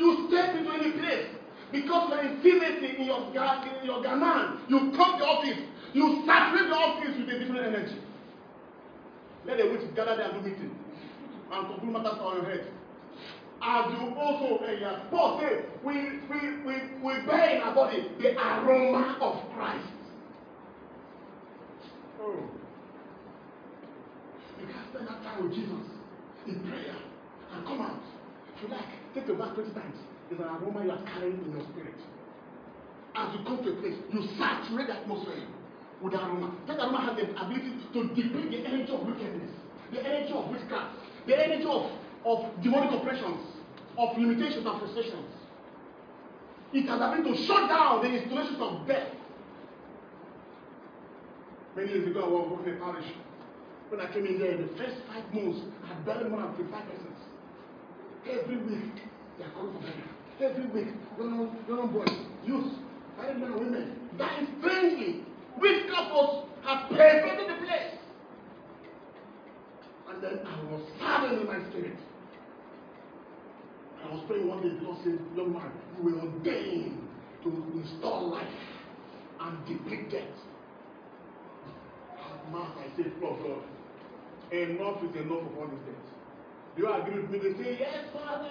[0.00, 1.26] You step into any place
[1.70, 4.60] because you're intimacy in your in your gaman.
[4.66, 5.60] You come to office.
[5.92, 8.00] You saturate the office with a different energy.
[9.44, 10.74] Let the witch gather there and do meeting
[11.52, 12.66] and conclude matters on your head.
[13.62, 18.38] As you also, uh, Paul said, we, we, we, we bear in our body the
[18.38, 19.86] aroma of Christ.
[22.22, 22.48] Oh.
[24.58, 25.84] You can spend that time with Jesus
[26.46, 26.96] in prayer
[27.52, 28.00] and come out.
[28.56, 29.96] If you like, take a bath 20 times.
[30.30, 31.98] It's an aroma you are carrying in your spirit.
[33.14, 35.46] As you come to a place, you saturate the atmosphere
[36.00, 36.54] with aroma.
[36.66, 39.50] That aroma has the ability to deplete the energy of wickedness,
[39.92, 40.94] the energy of witchcraft,
[41.26, 41.90] the energy of,
[42.24, 43.40] of demonic oppressions,
[43.98, 45.34] of limitations and frustrations.
[46.72, 49.10] It has ability to shut down the installations of death.
[51.74, 53.06] Many years ago, I was working in a parish.
[53.88, 56.84] When I came in there, the first five months, I had buried more than 55
[56.84, 57.18] persons.
[58.28, 58.94] Every week,
[59.38, 60.10] they are for burial.
[60.40, 62.72] Every week, young, young boys, youth,
[63.18, 65.24] married men and women, dying strangely.
[65.58, 67.94] Witchcraft was had pervaded the place.
[70.08, 71.96] And then I was saddened in my spirit.
[74.04, 76.98] I was praying one day, God said, Young man, you were ordained
[77.44, 78.46] to install life
[79.40, 80.22] and deplete death.
[82.50, 83.62] Mark, I said, Lord, Lord,
[84.50, 86.19] enough is enough of all these.
[86.76, 87.38] Do you agree with me?
[87.38, 88.48] They say, Yes, Father.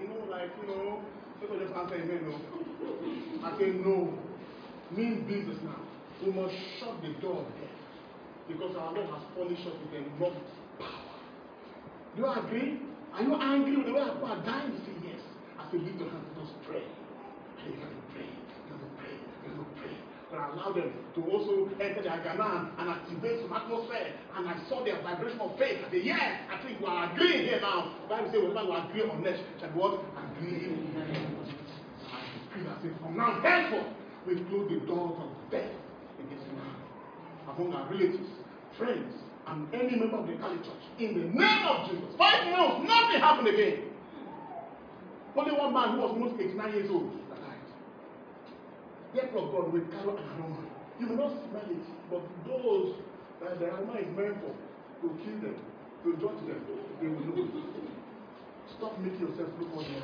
[0.00, 1.00] You know, like, you know,
[1.40, 2.20] people just answer amen.
[2.28, 3.46] No.
[3.46, 4.12] I say, No.
[4.90, 5.80] Means business now.
[6.24, 7.76] We must shut the door of death.
[8.48, 10.38] Because our Lord has furnished us with enough
[10.78, 11.18] power.
[12.14, 12.80] Do you agree?
[13.14, 14.72] Are you angry with the way people are dying?
[14.72, 15.20] You say, Yes.
[15.58, 16.82] I say, Lift your hands, and just pray.
[17.66, 17.95] And
[20.36, 24.12] but allow them to also enter their Ganan and activate some atmosphere.
[24.36, 25.80] And I saw their vibration of faith.
[25.86, 27.96] I said, yes, I think we are agreeing here now.
[28.02, 30.04] The Bible says, whatever we agree on next, shall what?
[30.36, 30.76] Agree.
[32.56, 33.86] I say, from now henceforth,
[34.26, 35.70] we close the doors of death
[36.18, 36.74] against man
[37.48, 38.28] among our relatives,
[38.76, 39.14] friends,
[39.46, 40.84] and any member of the Catholic Church.
[40.98, 42.16] In the name of Jesus.
[42.18, 43.92] Five months, nothing happened again.
[45.36, 47.12] Only one man who was almost 89 years old
[49.16, 49.24] died.
[49.24, 50.64] Therefore, God will carry aroma.
[50.98, 52.94] You may not smell it, but those
[53.40, 54.54] that the aroma is meant for,
[55.02, 55.56] to kill them,
[56.04, 56.64] to judge them,
[57.00, 57.48] they will know.
[58.78, 60.02] Stop making yourself look ordinary.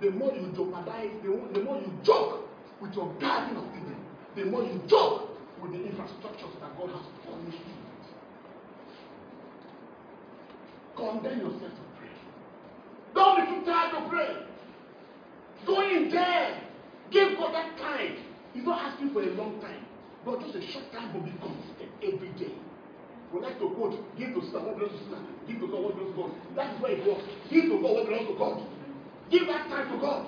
[0.00, 2.48] The more you jeopardize, the, more- the more you joke
[2.80, 3.96] with your garden of Eden,
[4.36, 7.74] the more you joke with the infrastructures that God has promised you.
[10.96, 12.10] Condemn yourself to pray.
[13.14, 14.36] Don't be too tired to pray.
[15.66, 16.67] Go in there.
[17.10, 18.16] Give God that time.
[18.52, 19.84] He's not asking for a long time,
[20.24, 22.54] but just a short time, but be consistent every day.
[23.32, 25.94] We like to quote, give to Caesar what belongs to Caesar, give to God what
[25.96, 26.30] belongs to God.
[26.56, 27.24] That is where it works.
[27.52, 28.56] Give to God what belongs to God.
[29.30, 30.20] Give that time to God.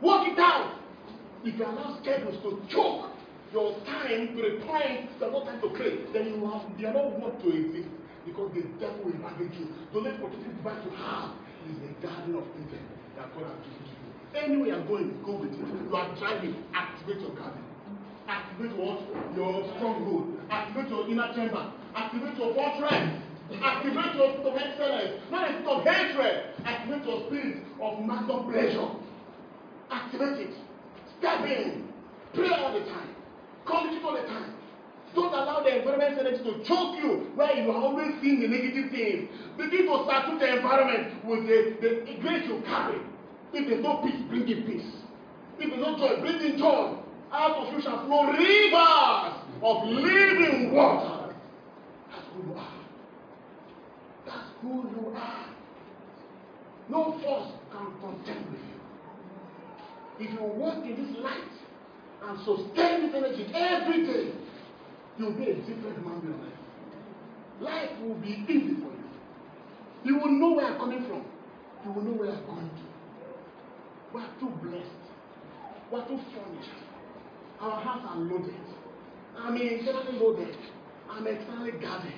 [0.00, 0.80] Work it out.
[1.44, 3.12] If you allow schedules to choke
[3.52, 6.94] your time to the point that no time to pray, then you have you are
[6.96, 7.88] not worth to exist
[8.24, 9.68] because the devil will ravage you.
[9.92, 11.36] The only opportunity device you have
[11.68, 12.84] is the garden of Eden
[13.16, 13.89] that God has given
[14.32, 14.44] to you.
[14.44, 15.58] Anywhere you're going, go with it.
[15.58, 17.64] You are driving, activate your garden.
[18.28, 19.00] Activate what?
[19.36, 20.38] Your stronghold.
[20.50, 21.72] Activate your inner chamber.
[21.96, 23.22] Activate your fortress.
[23.60, 25.22] Activate your spirit of excellence.
[25.30, 26.54] Not a spirit of hatred.
[26.64, 28.88] Activate your spirit of master pleasure.
[29.90, 30.54] Activate it.
[31.18, 31.88] Step in.
[32.34, 33.14] Pray all the time.
[33.66, 34.54] Call it all the time.
[35.12, 38.92] Don't allow the environment energy to choke you where you are always seeing the negative
[38.92, 39.28] things.
[39.58, 43.00] Begin to saturate the environment with the, the grace you carry.
[43.52, 44.92] If there's no peace, bring in peace.
[45.58, 46.96] If there's no joy, bring in joy.
[47.32, 51.34] Out of you shall flow rivers of living water.
[52.10, 52.74] That's who you are.
[54.26, 55.46] That's who you are.
[56.88, 60.26] No force can contend with you.
[60.26, 61.54] If you walk in this light
[62.24, 64.32] and sustain this energy every day,
[65.18, 66.52] you'll be a different man in life.
[67.60, 69.08] Life will be easy for you.
[70.04, 71.24] You will know where I'm coming from.
[71.84, 72.89] You will know where I'm going to.
[74.12, 75.04] We are too blessed.
[75.92, 76.70] We are too furnished.
[77.60, 78.54] Our hearts are loaded.
[79.38, 80.56] I'm internally loaded.
[81.10, 82.12] I'm externally guarded.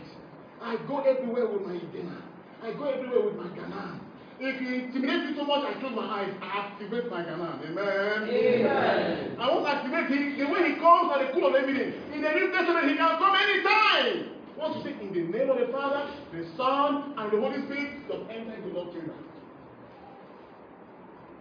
[0.60, 2.23] I go everywhere with my dinner.
[2.62, 4.01] I go everywhere with my Ghana.
[4.39, 6.35] If you intimidate me too much, I close my eyes.
[6.40, 7.60] I activate my Ghana.
[7.64, 8.28] Amen.
[8.28, 9.36] Amen.
[9.39, 10.39] I won't activate him.
[10.39, 11.94] The way he comes at the cool of every day.
[12.14, 14.31] In the New Testament, he can come anytime.
[14.56, 18.01] Once you say, in the name of the Father, the Son, and the Holy Spirit,
[18.06, 19.14] you have entered the Lord's chamber.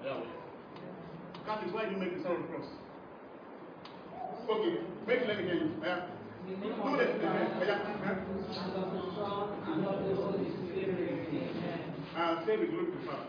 [0.04, 0.41] Yeah.
[1.48, 2.66] That is why you make the sign of cross.
[4.50, 4.78] Okay,
[5.08, 5.72] make let me hear you.
[5.82, 6.06] Yeah.
[6.48, 6.56] Do.
[12.18, 13.28] Uh, say glory to the Father.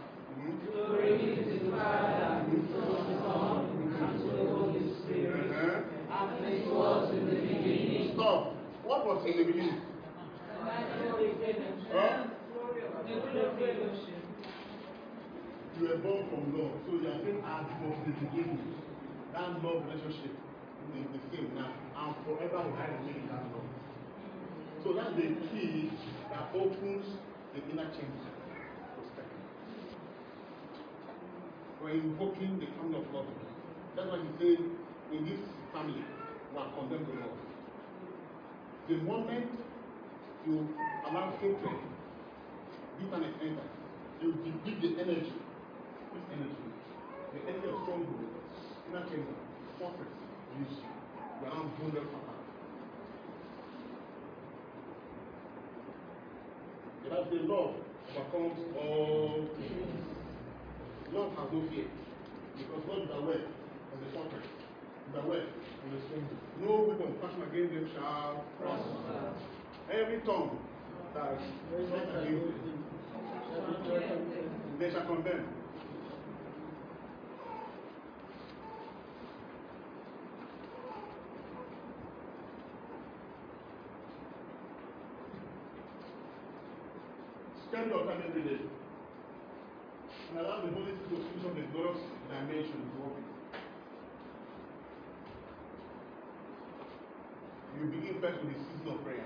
[7.53, 8.13] Beginning.
[8.15, 8.55] Stop.
[8.85, 9.81] What was in the beginning?
[11.93, 12.25] Huh?
[15.79, 18.75] You were born from love, so you are saying as from the beginning.
[19.33, 20.37] That love relationship
[20.93, 23.69] is the same now and forever will I remain in that love.
[24.85, 25.91] So that's the key
[26.31, 27.07] that opens
[27.55, 28.29] the inner chamber.
[31.83, 33.27] We're invoking the family of love.
[33.97, 34.65] That's why he said,
[35.13, 35.41] in this
[35.73, 36.05] family,
[36.53, 37.37] we are condemned to love.
[38.89, 39.51] The moment
[40.47, 40.69] you
[41.09, 41.79] allow hatred,
[42.99, 43.67] bitterness enter,
[44.21, 45.33] you deplete the energy.
[46.13, 46.69] This energy,
[47.33, 48.29] the energy of stronghold,
[48.89, 49.37] inner chamber,
[49.79, 50.13] fortress,
[50.61, 50.93] use you.
[51.41, 52.21] You are vulnerable.
[57.03, 57.75] The Bible says love
[58.13, 60.05] overcomes all things.
[61.13, 61.89] Love has no fear.
[62.59, 66.41] Because God is aware of the fortress, is aware of the stronghold.
[66.61, 69.33] No weapon fashioned against them shall prosper.
[69.91, 70.59] Every tongue
[71.15, 71.41] that
[71.81, 72.85] is against them,
[74.79, 75.62] they shall condemn.
[87.73, 88.61] Spend your every day.
[90.29, 93.25] And allow the Holy Spirit to switch on the glorious dimension of working.
[97.81, 99.25] You begin first with the season of prayer.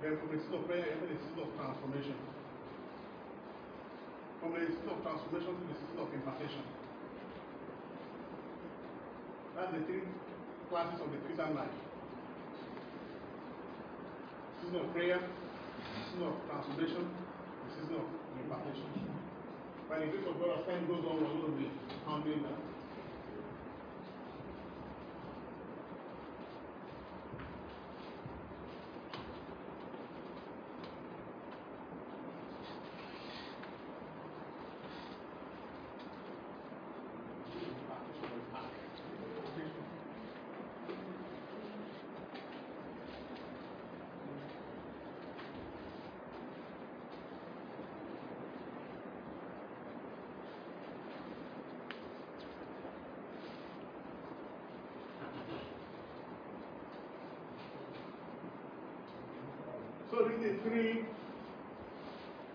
[0.00, 2.16] Then from the season of prayer, you enter the season of transformation.
[4.40, 6.64] From the season of transformation to the season of impartation.
[9.52, 10.08] That's the three
[10.72, 11.76] classes of the Christian life.
[14.64, 15.20] Season of prayer,
[16.18, 18.06] season of transformation, the season of
[18.42, 18.90] impartation.
[19.88, 21.70] By the grace of God, as time goes on, we're going to be
[22.06, 22.77] handling that.
[60.28, 61.04] This is three,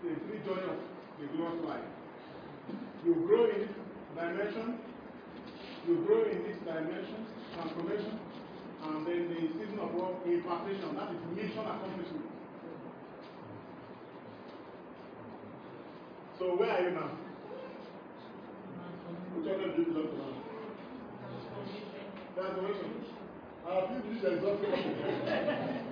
[0.04, 0.78] the three joy of
[1.18, 1.82] the glorious life.
[3.04, 3.70] You grow in this
[4.14, 4.78] dimension,
[5.88, 8.20] you grow in this dimension, transformation,
[8.84, 12.30] and then the season of work, impartation, that is mission accomplishment.
[16.38, 17.10] So where are you now?
[19.34, 20.32] Which other do you belong to now?
[22.36, 22.90] Transformation.
[23.66, 25.80] Our people is exhausted.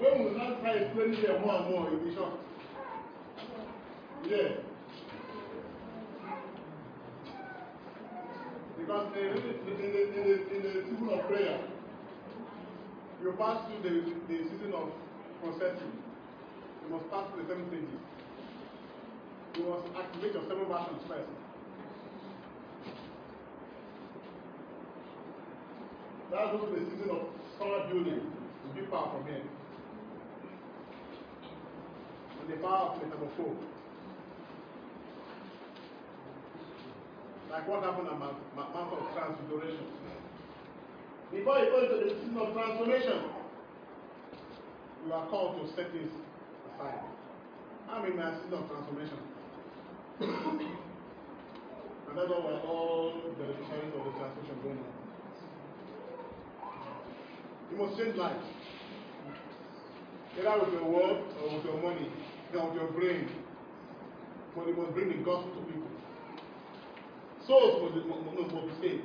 [0.00, 2.40] when we now try explaining them more and more, you'll be shocked.
[4.24, 4.48] Yeah.
[8.78, 11.60] Because in the, in the, in the, in the season of prayer,
[13.22, 14.88] you pass through the, the season of
[15.42, 15.92] processing.
[16.82, 18.00] You must pass through the seven stages.
[19.56, 21.28] You must activate your seven versions first.
[26.30, 27.22] That's also the season of
[27.58, 28.32] power building.
[28.64, 29.59] The big power from here.
[32.50, 33.54] And the power of the number four.
[37.50, 39.86] Like what happened at Mount, of Transfiguration.
[41.30, 43.22] Before you go into the season of transformation,
[45.06, 46.10] you are called to set this
[46.74, 47.04] aside.
[47.88, 49.18] I'm in my season of transformation.
[50.20, 54.90] and that's why we're all beneficiaries of the transformation going on.
[57.70, 58.44] You must change lives.
[60.38, 62.10] Either with your word or with your money,
[62.52, 63.28] with your brain.
[64.56, 65.88] But you must bring the gospel to people.
[67.46, 69.04] Souls must be, must, must be saved.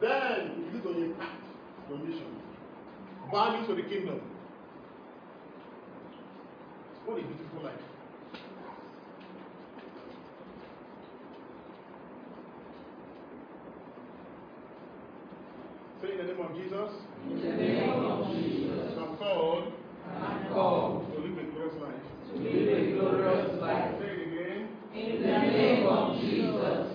[0.00, 1.42] Then you begin to impact
[1.88, 2.36] your mission.
[3.32, 4.20] Value to the kingdom.
[7.04, 7.80] What a beautiful life.
[16.00, 16.90] Say in the name of Jesus.
[17.28, 19.72] In the name of Jesus, I'm called
[20.22, 22.04] I'm called to live a glorious life.
[22.30, 23.94] to live a glorious life.
[23.98, 24.68] Say it again.
[24.94, 26.86] In the name of Jesus,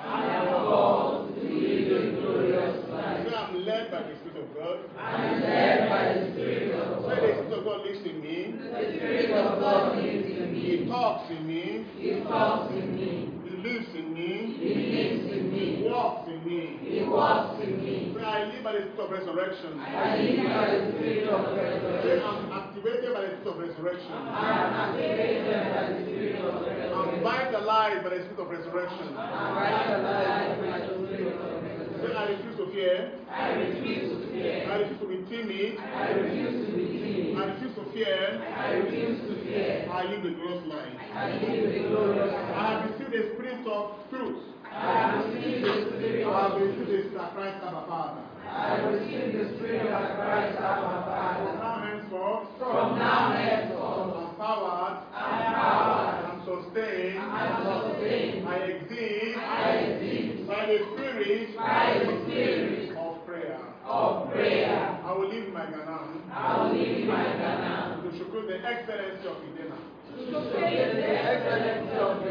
[0.00, 3.26] I am called to live a glorious life.
[3.28, 4.78] Say I'm led by the Spirit of God.
[4.98, 7.42] I am led by the Spirit of Say the God.
[7.42, 8.38] Spirit of God lives in me.
[8.62, 10.88] The Spirit of God lives in He me.
[10.88, 11.86] talks in me.
[11.98, 13.28] He talks in me.
[13.42, 14.56] He lives in me.
[14.58, 15.88] He lives in He me.
[15.90, 16.78] walks in me.
[16.82, 18.14] He walks in me.
[18.16, 19.80] Say I live by the Spirit of resurrection.
[19.80, 22.22] I live by the spirit of resurrection.
[22.22, 24.12] I am activated by the Spirit of resurrection.
[24.12, 29.08] I am activated by the Spirit of vitalized by the Spirit of resurrection.
[29.16, 32.12] I am vitalized by the Spirit of resurrection.
[32.12, 33.12] I refuse to fear.
[33.30, 34.70] I refuse to fear.
[34.70, 35.78] I refuse to be timid.
[35.78, 37.38] I refuse to be timid.
[37.38, 38.18] I refuse to fear.
[38.42, 39.88] I refuse to fear.
[39.90, 40.94] I live the glorious life.
[41.14, 42.56] I live a glorious I life.
[42.58, 44.42] have received the spirit of truth.
[44.66, 48.21] I have received the Spirit I have of received the spirit of our Father.
[48.52, 51.58] I have received the Spirit of Christ our From Father.
[51.58, 56.24] now henceforth, From now henceforth, I'm powered, I am powered.
[56.28, 58.48] I'm sustained, I am sustained.
[58.48, 63.60] I exist I exist by the spirit by the Spirit of prayer.
[63.86, 65.00] of prayer.
[65.04, 69.36] I will live my Ganam I will live my Ghana to show the excellency of
[69.48, 69.78] Idena.
[70.12, 72.22] to praise the excellency of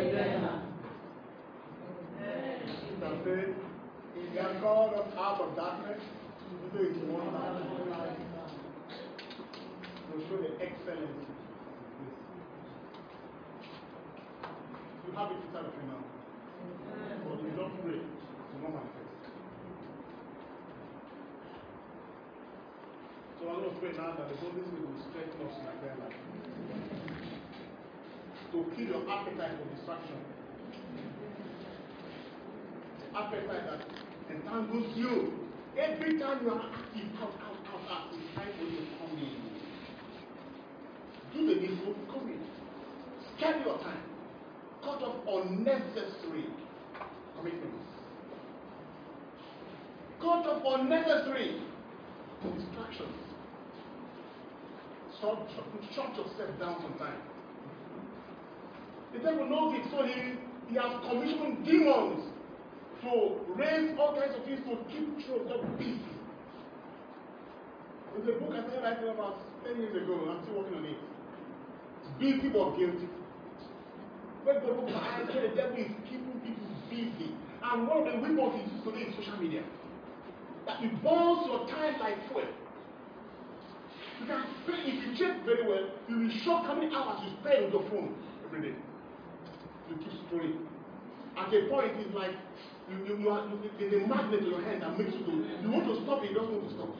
[3.02, 3.61] can say,
[4.32, 6.02] He has called us out of darkness
[6.64, 8.16] into His wonderful light
[10.12, 11.28] to show the excellency.
[15.06, 16.04] You have it inside of you now.
[17.28, 19.24] But you don't pray, will not manifest.
[23.40, 25.76] So I'm going to pray now that the Holy Spirit will strengthen us in our
[25.84, 26.20] prayer life.
[28.52, 30.20] To kill your appetite for distraction.
[33.14, 34.01] Appetite that
[34.32, 35.34] entangles you.
[35.78, 39.18] Every time you are active, out, out, out, out, it's time for you to come
[39.18, 39.52] in.
[41.34, 42.40] Do the needful, come in.
[43.38, 44.04] Schedule your time.
[44.84, 46.46] Cut off unnecessary
[47.38, 47.86] commitments.
[50.20, 51.62] Cut off unnecessary
[52.44, 53.16] distractions.
[55.22, 57.22] Shut, shut, shut yourself down sometimes.
[59.14, 60.36] The devil knows it, so he,
[60.70, 62.32] he has commissioned demons
[63.02, 66.00] to raise all kinds of things to keep yourself busy.
[68.14, 70.98] There's a book I started writing about 10 years ago, I'm still working on it.
[72.20, 73.08] Busy but guilty.
[74.44, 77.32] When the book I the devil is keeping people busy.
[77.64, 79.64] And one of the weapons he uses today is social media.
[80.66, 82.46] That it burns your time like fuel.
[84.20, 87.34] You can spend, if you check very well, you will shock how many hours you
[87.42, 88.14] spend on your phone
[88.46, 88.76] every day.
[89.90, 90.62] You keep scrolling.
[91.38, 92.36] At a point, it's like
[92.92, 95.32] you, you, you are, you, there's a magnet in your hand that makes you to,
[95.64, 96.92] you want to stop it, doesn't want to stop.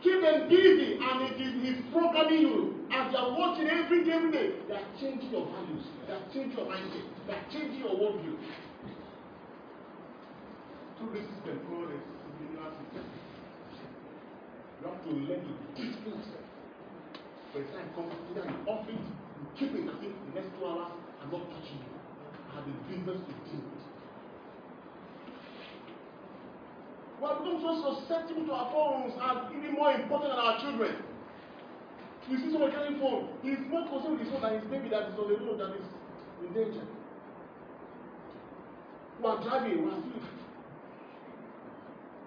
[0.00, 2.88] Keep them busy, and it is His programming you.
[2.88, 6.24] As you are watching every day, every day, they are changing your values, they are
[6.32, 8.38] changing your mindset, they are changing your worldview.
[10.96, 13.04] Through this system called a subliminal system,
[14.80, 16.48] you have to learn to discipline yourself.
[17.52, 20.50] By the time comes, either you off it, you keep it as if the next
[20.56, 21.92] two hours are not touching you.
[22.48, 23.89] I have a business to deal with.
[27.20, 30.96] We have become so susceptible to our phones and even more important than our children.
[32.30, 34.88] You see someone carrying phone, he is more concerned with his phone than his baby
[34.88, 35.84] that is on the road that is
[36.40, 36.80] in danger.
[39.20, 40.22] We are driving, we are still.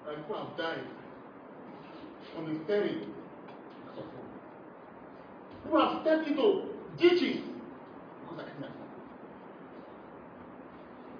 [0.05, 0.83] And people have died
[2.37, 4.29] on the steering because of phone.
[5.63, 7.41] People have stepped into ditches
[8.21, 8.91] because of kidnapping.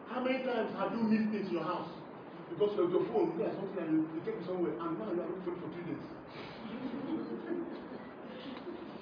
[0.10, 2.03] How many times have you missed things in your house?
[2.54, 5.10] Because of your phone, you got something and you, you take it somewhere, and now
[5.10, 6.06] you are looking for three days.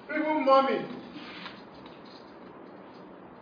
[0.08, 0.80] Even money.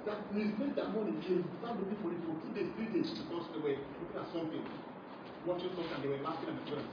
[0.06, 3.46] That mistake that money came, start looking for it for two days, three days, because
[3.54, 4.64] they were looking at something,
[5.46, 6.90] watching something, and they were laughing they themselves.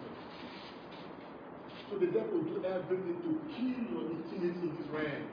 [1.90, 5.26] So the devil will do everything to kill your intimacy in this realm.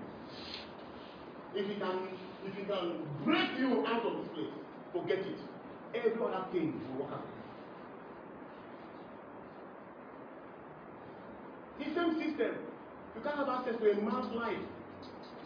[1.53, 2.09] If he can,
[2.47, 4.55] if he can break you out of this place,
[4.93, 5.39] forget it.
[5.95, 7.34] Every other thing will work out.
[11.79, 12.55] The same system.
[13.15, 14.63] You can't have access to a man's life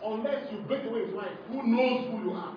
[0.04, 2.56] unless you break away his wife, who knows who you are.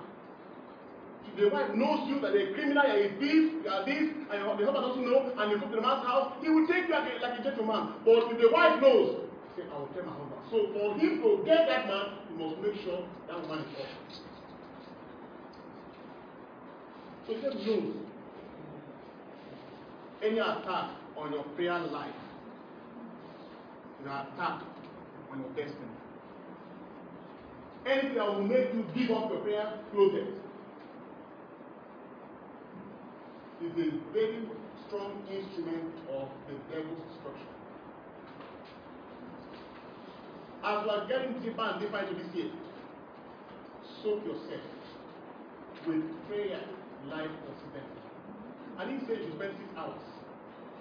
[1.27, 4.11] If the wife knows you that you're a criminal, you're a thief, you are this,
[4.30, 6.68] and your, the husband doesn't know, and you go to the man's house, he will
[6.68, 7.93] take you like a, like a gentleman.
[8.06, 9.26] But if the wife knows,
[9.56, 10.41] say, I will tell my husband.
[10.52, 13.95] So for him to get that man, you must make sure that woman is off.
[17.27, 17.93] So just know
[20.22, 22.20] any attack on your prayer life
[24.02, 24.61] is an attack
[25.32, 25.88] on your destiny.
[27.86, 30.28] Anything that will make you give up your prayer closet
[33.61, 34.41] is a very
[34.88, 37.48] strong instrument of the devil's destruction.
[40.64, 42.52] As you are getting deeper and deeper into this year,
[44.03, 44.61] soak yourself
[45.88, 46.61] with prayer
[47.07, 48.02] life consistently.
[48.78, 50.02] I didn't say you spend six hours,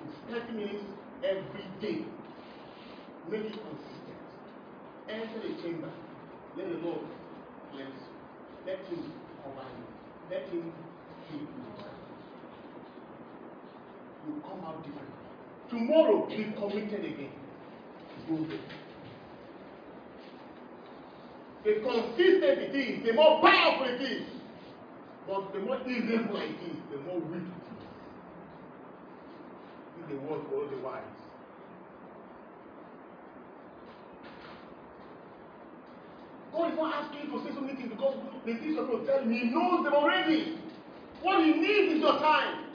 [0.06, 0.84] it's 30 minutes
[1.24, 2.04] every day.
[3.30, 4.20] Make it consistent.
[5.08, 5.90] Enter the chamber.
[6.56, 7.06] Let the Lord
[7.72, 8.10] bless you.
[8.66, 9.12] Let him
[9.44, 9.86] cover you.
[10.28, 10.72] Let him
[11.30, 11.46] keep you.
[14.26, 15.08] You come out different.
[15.70, 17.32] Tomorrow, be committed again.
[18.28, 18.58] Go there.
[21.62, 24.26] The consistent it is, the more powerful it is.
[25.28, 27.62] But the more irregular it is, the more weak it
[30.00, 30.02] is.
[30.02, 31.19] Is the word for all the wise.
[36.52, 39.06] God is not asking you to say so many things because the things you're going
[39.06, 40.58] to tell him, he knows them already.
[41.22, 42.66] What he needs is your time.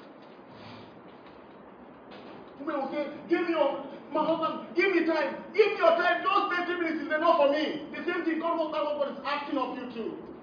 [2.60, 5.44] Women will say, Give me your, my husband, give me time.
[5.54, 6.24] Give me your time.
[6.24, 7.92] Just 30 minutes is enough for me.
[7.92, 10.35] The same thing God wants that God is asking of you too.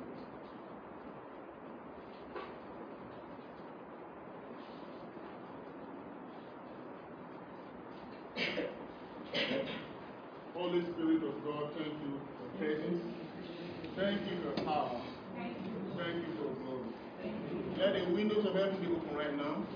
[17.83, 19.67] Let the windows of heaven be open right now.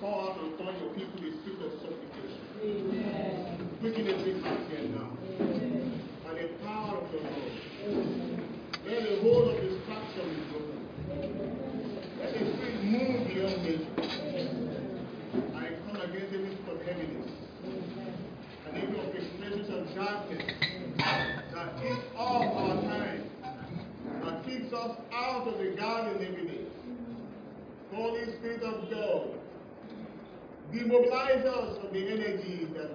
[0.00, 2.44] Pour out upon your people the spirit of supplication.
[3.80, 5.16] Quicken every heart here now.
[6.22, 7.56] By the power of the Lord.
[8.84, 10.78] Let the hold of distraction be broken.
[12.20, 13.96] Let the spirit move beyond nature.
[15.56, 17.32] I come against every spirit of heaviness
[18.66, 20.44] and every orchestrations of darkness
[20.98, 23.24] that eats all our time,
[24.22, 26.53] that keeps us out of the garden every day.
[27.94, 29.28] Holy Spirit of God,
[30.72, 32.90] demobilize us from the energies that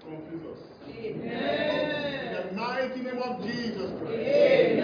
[0.00, 0.58] confuse us.
[0.88, 4.80] In the mighty name of Jesus Christ.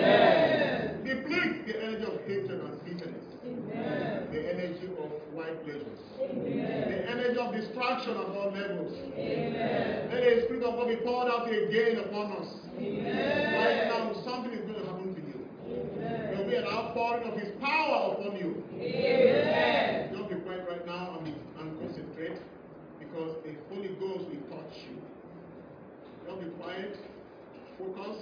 [1.04, 3.24] Deplete the energy of hatred and bitterness.
[3.46, 4.28] Amen.
[4.30, 6.00] The energy of white pleasures.
[6.20, 6.90] Amen.
[6.90, 8.92] The energy of distraction at all levels.
[9.14, 10.10] Amen.
[10.12, 12.48] Let the Spirit of God be poured out again upon us.
[12.76, 13.54] Amen.
[13.56, 15.40] Right now, something is going to happen to you.
[15.96, 18.65] There will be an outpouring of His power upon you.
[20.12, 22.38] Don't be quiet right now and, and concentrate
[22.98, 24.96] because the Holy Ghost will touch you.
[26.26, 26.96] Don't be quiet.
[27.78, 28.16] Focus.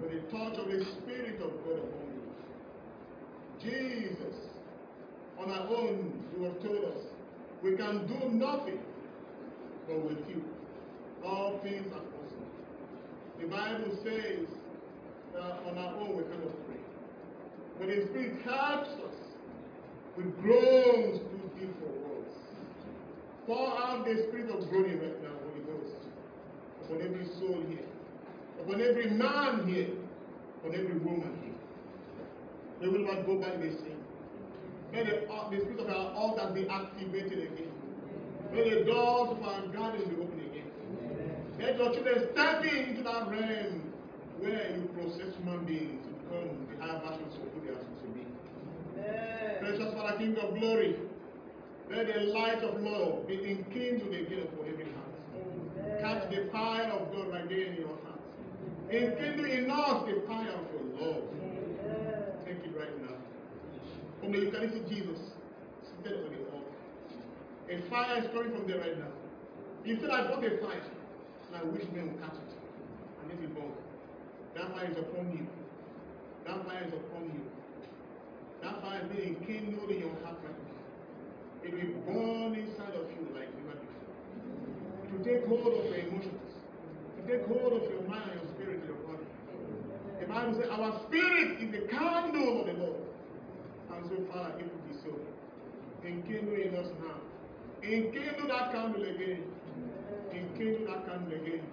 [0.00, 2.22] With the touch of the Spirit of God upon you.
[3.62, 4.34] Jesus,
[5.38, 7.04] on our own, you have told us,
[7.62, 8.78] we can do nothing
[9.86, 10.42] but with you.
[11.24, 12.46] all things are possible.
[13.40, 14.46] The Bible says
[15.34, 16.77] that on our own we cannot pray.
[17.78, 19.14] But the Spirit helps us
[20.16, 22.34] with groans too deep for words.
[23.46, 25.94] Pour out the spirit of groaning right now, Holy Ghost,
[26.84, 27.86] upon every soul here,
[28.60, 29.94] upon every man here,
[30.58, 31.54] upon every woman here.
[32.80, 34.02] They will not go back the same.
[34.92, 37.72] May the, uh, the spirit of our altars be activated again.
[38.52, 40.70] May the doors of our garden be opened again.
[41.60, 43.92] Let your children step into that realm
[44.38, 48.02] where you process human beings to become the higher versions of who they are supposed
[48.02, 48.24] to be.
[49.60, 50.96] Precious Father, King of glory,
[51.90, 56.00] let the light of love be enkindled again upon every heart.
[56.00, 58.20] Catch the fire of God again in your heart.
[58.90, 61.24] Enkindle in us the fire of your love.
[62.44, 63.16] Take it right now.
[64.20, 65.18] From the Eucharistic Jesus,
[65.84, 66.78] seated on the altar.
[67.70, 69.12] A fire is coming from there right now.
[69.84, 70.82] He said, I brought a fire,
[71.48, 72.52] and I wish men would catch it.
[73.22, 73.72] And let it burn.
[74.54, 75.46] That fire is upon you.
[76.46, 77.57] That fire is upon you.
[78.62, 80.38] That fire being kindled in your heart.
[81.64, 84.16] It will burn inside of you like never before.
[85.04, 86.52] It will take hold of your emotions.
[87.18, 89.26] It will take hold of your mind, your spirit, your body.
[90.20, 93.02] The Bible says our spirit is the candle of the Lord.
[93.92, 95.12] And so far, it will be so.
[96.06, 97.20] Enkindle in us now.
[97.82, 99.44] Enkindle that candle again.
[100.32, 101.66] Enkindle that candle again.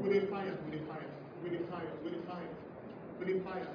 [0.00, 1.10] With a fire, with a fire,
[1.42, 2.52] with a fire, with a fire,
[3.18, 3.68] with a fire.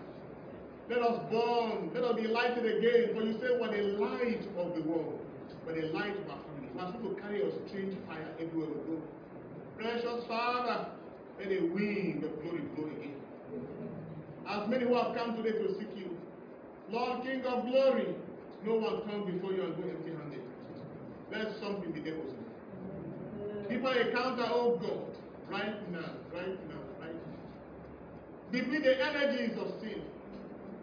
[0.90, 1.92] Let us burn.
[1.94, 3.14] Let us be lighted again.
[3.14, 5.20] For you say, we're the light of the world.
[5.66, 6.70] We're the light of our family.
[6.74, 9.02] We're supposed to carry a strange fire everywhere we go.
[9.78, 10.88] Precious Father,
[11.40, 13.16] let the wind of glory blow again.
[14.48, 16.18] As many who have come today to seek you,
[16.90, 18.16] Lord King of glory,
[18.66, 20.42] no one comes before you and go empty handed.
[21.32, 22.48] Let something be deposited.
[23.70, 25.18] People encounter, oh God,
[25.52, 28.52] right now, right now, right now.
[28.54, 30.02] Deplete the energies of sin,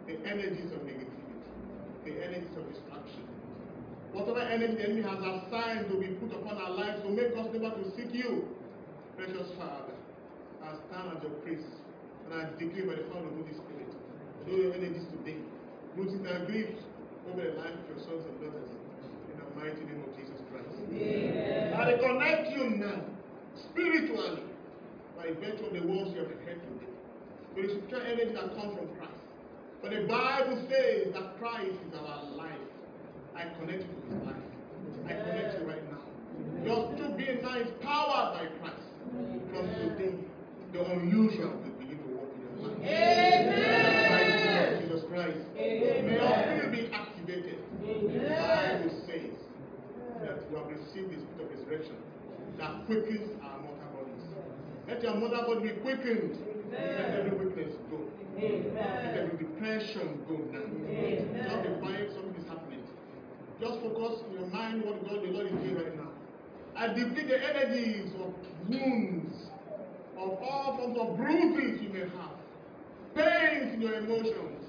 [0.07, 1.33] the energies of negativity,
[2.05, 3.25] the energies of distraction.
[4.13, 7.47] Whatever energy the enemy has assigned to be put upon our lives to make us
[7.51, 8.47] never to seek you,
[9.17, 9.93] precious Father,
[10.63, 11.67] I stand as your priest
[12.25, 13.91] and I declare by the power of the Holy Spirit,
[14.47, 15.37] know your energies today,
[15.97, 16.69] rooting their grief
[17.29, 18.69] over the life of your sons and daughters
[19.29, 20.69] in the mighty name of Jesus Christ.
[20.85, 23.01] I reconnect you now,
[23.57, 24.43] spiritually,
[25.17, 26.93] by virtue of the words you have heard today.
[27.55, 29.14] The spiritual energy that comes from Christ.
[29.81, 32.51] But the Bible says that Christ is our life.
[33.35, 34.35] I connect to his life.
[35.05, 36.01] I connect you right now.
[36.65, 38.81] Your true being now is powered by Christ.
[39.51, 40.13] From today,
[40.73, 42.77] the unusual will begin to work in your life.
[42.81, 44.81] Amen.
[44.81, 45.39] Jesus Christ.
[45.57, 46.05] Amen.
[46.05, 47.57] May your spirit be activated.
[47.81, 47.93] The
[48.29, 49.37] Bible says
[50.23, 51.97] that you have received the spirit of resurrection
[52.57, 54.23] that quickens our mortal bodies.
[54.87, 56.37] Let your mortal body be quickened.
[56.71, 57.25] Let
[58.39, 58.47] go.
[58.75, 60.65] Let every depression go now.
[61.47, 62.83] Just be quiet, something is happening.
[63.59, 66.11] Just focus in your mind what God the Lord is doing right now.
[66.75, 68.33] I deplete the energies of
[68.67, 69.33] wounds,
[70.17, 72.35] of all forms of bruises you may have,
[73.15, 74.59] pains in your emotions,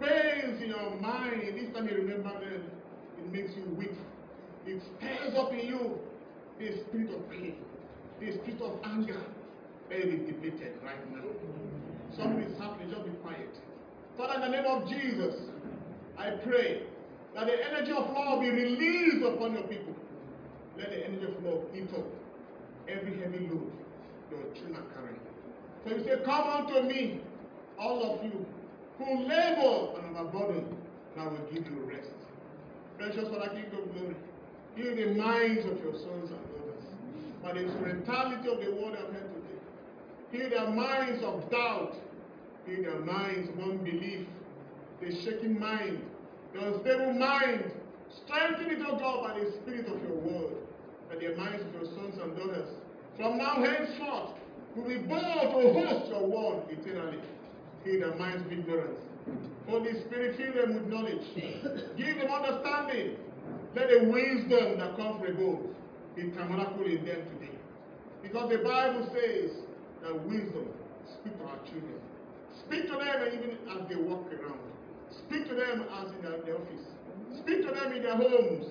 [0.00, 1.42] pains in your mind.
[1.58, 2.62] This time you remember them,
[3.18, 3.98] it makes you weak.
[4.66, 5.98] It stirs up in you
[6.58, 7.56] the spirit of pain,
[8.20, 9.20] the spirit of anger.
[9.90, 11.24] Let it depleted right now.
[12.16, 13.50] Something is happening, just be quiet.
[14.16, 15.34] Father, in the name of Jesus,
[16.16, 16.82] I pray
[17.34, 19.94] that the energy of love be released upon your people.
[20.78, 22.06] Let the energy of love eat up
[22.88, 23.72] every heavy load
[24.30, 25.20] your children are carrying.
[25.84, 27.20] So you say, Come unto me,
[27.78, 28.46] all of you
[28.98, 30.76] who labor and are burdened,
[31.14, 32.10] and I will give you rest.
[32.98, 34.16] Precious Father, King of glory,
[34.76, 36.84] the minds of your sons and daughters
[37.42, 39.23] by the instrumentality of the word I've heard
[40.34, 41.94] Heal their minds of doubt,
[42.66, 44.26] heal their minds of unbelief,
[45.00, 46.02] the shaking mind,
[46.52, 47.70] the unstable mind.
[48.26, 50.54] Strengthen it, O God, by the Spirit of your word,
[51.12, 52.68] and the minds of your sons and daughters.
[53.16, 54.30] From now henceforth,
[54.74, 57.18] will be bold to host your word eternally.
[57.84, 59.00] Heal their minds of ignorance.
[59.68, 61.22] Holy Spirit, fill them with knowledge.
[61.96, 63.18] Give them understanding.
[63.76, 65.60] Let the wisdom that comes from above
[66.16, 67.54] be tabernacle in them today.
[68.22, 69.63] Because the Bible says
[70.12, 70.68] wisdom
[71.08, 72.00] speak to our children.
[72.66, 74.60] Speak to them even as they walk around.
[75.10, 76.86] Speak to them as in their, their office.
[77.38, 78.66] Speak to them in their homes.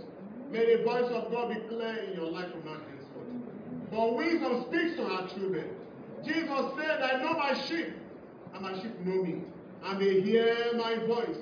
[0.52, 3.90] May the voice of God be clear in your life from now henceforth.
[3.90, 5.70] For wisdom speaks to our children.
[6.24, 7.94] Jesus said, I know my sheep,
[8.54, 9.42] and my sheep know me,
[9.84, 11.38] and they hear my voice.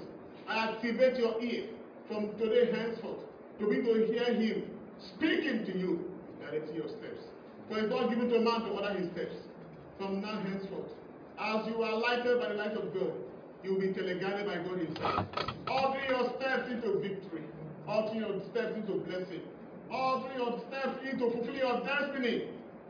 [0.48, 1.66] I activate your ear
[2.08, 3.20] from today henceforth
[3.60, 4.64] to be to hear him
[5.00, 7.26] speaking to you, directing your steps.
[7.70, 9.36] For it's not given to man to order his steps.
[10.02, 10.90] From now henceforth,
[11.38, 13.14] as you are lighted by the light of God,
[13.64, 15.26] you will be teleguided by God Himself.
[15.70, 17.44] Ordering your steps into victory,
[17.88, 19.42] ordering your steps into blessing,
[19.92, 22.48] ordering your steps into fulfilling your destiny.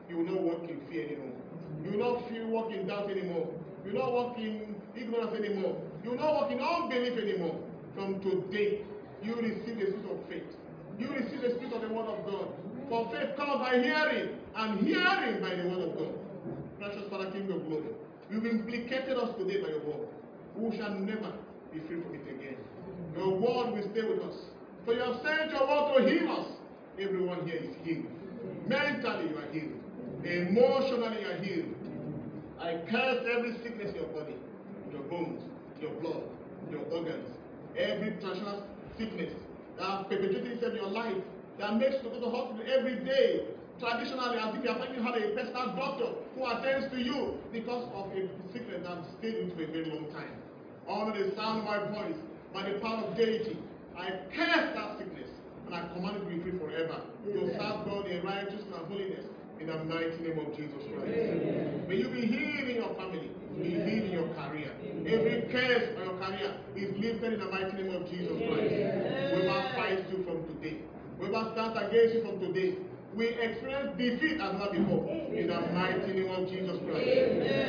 [0.08, 1.36] You will not walk in fear anymore.
[1.84, 3.60] You will not feel walk in doubt anymore.
[3.84, 5.82] You will not walk in ignorance anymore.
[6.06, 7.60] You will not walk in unbelief anymore.
[7.94, 8.86] From today,
[9.22, 10.48] you receive the spirit of faith.
[10.98, 12.48] You receive the spirit of the word of God.
[12.88, 16.21] For faith comes by hearing, and hearing by the word of God.
[16.82, 17.94] Precious Father, King of glory,
[18.32, 20.08] you've implicated us today by your word.
[20.56, 21.32] We shall never
[21.72, 22.58] be free from it again.
[23.16, 24.34] Your word will stay with us.
[24.84, 26.48] For you have sent your word to heal us.
[27.00, 28.10] Everyone here is healed.
[28.68, 29.78] Mentally, you are healed.
[30.26, 31.76] Emotionally, you are healed.
[32.60, 34.34] I curse every sickness in your body,
[34.92, 35.40] your bones,
[35.80, 36.24] your blood,
[36.72, 37.30] your organs,
[37.78, 38.66] every traditional
[38.98, 39.34] sickness
[39.78, 41.18] that perpetuating itself in your life,
[41.60, 43.46] that makes you go to hospital every day,
[43.82, 47.90] traditionally, as if you have you have a personal doctor who attends to you because
[47.98, 50.38] of a sickness that stayed with you for a very long time.
[50.88, 52.18] Under the sound of my voice,
[52.54, 53.58] by the power of deity,
[53.98, 55.30] I curse that sickness
[55.66, 57.02] and I command it to be free forever.
[57.26, 59.26] To serve God in righteousness and holiness
[59.60, 61.88] in the mighty name of Jesus Christ.
[61.88, 63.30] May you be healed in your family,
[63.62, 64.74] be healed in your career.
[65.06, 68.74] Every curse on your career is lifted in the mighty name of Jesus Christ.
[68.74, 70.82] Whoever fights you from today,
[71.18, 72.78] whoever stands against you from today,
[73.16, 75.04] we experience defeat as never before
[75.36, 77.08] in the mighty name of Jesus Christ.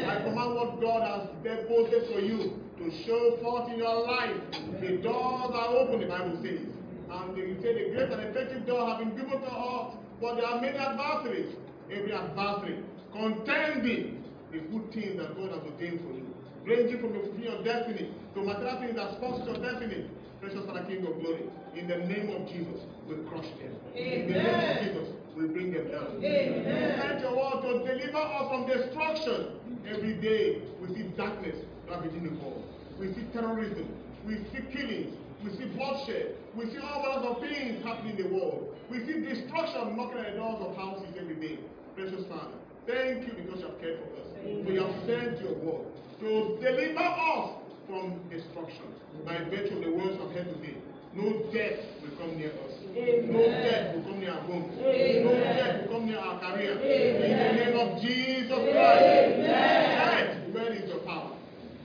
[0.07, 4.37] I command what God has deposited for you to show forth in your life.
[4.81, 6.63] The doors are open, the Bible says.
[7.11, 10.47] And they say the great and effective door have been given to us, but there
[10.47, 11.55] are many adversaries.
[11.91, 12.79] Every adversary
[13.13, 16.27] contending the good things that God has ordained for you,
[16.65, 20.09] ranging from the fulfilling of destiny to material things that sponsor your destiny.
[20.41, 21.45] Precious Father, King of glory,
[21.77, 23.77] in the name of Jesus, we crush them.
[23.95, 26.23] In the name of Jesus, we bring them down.
[26.23, 27.01] Amen.
[27.01, 29.59] Send your word to deliver us from destruction.
[29.89, 31.57] Every day we see darkness
[31.89, 32.63] that begin to fall.
[32.99, 33.89] We see terrorism.
[34.27, 35.17] We see killings.
[35.43, 36.37] We see bloodshed.
[36.55, 38.77] We see all kinds of things happening in the world.
[38.91, 41.59] We see destruction knocking at the doors of houses every day.
[41.97, 42.57] Precious Father,
[42.87, 44.29] thank you because you have cared for us.
[44.43, 45.87] For you have sent your word
[46.21, 47.51] to deliver us
[47.89, 48.87] from destruction.
[49.27, 50.77] By virtue of the words of heard today,
[51.15, 52.82] no death will come near us.
[52.95, 54.77] No death will come near our homes.
[54.77, 56.73] No death will come near our career.
[56.73, 59.33] In the name of Jesus Christ.
[59.49, 61.33] Death, where is your power?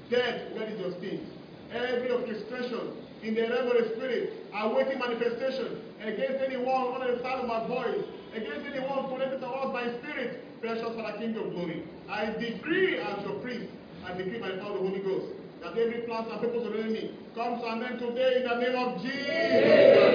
[0.09, 1.25] Death, where is your sting?
[1.71, 2.91] Every orchestration
[3.23, 7.65] in the realm of the spirit, awaiting manifestation against anyone under the sound of my
[7.67, 8.03] voice,
[8.35, 11.84] against anyone connected to us by spirit, precious Father, King of glory.
[12.09, 13.71] I decree as your priest,
[14.05, 16.73] I decree by the power of the Holy Ghost, that every plan and purpose of
[16.73, 20.11] the enemy comes to an end today in the name of Jesus.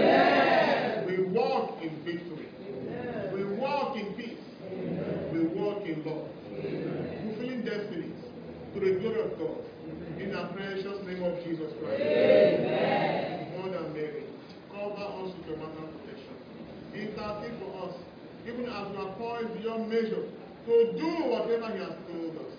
[1.07, 2.49] We walk in victory.
[3.35, 4.39] We walk in peace.
[5.33, 6.29] We walk in love.
[7.23, 8.21] Fulfilling destinies
[8.75, 9.59] to the glory of God.
[10.19, 12.03] In the precious name of Jesus Christ.
[13.59, 14.25] Mother Mary,
[14.71, 16.35] cover us with your maternal protection.
[16.95, 17.95] Intercede for us,
[18.47, 20.25] even as we are poised beyond measure,
[20.67, 22.53] to do whatever He has told us.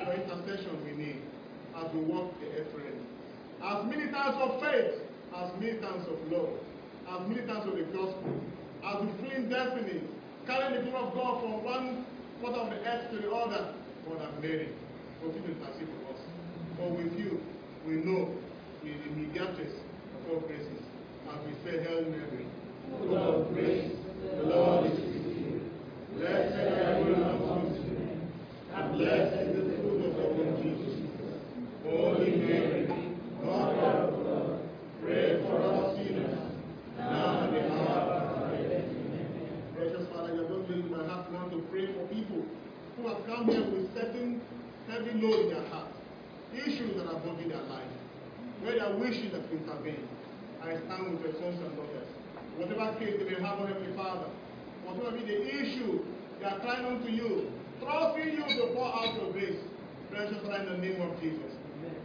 [0.00, 1.27] Your intercession we need
[1.78, 2.74] as we walk the earth.
[3.62, 5.02] As militants of faith,
[5.34, 6.50] as militants of love,
[7.10, 8.40] as militants of the gospel,
[8.86, 10.02] as we flee destiny,
[10.46, 12.06] carrying the glory of God from one
[12.40, 13.74] quarter of the earth to the other,
[14.04, 14.68] for Mother Mary,
[15.20, 16.20] continue to intercede for us.
[16.78, 17.40] For with you,
[17.86, 18.30] we know
[18.84, 20.82] we are the mediators of all graces.
[21.28, 22.46] As we say, Hail Mary,
[22.90, 23.90] full of grace,
[24.38, 25.60] the Lord is with you.
[26.14, 28.32] Blessed are you amongst women,
[28.72, 30.87] and blessed is the fruit of your womb, Jesus.
[31.88, 32.84] Holy Mary,
[33.42, 34.60] Mother of God,
[35.00, 36.36] pray for us sinners,
[36.98, 38.84] now and in the hour of our death.
[39.72, 42.44] Precious Father, you have just laid in my heart now to pray for people
[42.96, 44.42] who have come here with certain
[44.86, 45.88] heavy load in their heart,
[46.52, 47.88] issues that are bothering their life,
[48.60, 50.04] where they are wishing that you intervene.
[50.60, 52.08] I stand with your sons and daughters.
[52.60, 54.28] Whatever case they may have, Heavenly Father,
[54.84, 56.04] whatever be the issue,
[56.38, 57.48] they are crying unto you,
[57.80, 59.56] trusting you to pour out your grace.
[60.10, 61.52] Precious in the name of Jesus,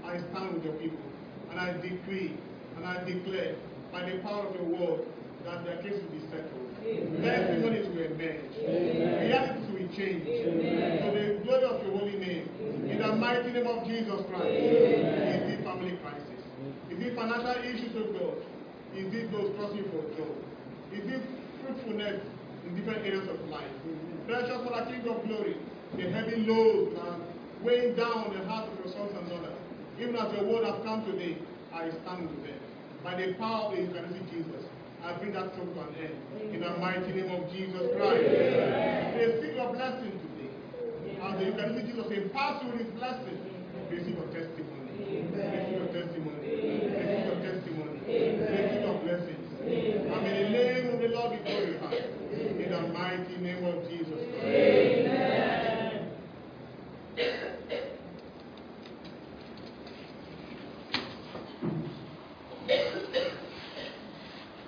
[0.06, 1.04] I stand with your people,
[1.52, 2.36] and I decree,
[2.76, 3.56] and I declare,
[3.92, 5.06] by the power of the word,
[5.46, 6.64] that their case will be settled.
[7.24, 8.52] Testimonies will emerge.
[8.60, 10.24] Realities will change.
[10.24, 12.50] For the glory of your holy name.
[12.90, 14.52] In the mighty name of Jesus Christ.
[14.52, 16.42] Is it family crisis?
[16.92, 18.38] Is it financial issues of God?
[18.96, 20.36] Is it those trusting for job?
[20.94, 21.24] Is it
[21.62, 22.22] fruitfulness
[22.68, 23.72] in different areas of life?
[24.28, 25.58] Precious the King of glory,
[25.96, 27.20] the heavy load that
[27.64, 29.53] weighing down the heart of your sons and daughters.
[30.04, 31.38] Even as your word has come today,
[31.72, 32.60] I stand with them.
[33.08, 34.68] By the power of the Eucharistic Jesus,
[35.00, 36.20] I bring that stroke to an end.
[36.52, 38.28] In the mighty name of Jesus Christ.
[39.16, 40.52] Receive your blessing today.
[41.24, 43.40] And you can Jesus impact you with his blessing.
[43.88, 44.92] Receive your testimony.
[44.92, 46.52] Receive your testimony.
[46.52, 47.96] Receive your testimony.
[48.04, 49.48] Receive your blessings.
[49.64, 52.12] And may the name of the Lord be glorified.
[52.60, 54.03] In the mighty name of Jesus.